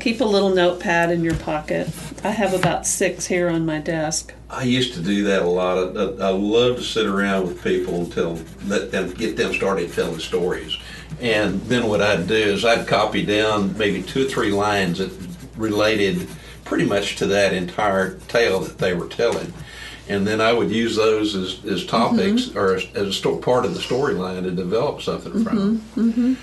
Keep 0.00 0.20
a 0.20 0.24
little 0.24 0.50
notepad 0.50 1.10
in 1.10 1.22
your 1.22 1.36
pocket. 1.36 1.88
I 2.24 2.30
have 2.30 2.54
about 2.54 2.86
six 2.86 3.26
here 3.26 3.48
on 3.48 3.64
my 3.64 3.78
desk. 3.78 4.34
I 4.50 4.64
used 4.64 4.94
to 4.94 5.00
do 5.00 5.24
that 5.24 5.42
a 5.42 5.48
lot. 5.48 5.96
I, 5.96 6.02
I, 6.02 6.28
I 6.28 6.30
love 6.30 6.76
to 6.76 6.82
sit 6.82 7.06
around 7.06 7.46
with 7.46 7.62
people 7.62 7.94
and 7.94 8.12
tell, 8.12 8.38
let 8.66 8.90
them 8.90 9.12
get 9.14 9.36
them 9.36 9.52
started 9.54 9.92
telling 9.92 10.18
stories. 10.18 10.76
And 11.20 11.60
then 11.62 11.88
what 11.88 12.02
I'd 12.02 12.26
do 12.26 12.34
is 12.34 12.64
I'd 12.64 12.88
copy 12.88 13.24
down 13.24 13.76
maybe 13.78 14.02
two 14.02 14.26
or 14.26 14.28
three 14.28 14.50
lines 14.50 14.98
that 14.98 15.12
related 15.56 16.26
pretty 16.72 16.88
much 16.88 17.16
to 17.16 17.26
that 17.26 17.52
entire 17.52 18.14
tale 18.28 18.60
that 18.60 18.78
they 18.78 18.94
were 18.94 19.06
telling. 19.06 19.52
And 20.08 20.26
then 20.26 20.40
I 20.40 20.54
would 20.54 20.70
use 20.70 20.96
those 20.96 21.34
as, 21.34 21.62
as 21.66 21.84
topics 21.84 22.56
or 22.56 22.76
as, 22.76 22.86
as 22.94 23.08
a 23.08 23.12
sto- 23.12 23.36
part 23.36 23.66
of 23.66 23.74
the 23.74 23.80
storyline 23.80 24.44
to 24.44 24.50
develop 24.50 25.02
something 25.02 25.44
from. 25.44 25.80
Mm-hmm. 25.94 26.34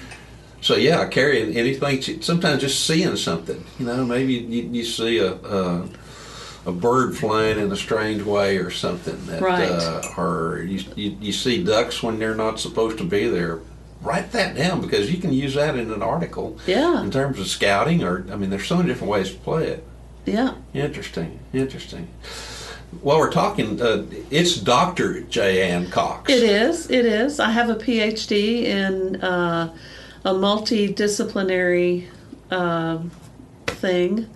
So 0.62 0.76
yeah, 0.76 1.08
carrying 1.08 1.58
anything. 1.58 2.22
Sometimes 2.22 2.62
just 2.62 2.86
seeing 2.86 3.16
something. 3.16 3.64
You 3.80 3.88
know, 3.88 4.06
maybe 4.06 4.36
you, 4.36 4.70
you 4.70 4.84
see 4.86 5.18
a, 5.18 5.34
a 5.34 5.90
a 6.68 6.72
bird 6.72 7.18
flying 7.18 7.58
in 7.58 7.72
a 7.72 7.76
strange 7.76 8.22
way 8.22 8.58
or 8.58 8.70
something. 8.70 9.26
That, 9.26 9.42
Right. 9.42 9.68
Uh, 9.68 10.04
or 10.16 10.60
you, 10.68 10.84
you 10.96 11.18
you 11.20 11.32
see 11.32 11.64
ducks 11.64 12.04
when 12.04 12.20
they're 12.20 12.36
not 12.36 12.60
supposed 12.60 13.00
to 13.00 13.04
be 13.04 13.28
there. 13.28 13.62
Write 14.02 14.32
that 14.34 14.56
down 14.56 14.80
because 14.80 15.12
you 15.12 15.18
can 15.18 15.34
use 15.34 15.56
that 15.56 15.76
in 15.76 15.92
an 15.92 16.04
article. 16.04 16.58
Yeah. 16.68 17.02
In 17.02 17.10
terms 17.10 17.40
of 17.40 17.48
scouting, 17.48 18.04
or 18.04 18.26
I 18.32 18.36
mean, 18.36 18.52
there's 18.52 18.68
so 18.68 18.78
many 18.78 18.90
different 18.90 19.12
ways 19.12 19.32
to 19.32 19.38
play 19.40 19.68
it. 19.70 19.86
Yeah. 20.26 20.56
Interesting. 20.74 21.40
Interesting. 21.54 22.08
While 23.02 23.20
we're 23.20 23.32
talking, 23.32 23.82
uh, 23.82 24.06
it's 24.32 24.56
Doctor 24.58 25.22
J. 25.22 25.70
Ann 25.72 25.90
Cox. 25.90 26.32
It 26.32 26.44
is. 26.44 26.90
It 26.90 27.06
is. 27.06 27.40
I 27.40 27.52
have 27.52 27.70
a 27.70 27.76
PhD 27.76 28.64
in 28.64 29.22
uh, 29.22 29.76
a 30.26 30.34
multidisciplinary 30.34 32.08
um 32.52 33.12
thing. 33.68 34.28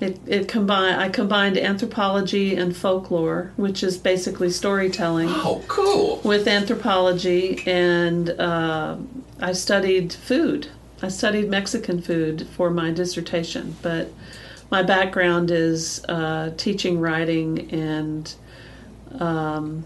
It, 0.00 0.18
it 0.26 0.48
combine. 0.48 0.94
I 0.94 1.10
combined 1.10 1.58
anthropology 1.58 2.54
and 2.56 2.74
folklore, 2.74 3.52
which 3.56 3.82
is 3.82 3.98
basically 3.98 4.48
storytelling, 4.50 5.28
Oh, 5.30 5.62
cool. 5.68 6.22
with 6.24 6.48
anthropology, 6.48 7.62
and 7.66 8.30
uh, 8.30 8.96
I 9.40 9.52
studied 9.52 10.14
food. 10.14 10.68
I 11.02 11.08
studied 11.08 11.50
Mexican 11.50 12.00
food 12.00 12.46
for 12.56 12.70
my 12.70 12.90
dissertation, 12.90 13.76
but 13.82 14.10
my 14.70 14.82
background 14.82 15.50
is 15.50 16.04
uh, 16.08 16.52
teaching, 16.56 17.00
writing, 17.00 17.70
and 17.72 18.34
um, 19.18 19.84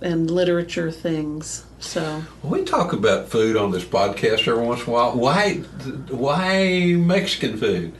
and 0.00 0.30
literature 0.30 0.90
things. 0.90 1.64
So 1.78 2.22
We 2.42 2.64
talk 2.64 2.92
about 2.92 3.28
food 3.28 3.56
on 3.56 3.70
this 3.70 3.84
podcast 3.84 4.46
every 4.48 4.64
once 4.64 4.82
in 4.82 4.90
a 4.90 4.92
while. 4.92 5.16
Why, 5.16 5.54
why 6.10 6.94
Mexican 6.96 7.56
food? 7.56 7.92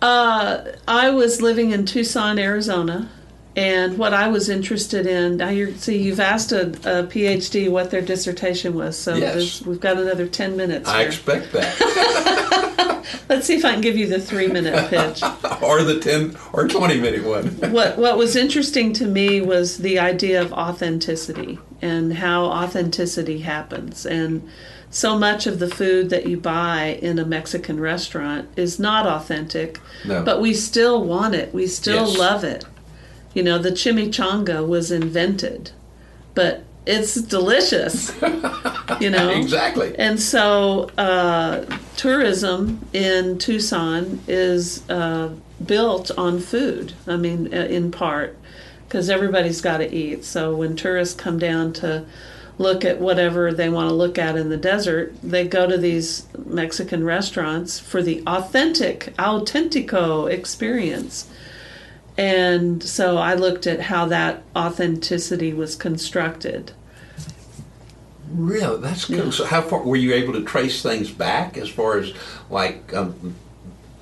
uh, 0.00 0.72
I 0.88 1.10
was 1.10 1.40
living 1.40 1.70
in 1.70 1.86
Tucson, 1.86 2.38
Arizona. 2.38 3.08
And 3.54 3.98
what 3.98 4.14
I 4.14 4.28
was 4.28 4.48
interested 4.48 5.06
in, 5.06 5.36
now 5.36 5.50
you 5.50 5.74
see, 5.74 5.98
you've 5.98 6.20
asked 6.20 6.52
a, 6.52 6.68
a 6.68 7.04
PhD 7.06 7.70
what 7.70 7.90
their 7.90 8.00
dissertation 8.00 8.74
was, 8.74 8.96
so 8.96 9.14
Yes. 9.14 9.60
we've 9.62 9.80
got 9.80 9.98
another 9.98 10.26
10 10.26 10.56
minutes. 10.56 10.88
I 10.88 11.00
here. 11.00 11.06
expect 11.08 11.52
that. 11.52 13.04
Let's 13.28 13.46
see 13.46 13.54
if 13.56 13.64
I 13.64 13.72
can 13.72 13.80
give 13.82 13.96
you 13.96 14.06
the 14.06 14.20
three 14.20 14.46
minute 14.48 14.88
pitch. 14.88 15.22
or 15.62 15.82
the 15.82 16.00
10 16.00 16.36
or 16.52 16.66
20 16.68 17.00
minute 17.00 17.24
one. 17.24 17.46
what 17.72 17.98
what 17.98 18.16
was 18.16 18.36
interesting 18.36 18.92
to 18.94 19.06
me 19.06 19.40
was 19.40 19.78
the 19.78 19.98
idea 19.98 20.40
of 20.40 20.52
authenticity 20.52 21.58
and 21.82 22.14
how 22.14 22.44
authenticity 22.46 23.40
happens 23.40 24.06
and 24.06 24.48
so 24.90 25.18
much 25.18 25.46
of 25.46 25.58
the 25.58 25.68
food 25.68 26.10
that 26.10 26.26
you 26.26 26.36
buy 26.38 26.98
in 27.00 27.18
a 27.18 27.24
Mexican 27.24 27.80
restaurant 27.80 28.48
is 28.56 28.78
not 28.78 29.06
authentic 29.06 29.80
No. 30.04 30.22
but 30.22 30.40
we 30.40 30.52
still 30.54 31.02
want 31.04 31.34
it 31.34 31.52
we 31.54 31.66
still 31.66 32.06
Yes. 32.08 32.18
love 32.18 32.44
it 32.44 32.64
you 33.34 33.42
know 33.42 33.58
the 33.58 33.70
chimichanga 33.70 34.66
was 34.66 34.90
invented 34.90 35.70
but 36.34 36.64
it's 36.86 37.14
delicious 37.14 38.12
you 39.00 39.10
know 39.10 39.30
Exactly. 39.36 39.94
and 39.98 40.18
so, 40.20 40.90
uh, 40.98 41.64
tourism 41.96 42.84
in 42.92 43.38
Tucson 43.38 44.20
is 44.26 44.88
uh, 44.90 45.30
built 45.64 46.10
on 46.18 46.40
food. 46.40 46.94
I 47.06 47.16
mean, 47.16 47.52
uh, 47.54 47.58
in 47.58 47.90
part, 47.90 48.36
because 48.88 49.08
everybody's 49.08 49.60
got 49.60 49.78
to 49.78 49.94
eat. 49.94 50.24
So 50.24 50.54
when 50.54 50.76
tourists 50.76 51.14
come 51.14 51.38
down 51.38 51.72
to 51.74 52.04
look 52.58 52.84
at 52.84 53.00
whatever 53.00 53.52
they 53.52 53.68
want 53.68 53.88
to 53.88 53.94
look 53.94 54.18
at 54.18 54.36
in 54.36 54.48
the 54.48 54.56
desert, 54.56 55.14
they 55.22 55.46
go 55.46 55.66
to 55.68 55.78
these 55.78 56.26
Mexican 56.44 57.04
restaurants 57.04 57.78
for 57.78 58.02
the 58.02 58.22
authentic, 58.26 59.14
autentico 59.16 60.30
experience. 60.30 61.28
And 62.22 62.80
so 62.84 63.18
I 63.18 63.34
looked 63.34 63.66
at 63.66 63.80
how 63.80 64.06
that 64.06 64.44
authenticity 64.54 65.52
was 65.52 65.74
constructed. 65.74 66.70
Really, 68.30 68.80
that's 68.80 69.06
cool. 69.06 69.32
So, 69.32 69.44
how 69.44 69.60
far 69.60 69.82
were 69.82 69.96
you 69.96 70.14
able 70.14 70.32
to 70.34 70.44
trace 70.44 70.84
things 70.84 71.10
back 71.10 71.58
as 71.58 71.68
far 71.68 71.98
as 71.98 72.14
like 72.48 72.94
um, 72.94 73.34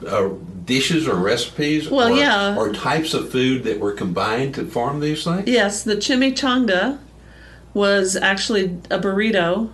uh, 0.07 0.29
dishes 0.67 1.09
or 1.09 1.15
recipes? 1.15 1.89
Well, 1.89 2.13
or, 2.13 2.17
yeah. 2.17 2.57
or 2.59 2.75
types 2.75 3.15
of 3.15 3.33
food 3.33 3.65
that 3.65 3.81
were 3.81 3.93
combined 3.93 4.55
to 4.57 4.67
form 4.67 5.01
these 5.01 5.25
things. 5.25 5.49
Yes, 5.49 5.83
the 5.83 5.97
chimichanga 5.97 6.99
was 7.73 8.17
actually 8.17 8.65
a 8.91 8.99
burrito, 8.99 9.73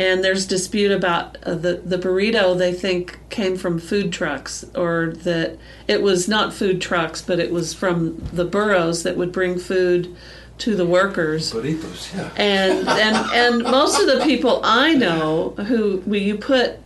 and 0.00 0.24
there's 0.24 0.46
dispute 0.46 0.90
about 0.90 1.36
uh, 1.44 1.54
the 1.54 1.74
the 1.84 1.98
burrito. 1.98 2.56
They 2.56 2.72
think 2.72 3.20
came 3.28 3.56
from 3.56 3.78
food 3.78 4.10
trucks, 4.12 4.64
or 4.74 5.12
that 5.24 5.58
it 5.86 6.00
was 6.00 6.26
not 6.26 6.54
food 6.54 6.80
trucks, 6.80 7.20
but 7.20 7.38
it 7.38 7.52
was 7.52 7.74
from 7.74 8.16
the 8.32 8.46
burros 8.46 9.02
that 9.02 9.18
would 9.18 9.30
bring 9.30 9.58
food 9.58 10.16
to 10.58 10.74
the 10.74 10.86
workers. 10.86 11.52
Burritos, 11.52 12.16
yeah. 12.16 12.30
And 12.36 12.88
and 12.88 13.16
and 13.32 13.62
most 13.62 14.00
of 14.00 14.06
the 14.06 14.24
people 14.24 14.62
I 14.64 14.94
know 14.94 15.50
who 15.50 16.02
well, 16.06 16.20
you 16.20 16.38
put 16.38 16.78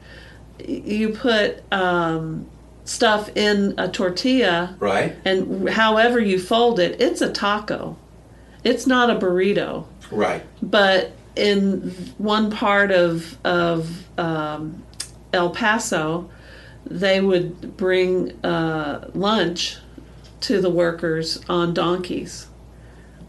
you 0.58 1.10
put 1.10 1.62
um, 1.72 2.46
stuff 2.84 3.30
in 3.36 3.74
a 3.78 3.88
tortilla, 3.88 4.74
Right, 4.80 5.14
and 5.24 5.68
however 5.68 6.18
you 6.18 6.40
fold 6.40 6.80
it, 6.80 7.00
it's 7.00 7.20
a 7.20 7.32
taco. 7.32 7.96
It's 8.64 8.88
not 8.88 9.08
a 9.08 9.14
burrito 9.14 9.86
right. 10.10 10.42
but 10.62 11.12
in 11.36 11.90
one 12.18 12.50
part 12.50 12.90
of 12.90 13.36
of 13.44 14.06
um, 14.18 14.82
El 15.32 15.50
Paso, 15.50 16.30
they 16.86 17.20
would 17.20 17.76
bring 17.76 18.32
uh, 18.44 19.10
lunch 19.14 19.78
to 20.40 20.60
the 20.60 20.70
workers 20.70 21.40
on 21.48 21.74
donkeys, 21.74 22.48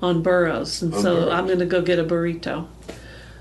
on 0.02 0.22
burros, 0.22 0.82
and 0.82 0.94
On 0.94 1.02
so 1.02 1.16
burros. 1.16 1.34
I'm 1.34 1.46
going 1.48 1.60
to 1.60 1.66
go 1.66 1.82
get 1.82 2.00
a 2.00 2.04
burrito. 2.04 2.68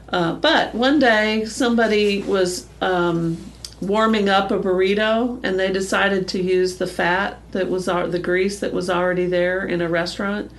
Uh, 0.09 0.35
but 0.35 0.75
one 0.75 0.99
day, 0.99 1.45
somebody 1.45 2.23
was 2.23 2.69
um, 2.81 3.37
warming 3.81 4.29
up 4.29 4.51
a 4.51 4.59
burrito, 4.59 5.41
and 5.43 5.59
they 5.59 5.73
decided 5.73 6.29
to 6.29 6.41
use 6.41 6.77
the 6.79 6.87
fat 6.87 7.41
that 7.53 7.69
was 7.69 7.87
the 7.87 8.21
grease 8.23 8.61
that 8.61 8.73
was 8.73 8.89
already 8.89 9.27
there 9.27 9.65
in 9.65 9.81
a 9.81 9.89
restaurant 9.89 10.51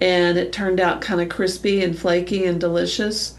and 0.00 0.38
it 0.38 0.52
turned 0.52 0.80
out 0.80 1.00
kind 1.00 1.20
of 1.20 1.28
crispy 1.28 1.82
and 1.82 1.98
flaky 1.98 2.44
and 2.44 2.60
delicious. 2.60 3.36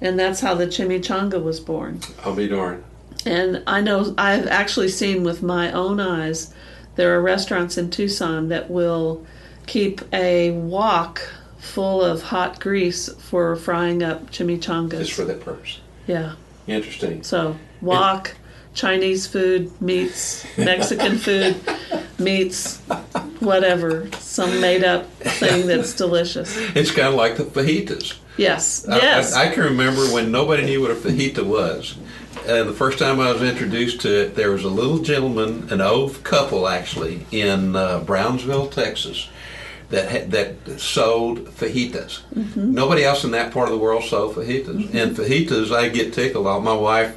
And 0.00 0.18
that's 0.18 0.40
how 0.40 0.54
the 0.54 0.66
chimichanga 0.66 1.42
was 1.42 1.60
born. 1.60 2.00
I'll 2.24 2.34
be 2.34 2.48
darned. 2.48 2.84
And 3.26 3.62
I 3.66 3.80
know 3.80 4.14
I've 4.16 4.46
actually 4.46 4.88
seen 4.88 5.24
with 5.24 5.42
my 5.42 5.72
own 5.72 5.98
eyes, 6.00 6.54
there 6.94 7.16
are 7.16 7.20
restaurants 7.20 7.76
in 7.76 7.90
Tucson 7.90 8.48
that 8.48 8.70
will 8.70 9.26
keep 9.66 10.00
a 10.12 10.52
wok 10.52 11.20
full 11.58 12.02
of 12.02 12.22
hot 12.22 12.60
grease 12.60 13.12
for 13.14 13.56
frying 13.56 14.02
up 14.02 14.30
chimichangas. 14.30 14.98
Just 14.98 15.12
for 15.12 15.24
that 15.24 15.40
purpose. 15.40 15.80
yeah. 16.06 16.34
Interesting. 16.66 17.22
So 17.22 17.56
wok, 17.80 18.36
Chinese 18.74 19.26
food 19.26 19.70
meets 19.80 20.46
Mexican 20.56 21.18
food 21.18 21.56
meets 22.18 22.78
whatever, 23.40 24.10
some 24.18 24.60
made 24.60 24.84
up 24.84 25.10
thing 25.20 25.66
that's 25.66 25.94
delicious. 25.94 26.56
It's 26.74 26.90
kind 26.90 27.08
of 27.08 27.14
like 27.14 27.36
the 27.36 27.44
fajitas. 27.44 28.16
Yes. 28.36 28.86
I- 28.88 28.96
Yes. 28.98 29.34
I, 29.34 29.46
I 29.46 29.48
can 29.54 29.64
remember 29.64 30.02
when 30.12 30.30
nobody 30.30 30.64
knew 30.64 30.80
what 30.82 30.90
a 30.90 30.94
fajita 30.94 31.44
was. 31.44 31.96
And 32.46 32.68
the 32.68 32.72
first 32.72 32.98
time 32.98 33.20
I 33.20 33.32
was 33.32 33.42
introduced 33.42 34.00
to 34.02 34.22
it, 34.22 34.34
there 34.34 34.50
was 34.52 34.64
a 34.64 34.68
little 34.68 34.98
gentleman, 35.00 35.68
an 35.70 35.80
old 35.80 36.22
couple 36.24 36.66
actually, 36.68 37.26
in 37.30 37.76
uh, 37.76 38.00
Brownsville, 38.00 38.68
Texas, 38.68 39.28
that 39.90 40.08
had, 40.08 40.30
that 40.30 40.80
sold 40.80 41.46
fajitas. 41.48 42.20
Mm-hmm. 42.34 42.72
Nobody 42.74 43.04
else 43.04 43.24
in 43.24 43.32
that 43.32 43.52
part 43.52 43.68
of 43.68 43.72
the 43.74 43.78
world 43.78 44.04
sold 44.04 44.36
fajitas. 44.36 44.82
Mm-hmm. 44.82 44.96
And 44.96 45.16
fajitas, 45.16 45.74
I 45.74 45.88
get 45.88 46.12
tickled 46.14 46.46
off. 46.46 46.62
My 46.62 46.74
wife 46.74 47.14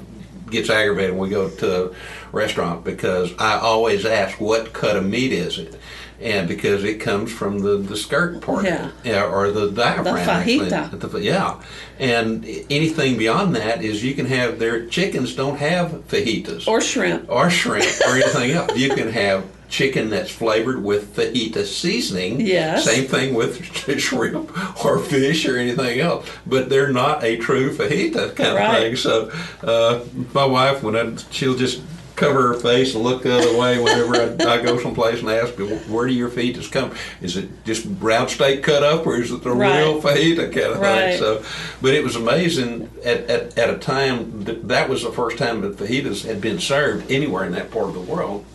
gets 0.51 0.69
aggravated 0.69 1.11
when 1.11 1.21
we 1.21 1.29
go 1.29 1.49
to 1.49 1.85
a 1.85 1.95
restaurant 2.31 2.83
because 2.83 3.33
I 3.39 3.57
always 3.57 4.05
ask, 4.05 4.39
"What 4.39 4.73
cut 4.73 4.95
of 4.97 5.05
meat 5.05 5.31
is 5.31 5.57
it?" 5.57 5.75
And 6.19 6.47
because 6.47 6.83
it 6.83 6.99
comes 6.99 7.31
from 7.31 7.59
the, 7.59 7.77
the 7.77 7.97
skirt 7.97 8.41
part, 8.41 8.63
Yeah. 8.63 8.91
yeah, 9.03 9.23
or 9.23 9.49
the 9.49 9.71
diaphragm. 9.71 10.17
actually. 10.17 10.69
fajita. 10.69 10.99
The 11.11 11.19
yeah, 11.19 11.55
and 11.99 12.45
anything 12.69 13.17
beyond 13.17 13.55
that 13.55 13.83
is 13.83 14.03
you 14.03 14.13
can 14.13 14.27
have 14.27 14.59
their 14.59 14.85
chickens 14.85 15.33
don't 15.35 15.57
have 15.57 15.87
fajitas 16.09 16.67
or 16.67 16.79
shrimp. 16.79 17.25
or 17.27 17.49
shrimp 17.49 17.87
or 18.07 18.15
anything 18.17 18.51
else. 18.51 18.77
You 18.77 18.89
can 18.89 19.11
have 19.11 19.43
chicken 19.71 20.09
that's 20.09 20.29
flavored 20.29 20.83
with 20.83 21.15
fajita 21.15 21.65
seasoning. 21.65 22.41
Yes. 22.41 22.83
Same 22.85 23.05
thing 23.07 23.33
with 23.33 23.63
shrimp 23.99 24.85
or 24.85 24.99
fish 24.99 25.47
or 25.47 25.57
anything 25.57 25.99
else. 25.99 26.29
But 26.45 26.69
they're 26.69 26.91
not 26.91 27.23
a 27.23 27.37
true 27.37 27.73
fajita 27.75 28.35
kind 28.35 28.57
of 28.57 28.75
thing. 28.77 28.95
So 28.97 29.31
uh, 29.63 30.03
my 30.33 30.45
wife, 30.45 30.83
when 30.83 30.95
I, 30.95 31.15
she'll 31.31 31.55
just 31.55 31.81
cover 32.17 32.49
her 32.49 32.53
face 32.53 32.93
and 32.93 33.03
look 33.03 33.23
the 33.23 33.33
other 33.35 33.57
way 33.57 33.79
whenever 33.79 34.15
I, 34.47 34.57
I 34.57 34.61
go 34.61 34.77
someplace 34.77 35.21
and 35.21 35.29
ask 35.29 35.55
her, 35.55 35.65
where 35.65 36.05
do 36.05 36.13
your 36.13 36.29
fajitas 36.29 36.69
come? 36.71 36.93
Is 37.21 37.35
it 37.37 37.49
just 37.63 37.87
round 37.99 38.29
steak 38.29 38.61
cut 38.61 38.83
up 38.83 39.07
or 39.07 39.15
is 39.15 39.31
it 39.31 39.41
the 39.41 39.51
Right. 39.51 39.79
real 39.79 39.99
fajita 40.01 40.53
kind 40.53 40.73
of 40.73 40.79
Right. 40.81 41.11
thing? 41.11 41.19
So, 41.19 41.43
but 41.81 41.93
it 41.95 42.03
was 42.03 42.15
amazing 42.17 42.91
at, 43.03 43.21
at, 43.29 43.57
at 43.57 43.69
a 43.73 43.77
time 43.79 44.43
that, 44.43 44.67
that 44.67 44.89
was 44.89 45.01
the 45.03 45.11
first 45.11 45.37
time 45.39 45.61
that 45.61 45.77
fajitas 45.77 46.25
had 46.25 46.41
been 46.41 46.59
served 46.59 47.09
anywhere 47.09 47.45
in 47.45 47.53
that 47.53 47.71
part 47.71 47.85
of 47.87 47.93
the 47.93 48.01
world. 48.01 48.45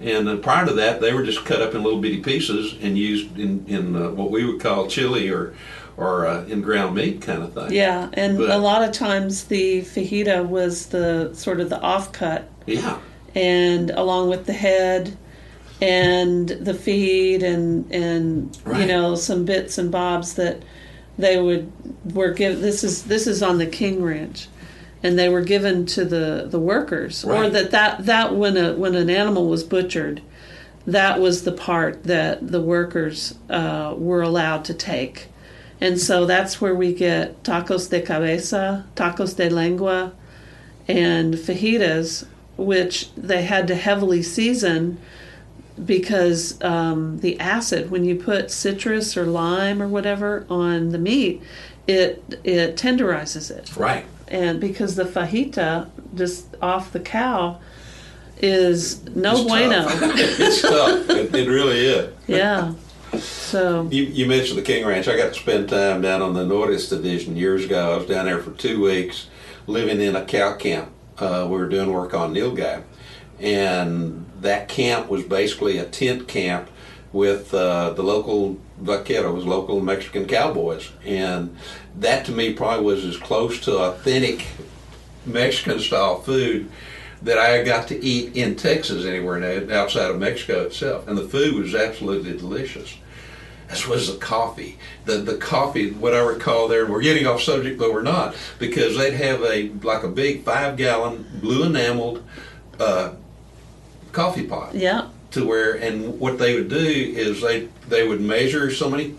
And 0.00 0.28
uh, 0.28 0.36
prior 0.36 0.66
to 0.66 0.72
that, 0.74 1.00
they 1.00 1.12
were 1.14 1.22
just 1.24 1.44
cut 1.44 1.62
up 1.62 1.74
in 1.74 1.82
little 1.82 2.00
bitty 2.00 2.22
pieces 2.22 2.74
and 2.82 2.98
used 2.98 3.38
in, 3.38 3.64
in 3.66 3.96
uh, 3.96 4.10
what 4.10 4.30
we 4.30 4.44
would 4.44 4.60
call 4.60 4.86
chili 4.88 5.30
or 5.30 5.54
or 5.96 6.26
uh, 6.26 6.44
in 6.44 6.60
ground 6.60 6.94
meat 6.94 7.22
kind 7.22 7.42
of 7.42 7.54
thing. 7.54 7.72
Yeah, 7.72 8.10
and 8.12 8.36
But- 8.36 8.50
a 8.50 8.58
lot 8.58 8.84
of 8.86 8.92
times 8.92 9.44
the 9.44 9.80
fajita 9.80 10.46
was 10.46 10.86
the 10.86 11.30
sort 11.32 11.58
of 11.60 11.70
the 11.70 11.78
offcut, 11.78 12.44
Yeah. 12.66 12.98
and 13.34 13.88
along 13.90 14.28
with 14.28 14.44
the 14.44 14.52
head 14.52 15.16
and 15.80 16.48
the 16.48 16.74
feet 16.74 17.42
and 17.42 17.90
and 17.92 18.58
you 18.78 18.86
know 18.86 19.14
some 19.14 19.44
bits 19.44 19.76
and 19.78 19.90
bobs 19.90 20.34
that 20.34 20.62
they 21.18 21.40
would 21.40 21.70
were 22.14 22.30
give 22.32 22.60
this 22.60 22.82
is 22.84 23.04
this 23.04 23.26
is 23.26 23.42
on 23.42 23.56
the 23.58 23.66
King 23.66 24.02
Ranch 24.02 24.48
and 25.02 25.18
they 25.18 25.28
were 25.28 25.42
given 25.42 25.86
to 25.86 26.04
the 26.04 26.46
the 26.48 26.58
workers 26.58 27.24
or 27.24 27.48
that 27.50 27.70
that 27.70 28.06
that 28.06 28.34
when 28.34 28.56
a 28.56 28.74
when 28.74 28.94
an 28.94 29.10
animal 29.10 29.48
was 29.48 29.62
butchered 29.62 30.22
that 30.86 31.20
was 31.20 31.42
the 31.42 31.52
part 31.52 32.04
that 32.04 32.48
the 32.48 32.60
workers 32.60 33.36
uh, 33.50 33.94
were 33.98 34.22
allowed 34.22 34.64
to 34.64 34.74
take. 34.74 35.26
And 35.80 36.00
so 36.00 36.24
that's 36.24 36.60
where 36.60 36.74
we 36.74 36.94
get 36.94 37.42
tacos 37.42 37.90
de 37.90 38.00
cabeza 38.00 38.86
tacos 38.94 39.36
de 39.36 39.50
lengua 39.50 40.12
and 40.88 41.34
fajitas 41.34 42.26
which 42.56 43.12
they 43.14 43.42
had 43.42 43.66
to 43.68 43.74
heavily 43.74 44.22
season 44.22 44.98
because 45.84 46.62
um, 46.62 47.18
the 47.18 47.38
acid 47.38 47.90
when 47.90 48.04
you 48.04 48.16
put 48.16 48.50
citrus 48.50 49.14
or 49.14 49.26
lime 49.26 49.82
or 49.82 49.88
whatever 49.88 50.46
on 50.48 50.90
the 50.90 50.98
meat 50.98 51.42
it 51.86 52.40
it 52.44 52.76
tenderizes 52.76 53.50
it. 53.50 53.76
Right. 53.76 54.06
And 54.28 54.60
because 54.60 54.96
the 54.96 55.04
fajita 55.04 55.88
just 56.14 56.56
off 56.60 56.92
the 56.92 57.00
cow 57.00 57.60
is 58.38 59.04
no 59.14 59.32
It's 59.32 59.42
bueno 59.44 59.82
tough. 59.82 60.00
it's 60.02 60.62
tough. 60.62 61.10
It, 61.10 61.34
it 61.34 61.48
really 61.48 61.78
is. 61.86 62.14
yeah 62.26 62.74
so 63.18 63.88
You, 63.90 64.04
you 64.04 64.26
mentioned 64.26 64.58
the 64.58 64.62
King 64.62 64.86
Ranch. 64.86 65.08
I 65.08 65.16
got 65.16 65.32
to 65.32 65.40
spend 65.40 65.68
time 65.68 66.02
down 66.02 66.22
on 66.22 66.34
the 66.34 66.44
Norias 66.44 66.88
Division 66.88 67.36
years 67.36 67.64
ago. 67.64 67.94
I 67.94 67.96
was 67.96 68.06
down 68.06 68.26
there 68.26 68.38
for 68.38 68.50
two 68.52 68.82
weeks, 68.82 69.28
living 69.66 70.00
in 70.00 70.16
a 70.16 70.24
cow 70.24 70.54
camp. 70.56 70.90
Uh, 71.18 71.46
we 71.48 71.56
were 71.56 71.68
doing 71.68 71.92
work 71.92 72.12
on 72.12 72.34
Nilgai, 72.34 72.82
and 73.40 74.26
that 74.40 74.68
camp 74.68 75.08
was 75.08 75.22
basically 75.22 75.78
a 75.78 75.86
tent 75.86 76.28
camp 76.28 76.68
with 77.16 77.54
uh, 77.54 77.90
the 77.90 78.02
local 78.02 78.58
vaqueros, 78.82 79.46
local 79.46 79.80
Mexican 79.80 80.26
cowboys, 80.26 80.90
and 81.04 81.56
that 81.96 82.26
to 82.26 82.32
me 82.32 82.52
probably 82.52 82.84
was 82.84 83.04
as 83.04 83.16
close 83.16 83.58
to 83.60 83.78
authentic 83.78 84.46
Mexican 85.24 85.80
style 85.80 86.20
food 86.20 86.70
that 87.22 87.38
I 87.38 87.62
got 87.62 87.88
to 87.88 88.04
eat 88.04 88.36
in 88.36 88.54
Texas 88.54 89.06
anywhere 89.06 89.42
outside 89.72 90.10
of 90.10 90.18
Mexico 90.18 90.66
itself, 90.66 91.08
and 91.08 91.16
the 91.16 91.26
food 91.26 91.54
was 91.54 91.74
absolutely 91.74 92.36
delicious. 92.36 92.94
As 93.68 93.88
was 93.88 94.12
the 94.12 94.18
coffee. 94.18 94.78
The 95.06 95.16
the 95.16 95.38
coffee, 95.38 95.90
what 95.90 96.14
I 96.14 96.20
recall 96.20 96.68
there, 96.68 96.86
we're 96.86 97.02
getting 97.02 97.26
off 97.26 97.42
subject, 97.42 97.78
but 97.80 97.92
we're 97.92 98.02
not, 98.02 98.36
because 98.60 98.96
they'd 98.96 99.14
have 99.14 99.42
a 99.42 99.70
like 99.82 100.04
a 100.04 100.08
big 100.08 100.44
five 100.44 100.76
gallon 100.76 101.26
blue 101.40 101.64
enameled 101.64 102.22
uh, 102.78 103.14
coffee 104.12 104.46
pot 104.46 104.74
yeah 104.74 105.08
to 105.36 105.46
where 105.46 105.74
and 105.74 106.18
what 106.18 106.38
they 106.38 106.54
would 106.54 106.68
do 106.68 106.76
is 106.76 107.42
they 107.42 107.68
they 107.88 108.06
would 108.06 108.20
measure 108.20 108.70
so 108.70 108.90
many 108.90 109.14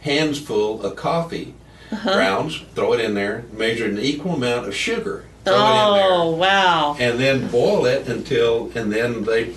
hands 0.00 0.38
full 0.38 0.82
of 0.82 0.96
coffee 0.96 1.54
uh-huh. 1.92 2.12
grounds, 2.12 2.62
throw 2.74 2.92
it 2.92 3.00
in 3.00 3.14
there, 3.14 3.44
measure 3.52 3.86
an 3.86 3.98
equal 3.98 4.34
amount 4.34 4.66
of 4.66 4.74
sugar, 4.74 5.24
throw 5.44 5.54
it 5.54 5.56
in 5.56 5.94
there. 5.94 6.12
Oh 6.12 6.30
wow! 6.30 6.96
and 6.98 7.18
then 7.18 7.48
boil 7.48 7.86
it 7.86 8.08
until 8.08 8.70
and 8.74 8.92
then 8.92 9.24
they 9.24 9.54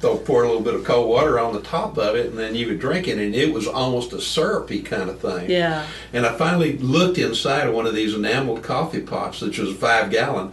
they'll 0.00 0.18
pour 0.18 0.44
a 0.44 0.46
little 0.46 0.62
bit 0.62 0.74
of 0.74 0.84
cold 0.84 1.08
water 1.08 1.40
on 1.40 1.52
the 1.52 1.60
top 1.60 1.98
of 1.98 2.14
it 2.14 2.26
and 2.26 2.38
then 2.38 2.54
you 2.54 2.68
would 2.68 2.78
drink 2.78 3.08
it 3.08 3.18
and 3.18 3.34
it 3.34 3.52
was 3.52 3.66
almost 3.66 4.12
a 4.12 4.20
syrupy 4.20 4.80
kind 4.80 5.10
of 5.10 5.18
thing. 5.18 5.50
Yeah. 5.50 5.84
and 6.12 6.24
i 6.24 6.32
finally 6.36 6.78
looked 6.78 7.18
inside 7.18 7.66
of 7.66 7.74
one 7.74 7.84
of 7.84 7.96
these 7.96 8.14
enameled 8.14 8.62
coffee 8.62 9.00
pots 9.00 9.40
which 9.40 9.58
was 9.58 9.70
a 9.70 9.74
five 9.74 10.10
gallon. 10.10 10.52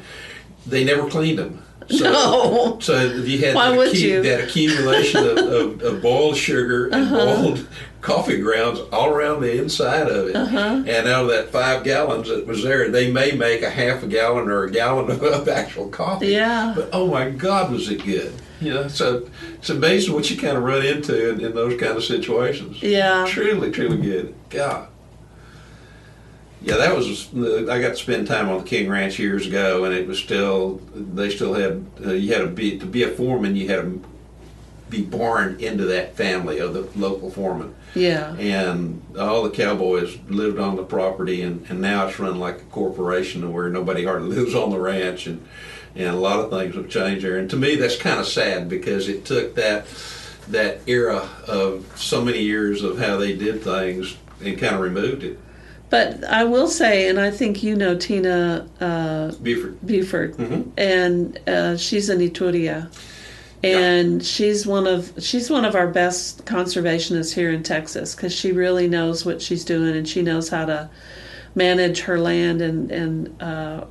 They 0.66 0.84
never 0.84 1.08
cleaned 1.08 1.38
them 1.38 1.65
so, 1.90 2.04
No. 2.12 2.80
so 2.82 3.02
you 3.14 3.40
had 3.46 3.56
Why 3.56 3.70
that, 3.72 3.78
would 3.78 3.98
you? 4.00 4.20
Uh-huh. 4.20 4.24
that 4.24 4.44
accumulation 4.46 5.26
of, 5.28 5.38
of, 5.38 5.82
of 5.82 6.02
boiled 6.02 6.38
sugar 6.38 6.88
and 6.88 7.10
boiled 7.10 7.68
coffee 8.02 8.38
grounds 8.40 8.80
all 8.92 9.10
around 9.10 9.42
the 9.42 9.60
inside 9.60 10.08
of 10.08 10.28
it. 10.30 10.36
Uh-huh. 10.36 10.84
And 10.86 11.08
out 11.08 11.24
of 11.26 11.30
that 11.30 11.50
five 11.52 11.84
gallons 11.84 12.28
that 12.30 12.46
was 12.46 12.64
there, 12.64 12.90
they 12.90 13.12
may 13.12 13.32
make 13.32 13.64
a 13.64 13.70
half 13.70 14.04
a 14.04 14.08
gallon 14.08 14.48
or 14.48 14.64
a 14.66 14.72
gallon 14.72 15.10
of 15.24 15.48
actual 15.50 15.90
coffee. 15.90 16.28
Yeah. 16.28 16.74
But 16.76 16.90
oh 16.94 17.08
my 17.08 17.30
God, 17.32 17.72
was 17.72 17.90
it 17.90 18.04
good? 18.06 18.34
You 18.62 18.74
know, 18.74 18.88
so 18.88 19.28
it's 19.56 19.70
amazing 19.70 20.14
what 20.14 20.30
you 20.32 20.38
kind 20.38 20.56
of 20.56 20.64
run 20.64 20.86
into 20.86 21.30
in, 21.32 21.42
in 21.42 21.54
those 21.54 21.80
kind 21.80 21.98
of 21.98 22.04
situations. 22.04 22.82
Yeah. 22.82 23.26
Truly, 23.28 23.70
truly 23.72 23.98
good. 23.98 24.34
God. 24.50 24.88
Yeah, 26.62 26.78
that 26.78 26.96
was. 26.96 27.30
I 27.70 27.80
got 27.82 27.90
to 27.90 27.96
spend 27.96 28.28
time 28.28 28.50
on 28.50 28.60
the 28.60 28.64
King 28.64 28.90
Ranch 28.90 29.20
years 29.20 29.46
ago, 29.46 29.86
and 29.86 29.94
it 29.94 30.08
was 30.08 30.18
still. 30.18 30.82
They 30.96 31.30
still 31.30 31.54
had. 31.54 31.86
Uh, 32.04 32.14
you 32.14 32.34
had 32.34 32.42
to 32.42 32.48
be 32.48 32.80
to 32.80 32.86
be 32.86 33.04
a 33.04 33.10
foreman. 33.10 33.56
You 33.56 33.68
had 33.70 33.82
to 33.82 34.02
be 34.90 35.02
born 35.04 35.58
into 35.60 35.86
that 35.86 36.16
family 36.16 36.60
of 36.60 36.74
the 36.74 36.88
local 37.00 37.30
foreman, 37.32 37.74
Yeah. 37.96 38.36
and 38.36 39.02
all 39.20 39.42
the 39.42 39.50
cowboys 39.50 40.16
lived 40.30 40.60
on 40.60 40.76
the 40.76 40.84
property, 40.84 41.42
and, 41.42 41.66
and 41.70 41.82
now 41.82 42.08
it's 42.08 42.20
run 42.20 42.40
like 42.40 42.58
a 42.62 42.66
corporation 42.66 43.52
where 43.52 43.68
nobody 43.70 44.06
hardly 44.06 44.30
lives 44.36 44.54
on 44.56 44.70
the 44.70 44.80
ranch, 44.80 45.28
and 45.28 45.46
and 45.96 46.10
a 46.10 46.20
lot 46.20 46.40
of 46.40 46.50
things 46.52 46.76
have 46.76 46.90
changed 46.90 47.26
there. 47.26 47.38
And 47.38 47.50
to 47.52 47.56
me, 47.58 47.76
that's 47.76 47.96
kind 47.98 48.20
of 48.20 48.28
sad 48.28 48.70
because 48.70 49.08
it 49.10 49.26
took 49.26 49.56
that 49.56 49.86
that 50.50 50.82
era 50.88 51.28
of 51.48 51.86
so 51.96 52.24
many 52.24 52.40
years 52.42 52.84
of 52.84 53.00
how 53.00 53.18
they 53.18 53.36
did 53.36 53.62
things 53.64 54.16
and 54.44 54.58
kind 54.60 54.76
of 54.76 54.82
removed 54.82 55.24
it. 55.24 55.40
But 55.96 56.26
I 56.26 56.44
will 56.44 56.68
say, 56.68 57.08
and 57.08 57.18
I 57.20 57.32
think 57.32 57.64
you 57.64 57.74
know 57.76 57.96
Tina 57.96 58.68
uh, 58.82 59.32
Buford. 59.42 59.78
Buford, 59.86 60.38
Mhm. 60.38 60.68
and 60.78 61.40
uh, 61.48 61.78
she's 61.78 62.10
an 62.10 62.20
Yturria, 62.20 62.90
and 63.64 64.24
she's 64.24 64.68
one 64.68 64.88
of 64.88 65.14
she's 65.20 65.50
one 65.50 65.64
of 65.64 65.74
our 65.74 65.88
best 65.88 66.44
conservationists 66.46 67.34
here 67.34 67.50
in 67.50 67.64
Texas 67.64 68.14
because 68.14 68.34
she 68.34 68.52
really 68.52 68.88
knows 68.90 69.26
what 69.26 69.42
she's 69.42 69.64
doing 69.64 69.96
and 69.96 70.08
she 70.08 70.22
knows 70.22 70.50
how 70.50 70.66
to 70.66 70.90
manage 71.56 72.02
her 72.02 72.20
land. 72.20 72.62
And 72.62 72.92
and 72.92 73.42
uh, 73.42 73.86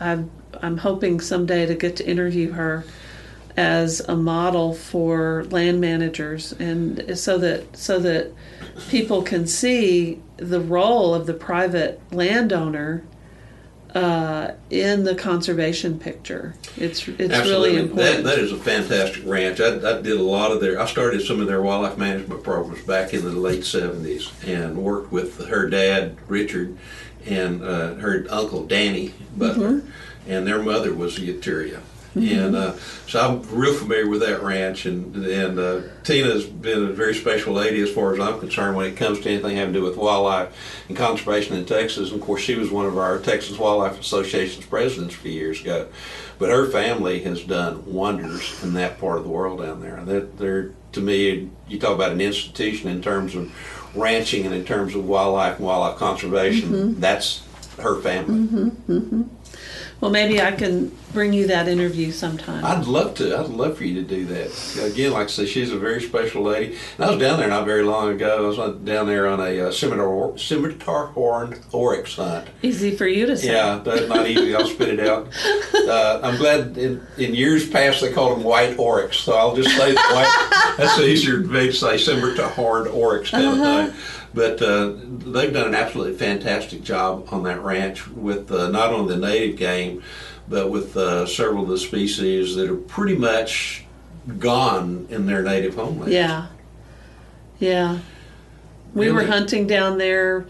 I'm 0.00 0.30
I'm 0.60 0.78
hoping 0.78 1.20
someday 1.20 1.66
to 1.66 1.74
get 1.76 1.94
to 1.96 2.08
interview 2.08 2.50
her 2.52 2.84
as 3.56 4.00
a 4.08 4.16
model 4.16 4.74
for 4.74 5.44
land 5.50 5.80
managers 5.80 6.52
and 6.54 7.16
so 7.16 7.38
that 7.38 7.76
so 7.76 7.98
that 8.00 8.32
people 8.88 9.22
can 9.22 9.46
see 9.46 10.20
the 10.38 10.60
role 10.60 11.14
of 11.14 11.26
the 11.26 11.34
private 11.34 12.00
landowner 12.10 13.04
uh, 13.94 14.50
in 14.70 15.04
the 15.04 15.14
conservation 15.14 16.00
picture. 16.00 16.56
It's 16.76 17.06
it's 17.06 17.38
really 17.48 17.76
important. 17.76 17.96
That, 17.96 18.24
that 18.24 18.38
is 18.40 18.50
a 18.50 18.56
fantastic 18.56 19.22
ranch. 19.24 19.60
I, 19.60 19.76
I 19.76 20.02
did 20.02 20.18
a 20.18 20.22
lot 20.22 20.50
of 20.50 20.60
their. 20.60 20.80
I 20.80 20.86
started 20.86 21.22
some 21.22 21.40
of 21.40 21.46
their 21.46 21.62
wildlife 21.62 21.96
management 21.96 22.42
programs 22.42 22.82
back 22.82 23.14
in 23.14 23.22
the 23.22 23.30
late 23.30 23.64
seventies, 23.64 24.32
and 24.44 24.76
worked 24.78 25.12
with 25.12 25.46
her 25.46 25.68
dad 25.70 26.16
Richard 26.26 26.76
and 27.24 27.62
uh, 27.62 27.94
her 27.94 28.26
uncle 28.30 28.66
Danny 28.66 29.14
Butler, 29.36 29.74
Mm-hmm. 29.74 30.30
and 30.30 30.44
their 30.44 30.60
mother 30.60 30.92
was 30.92 31.16
a 31.18 31.20
Yturria. 31.20 31.80
And 32.14 32.54
uh, 32.54 32.74
so 33.08 33.20
I'm 33.20 33.42
real 33.56 33.74
familiar 33.74 34.08
with 34.08 34.20
that 34.20 34.42
ranch, 34.42 34.86
and 34.86 35.16
and 35.16 35.58
uh, 35.58 35.80
Tina's 36.04 36.44
been 36.44 36.84
a 36.84 36.92
very 36.92 37.14
special 37.14 37.54
lady 37.54 37.80
as 37.80 37.92
far 37.92 38.14
as 38.14 38.20
I'm 38.20 38.38
concerned 38.38 38.76
when 38.76 38.86
it 38.86 38.96
comes 38.96 39.20
to 39.20 39.30
anything 39.30 39.56
having 39.56 39.74
to 39.74 39.80
do 39.80 39.84
with 39.84 39.96
wildlife 39.96 40.54
and 40.88 40.96
conservation 40.96 41.56
in 41.56 41.64
Texas. 41.64 42.10
And 42.12 42.20
of 42.20 42.26
course, 42.26 42.42
she 42.42 42.54
was 42.54 42.70
one 42.70 42.86
of 42.86 42.98
our 42.98 43.18
Texas 43.18 43.58
Wildlife 43.58 43.98
Association's 43.98 44.66
presidents 44.66 45.14
a 45.14 45.18
few 45.18 45.32
years 45.32 45.60
ago. 45.60 45.88
But 46.38 46.50
her 46.50 46.66
family 46.66 47.20
has 47.22 47.42
done 47.44 47.84
wonders 47.92 48.62
in 48.62 48.74
that 48.74 48.98
part 48.98 49.18
of 49.18 49.24
the 49.24 49.30
world 49.30 49.60
down 49.60 49.80
there. 49.80 49.96
And 49.96 50.06
they're, 50.08 50.20
they're 50.20 50.70
to 50.92 51.00
me, 51.00 51.48
you 51.68 51.78
talk 51.78 51.94
about 51.94 52.12
an 52.12 52.20
institution 52.20 52.88
in 52.90 53.02
terms 53.02 53.34
of 53.34 53.52
ranching 53.96 54.44
and 54.44 54.54
in 54.54 54.64
terms 54.64 54.94
of 54.94 55.04
wildlife 55.06 55.56
and 55.58 55.66
wildlife 55.66 55.96
conservation. 55.98 56.70
That's 57.00 57.42
her 57.78 58.00
family. 58.00 58.72
Well, 60.04 60.12
maybe 60.12 60.38
I 60.38 60.52
can 60.52 60.94
bring 61.14 61.32
you 61.32 61.46
that 61.46 61.66
interview 61.66 62.12
sometime. 62.12 62.62
I'd 62.62 62.84
love 62.84 63.14
to. 63.14 63.38
I'd 63.38 63.48
love 63.48 63.78
for 63.78 63.84
you 63.84 63.94
to 63.94 64.02
do 64.02 64.26
that. 64.26 64.92
Again, 64.92 65.12
like 65.12 65.28
I 65.28 65.30
said, 65.30 65.48
she's 65.48 65.72
a 65.72 65.78
very 65.78 66.02
special 66.02 66.42
lady. 66.42 66.76
And 66.98 67.06
I 67.06 67.08
was 67.08 67.18
down 67.18 67.38
there 67.38 67.48
not 67.48 67.64
very 67.64 67.84
long 67.84 68.12
ago. 68.12 68.44
I 68.44 68.46
was 68.46 68.76
down 68.84 69.06
there 69.06 69.26
on 69.26 69.40
a 69.40 69.68
uh, 69.68 69.72
scimitar, 69.72 70.36
scimitar 70.36 71.06
horned 71.06 71.58
oryx 71.72 72.16
hunt. 72.16 72.48
Easy 72.60 72.94
for 72.94 73.06
you 73.06 73.24
to 73.24 73.34
say. 73.34 73.54
Yeah, 73.54 73.80
that's 73.82 74.06
not 74.06 74.26
easy. 74.26 74.54
I'll 74.54 74.66
spit 74.66 74.98
it 74.98 75.08
out. 75.08 75.26
Uh, 75.72 76.20
I'm 76.22 76.36
glad 76.36 76.76
in, 76.76 77.06
in 77.16 77.34
years 77.34 77.66
past 77.66 78.02
they 78.02 78.12
called 78.12 78.36
them 78.36 78.44
white 78.44 78.78
oryx, 78.78 79.16
so 79.16 79.32
I'll 79.32 79.56
just 79.56 79.74
say 79.74 79.94
white. 79.94 80.74
That's 80.76 80.98
easier 80.98 81.42
to 81.42 81.72
say 81.72 81.96
scimitar 81.96 82.50
horned 82.50 82.88
oryx 82.88 83.30
kind 83.30 83.46
of 83.46 83.56
thing. 83.56 84.02
But 84.34 84.60
uh, 84.60 84.94
they've 84.96 85.52
done 85.52 85.68
an 85.68 85.74
absolutely 85.74 86.18
fantastic 86.18 86.82
job 86.82 87.28
on 87.30 87.44
that 87.44 87.62
ranch 87.62 88.08
with 88.08 88.50
uh, 88.50 88.68
not 88.68 88.92
only 88.92 89.14
the 89.14 89.20
native 89.20 89.56
game, 89.56 90.02
but 90.48 90.70
with 90.70 90.96
uh, 90.96 91.26
several 91.26 91.62
of 91.62 91.68
the 91.68 91.78
species 91.78 92.56
that 92.56 92.68
are 92.68 92.76
pretty 92.76 93.16
much 93.16 93.84
gone 94.38 95.06
in 95.08 95.26
their 95.26 95.42
native 95.42 95.76
homeland. 95.76 96.12
Yeah. 96.12 96.46
Yeah. 97.58 98.00
We 98.94 99.10
were 99.10 99.24
hunting 99.24 99.66
down 99.66 99.98
there 99.98 100.46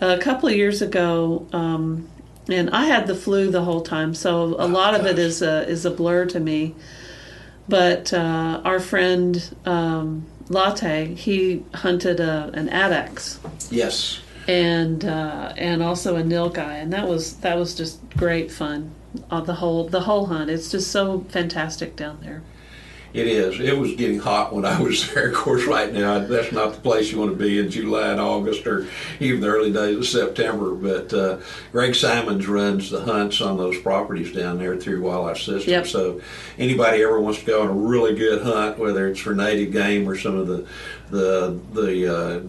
a 0.00 0.18
couple 0.18 0.48
of 0.48 0.54
years 0.54 0.82
ago, 0.82 1.46
um, 1.52 2.08
and 2.48 2.70
I 2.70 2.84
had 2.84 3.06
the 3.06 3.14
flu 3.14 3.50
the 3.50 3.62
whole 3.62 3.80
time, 3.80 4.14
so 4.14 4.54
a 4.58 4.68
lot 4.68 4.94
of 4.94 5.06
it 5.06 5.18
is 5.18 5.36
is 5.36 5.42
a 5.42 5.68
is 5.68 5.84
a 5.86 5.90
blur 5.90 6.26
to 6.26 6.40
me. 6.40 6.74
But 7.68 8.12
uh, 8.12 8.60
our 8.64 8.78
friend 8.78 9.56
um, 9.64 10.26
Latte, 10.48 11.14
he 11.14 11.64
hunted 11.74 12.20
a, 12.20 12.50
an 12.54 12.68
addax 12.68 13.38
Yes. 13.70 14.20
and 14.46 15.04
uh, 15.04 15.52
and 15.56 15.82
also 15.82 16.16
a 16.16 16.22
nilgai, 16.22 16.80
and 16.82 16.92
that 16.92 17.08
was 17.08 17.34
that 17.38 17.56
was 17.58 17.74
just 17.74 17.98
great 18.16 18.50
fun. 18.50 18.90
Uh, 19.30 19.40
the 19.40 19.54
whole 19.54 19.88
the 19.88 20.00
whole 20.02 20.26
hunt. 20.26 20.50
It's 20.50 20.70
just 20.70 20.90
so 20.90 21.24
fantastic 21.28 21.96
down 21.96 22.18
there. 22.22 22.42
It 23.12 23.26
is. 23.28 23.60
It 23.60 23.78
was 23.78 23.94
getting 23.94 24.18
hot 24.18 24.54
when 24.54 24.64
I 24.64 24.80
was 24.80 25.10
there. 25.14 25.28
Of 25.28 25.34
course, 25.34 25.64
right 25.64 25.92
now 25.92 26.18
that's 26.18 26.52
not 26.52 26.74
the 26.74 26.80
place 26.80 27.10
you 27.10 27.18
want 27.18 27.30
to 27.30 27.36
be 27.36 27.58
in 27.58 27.70
July 27.70 28.08
and 28.08 28.20
August, 28.20 28.66
or 28.66 28.86
even 29.20 29.40
the 29.40 29.48
early 29.48 29.72
days 29.72 29.96
of 29.96 30.06
September. 30.06 30.74
But 30.74 31.14
uh, 31.14 31.38
Greg 31.72 31.94
Simons 31.94 32.46
runs 32.46 32.90
the 32.90 33.02
hunts 33.02 33.40
on 33.40 33.56
those 33.56 33.78
properties 33.80 34.32
down 34.32 34.58
there 34.58 34.76
through 34.76 35.02
Wildlife 35.02 35.38
System. 35.38 35.70
Yep. 35.70 35.86
So 35.86 36.20
anybody 36.58 37.02
ever 37.02 37.20
wants 37.20 37.40
to 37.40 37.46
go 37.46 37.62
on 37.62 37.68
a 37.68 37.72
really 37.72 38.14
good 38.14 38.42
hunt, 38.42 38.78
whether 38.78 39.08
it's 39.08 39.20
for 39.20 39.34
native 39.34 39.72
game 39.72 40.08
or 40.08 40.16
some 40.16 40.36
of 40.36 40.46
the 40.46 40.66
the 41.10 41.58
the 41.72 42.14
uh, 42.14 42.40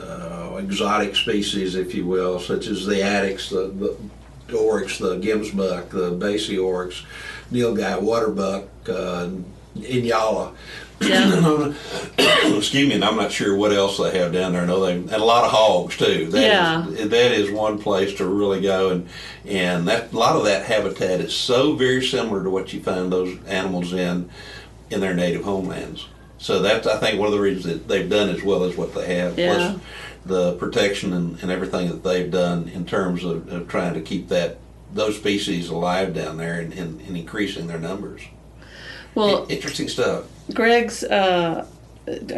uh, 0.00 0.56
exotic 0.56 1.16
species, 1.16 1.74
if 1.74 1.94
you 1.94 2.06
will, 2.06 2.38
such 2.38 2.66
as 2.66 2.86
the 2.86 2.96
addax, 2.96 3.48
the, 3.50 3.96
the 4.48 4.56
oryx, 4.56 4.98
the 4.98 5.16
gemsbok, 5.16 5.90
the 5.90 6.12
beisa 6.12 6.62
oryx, 6.62 7.04
nilgai, 7.52 8.00
waterbuck, 8.00 8.64
uh, 8.88 9.28
inyala. 9.76 10.52
Yeah. 11.00 11.72
Excuse 12.56 12.88
me, 12.88 12.94
and 12.94 13.04
I'm 13.04 13.16
not 13.16 13.32
sure 13.32 13.56
what 13.56 13.72
else 13.72 13.98
they 13.98 14.16
have 14.18 14.32
down 14.32 14.52
there. 14.52 14.62
I 14.62 14.66
know 14.66 14.84
they 14.84 14.92
and 14.92 15.10
a 15.10 15.24
lot 15.24 15.44
of 15.44 15.50
hogs 15.50 15.96
too. 15.96 16.26
That 16.30 16.40
Yeah. 16.42 16.88
is, 16.88 17.08
that 17.10 17.32
is 17.32 17.50
one 17.50 17.78
place 17.78 18.14
to 18.18 18.26
really 18.26 18.60
go, 18.60 18.90
and 18.90 19.08
and 19.44 19.88
that 19.88 20.12
a 20.12 20.16
lot 20.16 20.36
of 20.36 20.44
that 20.44 20.64
habitat 20.66 21.20
is 21.20 21.34
so 21.34 21.74
very 21.74 22.04
similar 22.04 22.42
to 22.44 22.50
what 22.50 22.72
you 22.72 22.80
find 22.80 23.12
those 23.12 23.36
animals 23.46 23.92
in 23.92 24.30
in 24.90 25.00
their 25.00 25.14
native 25.14 25.44
homelands. 25.44 26.06
So 26.38 26.60
that's 26.60 26.86
I 26.86 26.98
think 26.98 27.18
one 27.18 27.26
of 27.26 27.34
the 27.34 27.40
reasons 27.40 27.64
that 27.64 27.88
they've 27.88 28.08
done 28.08 28.28
as 28.30 28.42
well 28.42 28.64
as 28.64 28.76
what 28.76 28.94
they 28.94 29.14
have. 29.16 29.38
Yeah. 29.38 29.54
Plus 29.54 29.80
the 30.26 30.54
protection 30.54 31.12
and, 31.12 31.38
and 31.42 31.50
everything 31.50 31.88
that 31.88 32.02
they've 32.02 32.30
done 32.30 32.68
in 32.68 32.86
terms 32.86 33.24
of, 33.24 33.46
of 33.52 33.68
trying 33.68 33.92
to 33.94 34.00
keep 34.00 34.28
that 34.28 34.56
those 34.92 35.16
species 35.16 35.68
alive 35.68 36.14
down 36.14 36.36
there 36.38 36.60
and, 36.60 36.72
and, 36.72 37.00
and 37.02 37.16
increasing 37.16 37.66
their 37.66 37.78
numbers. 37.80 38.22
Well, 39.14 39.46
Interesting 39.48 39.88
stuff. 39.88 40.24
Greg's. 40.52 41.02
Uh, 41.04 41.66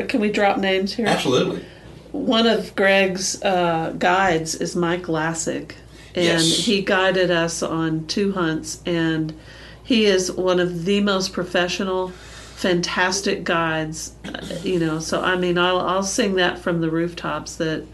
can 0.08 0.20
we 0.20 0.30
drop 0.30 0.58
names 0.58 0.94
here? 0.94 1.06
Absolutely. 1.06 1.64
One 2.12 2.46
of 2.46 2.74
Greg's 2.76 3.42
uh, 3.42 3.94
guides 3.98 4.54
is 4.54 4.76
Mike 4.76 5.02
Lassig, 5.04 5.72
and 6.14 6.24
Yes. 6.24 6.64
he 6.64 6.82
guided 6.82 7.30
us 7.30 7.62
on 7.62 8.06
two 8.06 8.32
hunts, 8.32 8.80
and 8.86 9.34
he 9.82 10.06
is 10.06 10.30
one 10.32 10.60
of 10.60 10.84
the 10.84 11.00
most 11.00 11.32
professional, 11.32 12.08
fantastic 12.54 13.44
guides. 13.44 14.12
uh, 14.24 14.40
You 14.62 14.78
know, 14.78 14.98
so 15.00 15.20
I 15.22 15.36
mean, 15.36 15.58
I'll 15.58 15.80
I'll 15.80 16.02
sing 16.04 16.34
that 16.36 16.58
from 16.58 16.80
the 16.80 16.90
rooftops. 16.90 17.56
That, 17.56 17.84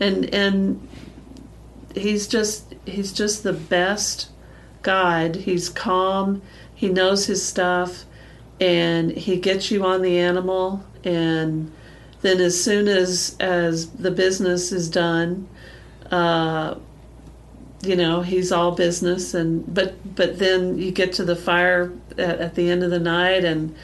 and 0.00 0.32
and 0.34 0.86
he's 1.94 2.26
just 2.26 2.74
he's 2.84 3.12
just 3.12 3.42
the 3.42 3.52
best 3.52 4.28
guide. 4.82 5.36
He's 5.36 5.68
calm. 5.68 6.42
He 6.74 6.88
knows 6.88 7.26
his 7.26 7.46
stuff, 7.46 8.04
and 8.62 9.10
he 9.10 9.38
gets 9.38 9.72
you 9.72 9.84
on 9.84 10.02
the 10.02 10.18
animal. 10.18 10.84
And 11.02 11.72
then 12.22 12.40
as 12.40 12.62
soon 12.62 12.86
as 12.86 13.36
as 13.40 13.90
the 13.90 14.12
business 14.12 14.70
is 14.70 14.88
done, 14.88 15.48
uh, 16.10 16.76
you 17.82 17.96
know 17.96 18.22
he's 18.22 18.52
all 18.52 18.70
business. 18.70 19.34
And 19.34 19.74
but 19.74 20.14
but 20.14 20.38
then 20.38 20.78
you 20.78 20.92
get 20.92 21.12
to 21.14 21.24
the 21.24 21.34
fire 21.36 21.92
at, 22.12 22.38
at 22.38 22.54
the 22.54 22.70
end 22.70 22.84
of 22.84 22.90
the 22.90 23.00
night, 23.00 23.44
and 23.44 23.74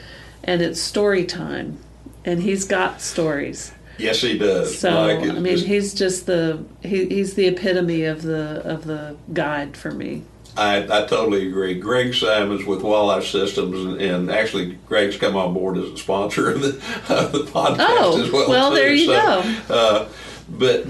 and 0.45 0.62
it's 0.62 0.81
story 0.81 1.24
time, 1.24 1.79
and 2.24 2.41
he's 2.41 2.64
got 2.64 3.01
stories. 3.01 3.72
Yes, 3.99 4.20
he 4.20 4.39
does. 4.39 4.79
So 4.79 4.93
Mike 4.93 5.24
is 5.24 5.31
I 5.31 5.41
mean, 5.41 5.57
just- 5.57 5.66
he's 5.66 5.95
just 5.95 6.26
the 6.26 6.64
he, 6.83 7.07
he's 7.07 7.35
the 7.35 7.49
epitome 7.49 8.05
of 8.05 8.22
the 8.22 8.62
of 8.64 8.85
the 8.85 9.16
guide 9.33 9.76
for 9.76 9.91
me. 9.91 10.22
I, 10.59 10.78
I 11.02 11.06
totally 11.06 11.46
agree. 11.48 11.74
Greg 11.78 12.14
Simons 12.14 12.64
with 12.66 12.82
Wildlife 12.82 13.24
Systems, 13.26 13.78
and, 13.84 14.00
and 14.00 14.30
actually, 14.30 14.78
Greg's 14.86 15.16
come 15.16 15.36
on 15.36 15.54
board 15.54 15.78
as 15.78 15.88
a 15.90 15.96
sponsor 15.96 16.50
of 16.50 16.61
the, 16.61 16.68
of 17.09 17.32
the 17.32 17.44
podcast 17.50 17.76
Oh, 17.80 18.22
as 18.22 18.30
well. 18.32 18.42
Oh, 18.46 18.48
well, 18.50 18.70
too. 18.70 18.76
there 18.76 18.92
you 18.92 19.06
So, 19.06 19.42
go. 19.68 19.74
Uh, 19.74 20.09
but 20.50 20.86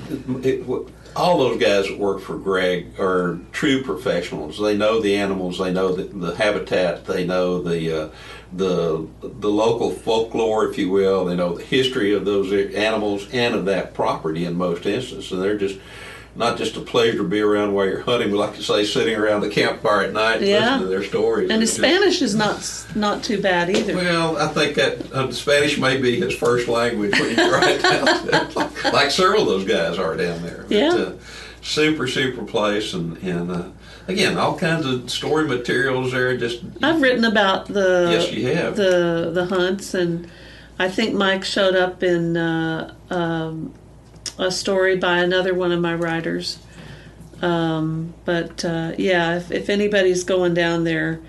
it, 0.47 0.65
all 1.17 1.39
those 1.39 1.61
guys 1.61 1.89
that 1.89 1.99
work 1.99 2.21
for 2.21 2.39
Greg 2.39 2.99
are 2.99 3.39
true 3.53 3.83
professionals. 3.83 4.59
They 4.61 4.77
know 4.77 5.01
the 5.01 5.17
animals, 5.17 5.59
they 5.59 5.73
know 5.73 5.93
the, 5.95 6.05
the 6.05 6.35
habitat, 6.37 7.05
they 7.07 7.27
know 7.27 7.61
the 7.63 8.03
uh, 8.05 8.09
the 8.53 9.07
the 9.23 9.51
local 9.51 9.91
folklore, 9.91 10.69
if 10.71 10.79
you 10.79 10.91
will. 10.91 11.25
They 11.27 11.37
know 11.37 11.57
the 11.59 11.65
history 11.65 12.15
of 12.15 12.25
those 12.25 12.53
animals 12.75 13.29
and 13.33 13.55
of 13.55 13.65
that 13.67 13.95
property 13.95 14.45
in 14.47 14.55
most 14.57 14.87
instances, 14.87 15.31
and 15.33 15.43
they're 15.43 15.59
just. 15.59 15.79
Not 16.39 16.57
just 16.57 16.77
a 16.77 16.81
pleasure 16.81 17.19
to 17.19 17.25
be 17.25 17.41
around 17.41 17.75
while 17.75 17.87
you're 17.87 18.01
hunting, 18.03 18.31
but 18.31 18.37
like 18.39 18.57
you 18.57 18.63
say, 18.63 18.85
sitting 18.85 19.17
around 19.17 19.41
the 19.41 19.49
campfire 19.49 20.05
at 20.05 20.13
night 20.13 20.37
and 20.37 20.47
Yeah. 20.47 20.61
listening 20.61 20.81
to 20.83 20.87
their 20.87 21.05
stories. 21.05 21.51
And 21.51 21.61
his 21.61 21.71
just- 21.71 21.81
Spanish 21.81 22.23
is 22.23 22.35
not 22.37 22.61
not 22.95 23.25
too 23.25 23.41
bad 23.43 23.69
either. 23.69 23.95
well, 23.97 24.37
I 24.39 24.47
think 24.47 24.77
that 24.77 25.13
uh, 25.13 25.31
Spanish 25.33 25.77
may 25.79 25.97
be 25.97 26.19
his 26.21 26.33
first 26.35 26.69
language 26.69 27.11
when 27.19 27.31
he's 27.31 27.39
right 27.39 27.83
down 27.83 28.05
there, 28.27 28.47
like, 28.55 28.85
like 28.93 29.11
several 29.11 29.43
of 29.43 29.49
those 29.49 29.65
guys 29.65 29.99
are 29.99 30.17
down 30.17 30.41
there. 30.43 30.65
But, 30.69 30.71
Yeah. 30.77 30.95
uh, 30.95 31.13
super, 31.61 32.07
super 32.07 32.45
place, 32.45 32.95
and 32.95 33.17
and 33.23 33.51
uh, 33.51 33.63
again, 34.07 34.39
all 34.39 34.57
kinds 34.57 34.87
of 34.87 35.11
story 35.11 35.47
materials 35.49 36.13
there. 36.13 36.37
Just 36.37 36.61
I've 36.85 37.03
written 37.03 37.25
about 37.25 37.67
the 37.67 38.11
Yes, 38.13 38.33
you 38.33 38.55
have. 38.55 38.77
the 38.77 39.31
the 39.35 39.47
hunts, 39.47 39.93
and 39.93 40.29
I 40.79 40.89
think 40.89 41.15
Mike 41.15 41.45
showed 41.45 41.75
up 41.75 42.05
in 42.05 42.37
uh, 42.37 42.93
um, 43.11 43.75
a 44.39 44.51
story 44.51 44.97
by 44.97 45.19
another 45.19 45.55
one 45.55 45.73
of 45.73 45.81
my 45.81 45.95
writers. 45.95 46.59
Um, 47.43 48.15
but 48.25 48.65
uh, 48.65 48.93
yeah, 48.99 49.37
if, 49.37 49.51
if 49.51 49.69
anybody's 49.69 50.25
going 50.25 50.55
down 50.55 50.85
there, 50.85 51.21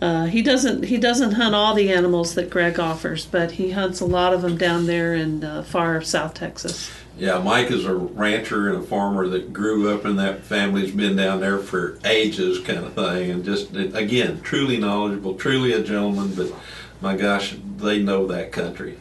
uh, 0.00 0.26
he 0.26 0.42
doesn't 0.42 0.84
he 0.84 0.98
doesn't 0.98 1.32
hunt 1.32 1.54
all 1.54 1.74
the 1.74 1.90
animals 1.90 2.34
that 2.34 2.50
Greg 2.50 2.78
offers, 2.78 3.24
but 3.26 3.52
he 3.52 3.70
hunts 3.70 4.00
a 4.00 4.04
lot 4.04 4.34
of 4.34 4.42
them 4.42 4.56
down 4.56 4.86
there 4.86 5.14
in 5.14 5.44
uh, 5.44 5.62
far 5.62 6.02
South 6.02 6.34
Texas. 6.34 6.90
yeah, 7.16 7.38
Mike 7.38 7.70
is 7.70 7.84
a 7.84 7.94
rancher 7.94 8.68
and 8.68 8.82
a 8.82 8.86
farmer 8.86 9.28
that 9.28 9.52
grew 9.52 9.94
up 9.94 10.04
in 10.04 10.16
that 10.16 10.42
family's 10.42 10.90
been 10.90 11.16
down 11.16 11.40
there 11.40 11.58
for 11.58 11.98
ages, 12.04 12.58
kind 12.58 12.80
of 12.80 12.92
thing, 12.94 13.30
and 13.30 13.44
just 13.44 13.74
again, 13.76 14.40
truly 14.42 14.76
knowledgeable, 14.76 15.34
truly 15.34 15.72
a 15.72 15.82
gentleman. 15.82 16.34
But 16.34 16.52
my 17.00 17.16
gosh, 17.16 17.56
they 17.76 18.02
know 18.02 18.26
that 18.26 18.50
country. 18.50 18.98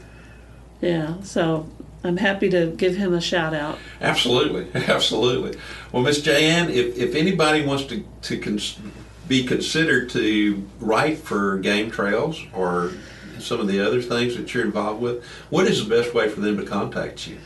Yeah, 0.80 1.22
so 1.24 1.68
I'm 2.04 2.18
happy 2.18 2.50
to 2.50 2.68
give 2.68 2.96
him 2.98 3.14
a 3.14 3.22
shout 3.22 3.54
out. 3.54 3.80
Absolutely, 4.02 4.68
absolutely. 4.90 5.58
Well, 5.92 6.04
Miss 6.04 6.22
Jan, 6.22 6.70
if, 6.70 6.98
if 6.98 7.16
anybody 7.16 7.66
wants 7.66 7.86
to 7.86 8.04
to 8.24 8.38
cons- 8.40 8.78
be 9.28 9.46
considered 9.46 10.10
to 10.12 10.68
write 10.80 11.18
for 11.18 11.58
game 11.60 11.90
trails 11.90 12.42
or 12.54 12.92
some 13.40 13.60
of 13.60 13.68
the 13.68 13.86
other 13.86 14.02
things 14.02 14.36
that 14.36 14.54
you're 14.54 14.66
involved 14.66 15.02
with, 15.02 15.24
what 15.50 15.66
is 15.66 15.84
the 15.84 15.90
best 15.90 16.14
way 16.14 16.30
for 16.30 16.42
them 16.42 16.58
to 16.58 16.66
contact 16.66 17.28
you? 17.28 17.38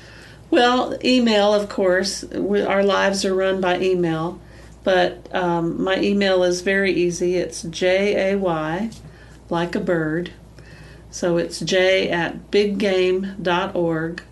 Well, 0.49 0.97
email, 1.03 1.53
of 1.53 1.70
course. 1.70 2.24
We, 2.24 2.62
our 2.62 2.84
lives 2.84 3.26
are 3.26 3.36
run 3.36 3.62
by 3.62 3.80
email, 3.80 4.39
but 4.84 5.34
um, 5.36 5.84
my 5.84 5.97
email 5.97 6.43
is 6.43 6.62
very 6.62 6.93
easy. 6.93 7.36
It's 7.36 7.64
J 7.64 8.32
A 8.32 8.38
Y, 8.38 8.89
like 9.49 9.76
a 9.76 9.80
bird. 9.80 10.32
So 11.12 11.38
it's 11.38 11.60
J 11.60 12.10
at 12.10 12.49
biggame.org. 12.51 14.24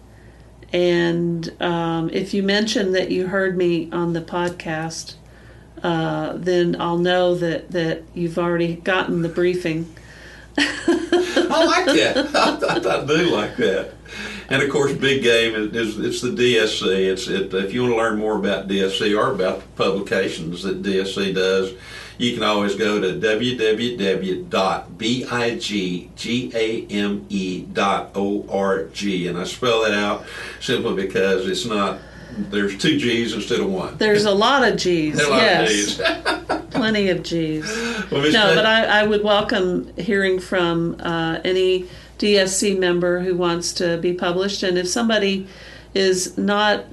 And 0.73 1.61
um, 1.61 2.09
if 2.11 2.33
you 2.33 2.43
mention 2.43 2.91
that 2.93 3.11
you 3.11 3.27
heard 3.27 3.57
me 3.57 3.89
on 3.91 4.13
the 4.13 4.21
podcast, 4.21 5.15
uh, 5.83 6.33
then 6.35 6.79
I'll 6.79 6.97
know 6.97 7.35
that, 7.35 7.71
that 7.71 8.03
you've 8.13 8.37
already 8.37 8.75
gotten 8.75 9.21
the 9.21 9.29
briefing. 9.29 9.93
I 10.57 11.65
like 11.65 11.85
that. 11.85 12.31
I, 12.35 12.93
I, 12.93 13.03
I 13.03 13.05
do 13.05 13.35
like 13.35 13.55
that. 13.57 13.93
And 14.49 14.61
of 14.61 14.69
course, 14.69 14.93
big 14.93 15.23
game 15.23 15.53
is, 15.55 15.97
it's 15.99 16.21
the 16.21 16.29
DSC. 16.29 17.11
It's 17.11 17.27
it, 17.27 17.53
if 17.53 17.73
you 17.73 17.81
want 17.81 17.93
to 17.93 17.97
learn 17.97 18.19
more 18.19 18.37
about 18.37 18.67
DSC 18.67 19.17
or 19.17 19.31
about 19.31 19.61
the 19.61 19.67
publications 19.75 20.63
that 20.63 20.83
DSC 20.83 21.33
does, 21.33 21.73
you 22.17 22.33
can 22.33 22.43
always 22.43 22.75
go 22.75 22.99
to 23.01 23.07
www.biggame.org, 27.75 29.27
and 29.27 29.37
I 29.37 29.43
spell 29.43 29.83
that 29.83 29.93
out 29.93 30.25
simply 30.59 30.95
because 31.05 31.47
it's 31.47 31.65
not. 31.65 31.99
There's 32.37 32.77
two 32.77 32.97
G's 32.97 33.33
instead 33.33 33.61
of 33.61 33.71
one. 33.71 33.97
There's 33.97 34.25
a 34.25 34.31
lot 34.31 34.63
of 34.69 34.77
G's. 34.77 35.15
There 35.17 35.25
are 35.27 35.29
a 35.29 35.31
lot 35.31 35.63
of 35.63 35.69
yes. 35.69 35.97
G's. 35.97 36.01
Plenty 36.71 37.09
of 37.09 37.23
G's. 37.23 37.63
Well, 38.11 38.21
No, 38.23 38.31
Jan- 38.31 38.55
but 38.55 38.65
I, 38.65 38.83
I 39.01 39.07
would 39.07 39.23
welcome 39.23 39.95
hearing 39.95 40.39
from 40.39 40.97
uh, 40.99 41.39
any 41.45 41.85
DSC 42.19 42.77
member 42.77 43.21
who 43.21 43.35
wants 43.37 43.71
to 43.73 43.97
be 43.97 44.13
published. 44.13 44.63
And 44.63 44.77
if 44.77 44.89
somebody 44.89 45.47
is 45.93 46.37
not 46.37 46.83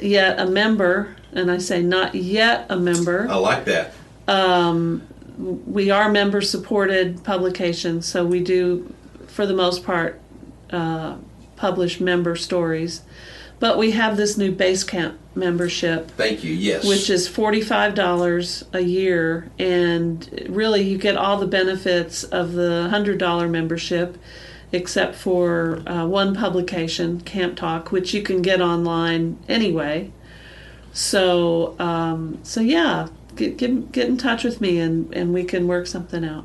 yet 0.00 0.40
a 0.40 0.46
member, 0.46 1.14
and 1.32 1.50
I 1.50 1.58
say 1.58 1.82
not 1.82 2.14
yet 2.14 2.64
a 2.70 2.76
member, 2.76 3.26
I 3.28 3.36
like 3.36 3.66
that. 3.66 3.92
We 5.38 5.90
are 5.90 6.10
member 6.10 6.40
supported 6.40 7.24
publications, 7.24 8.06
so 8.06 8.26
we 8.26 8.40
do, 8.42 8.92
for 9.26 9.46
the 9.46 9.54
most 9.54 9.84
part, 9.84 10.20
uh, 10.70 11.16
publish 11.56 12.00
member 12.00 12.36
stories. 12.36 13.02
But 13.60 13.76
we 13.78 13.90
have 13.92 14.16
this 14.16 14.36
new 14.36 14.52
Basecamp 14.52 15.16
membership 15.34 16.10
Thank 16.12 16.44
you. 16.44 16.52
Yes. 16.52 16.86
which 16.86 17.08
is 17.10 17.28
$45 17.28 18.74
a 18.74 18.80
year 18.80 19.50
and 19.58 20.46
really 20.48 20.82
you 20.82 20.98
get 20.98 21.16
all 21.16 21.38
the 21.38 21.46
benefits 21.46 22.24
of 22.24 22.52
the 22.52 22.88
$100 22.92 23.50
membership 23.50 24.18
except 24.72 25.14
for 25.14 25.82
uh, 25.86 26.04
one 26.06 26.34
publication 26.34 27.20
camp 27.20 27.56
talk 27.56 27.90
which 27.92 28.12
you 28.12 28.22
can 28.22 28.42
get 28.42 28.60
online 28.60 29.38
anyway 29.48 30.10
so 30.92 31.76
um, 31.78 32.38
so 32.42 32.60
yeah 32.60 33.08
get, 33.38 33.56
get, 33.56 33.92
get 33.92 34.06
in 34.08 34.18
touch 34.18 34.44
with 34.44 34.60
me 34.60 34.78
and, 34.78 35.12
and 35.14 35.32
we 35.32 35.44
can 35.44 35.66
work 35.66 35.86
something 35.86 36.24
out 36.24 36.44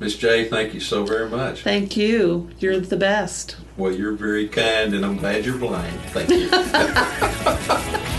Miss 0.00 0.16
J, 0.16 0.48
thank 0.48 0.74
you 0.74 0.80
so 0.80 1.04
very 1.04 1.28
much. 1.28 1.62
thank 1.62 1.96
you 1.96 2.50
you're 2.58 2.80
the 2.80 2.96
best 2.96 3.56
Well, 3.76 3.92
you're 3.92 4.12
very 4.12 4.48
kind, 4.48 4.92
and 4.94 5.04
I'm 5.04 5.16
glad 5.16 5.46
you're 5.46 5.56
blind. 5.58 5.98
Thank 6.10 6.28
you. 6.30 6.48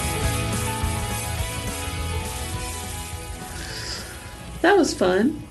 that 4.61 4.75
was 4.75 4.93
fun 4.93 5.46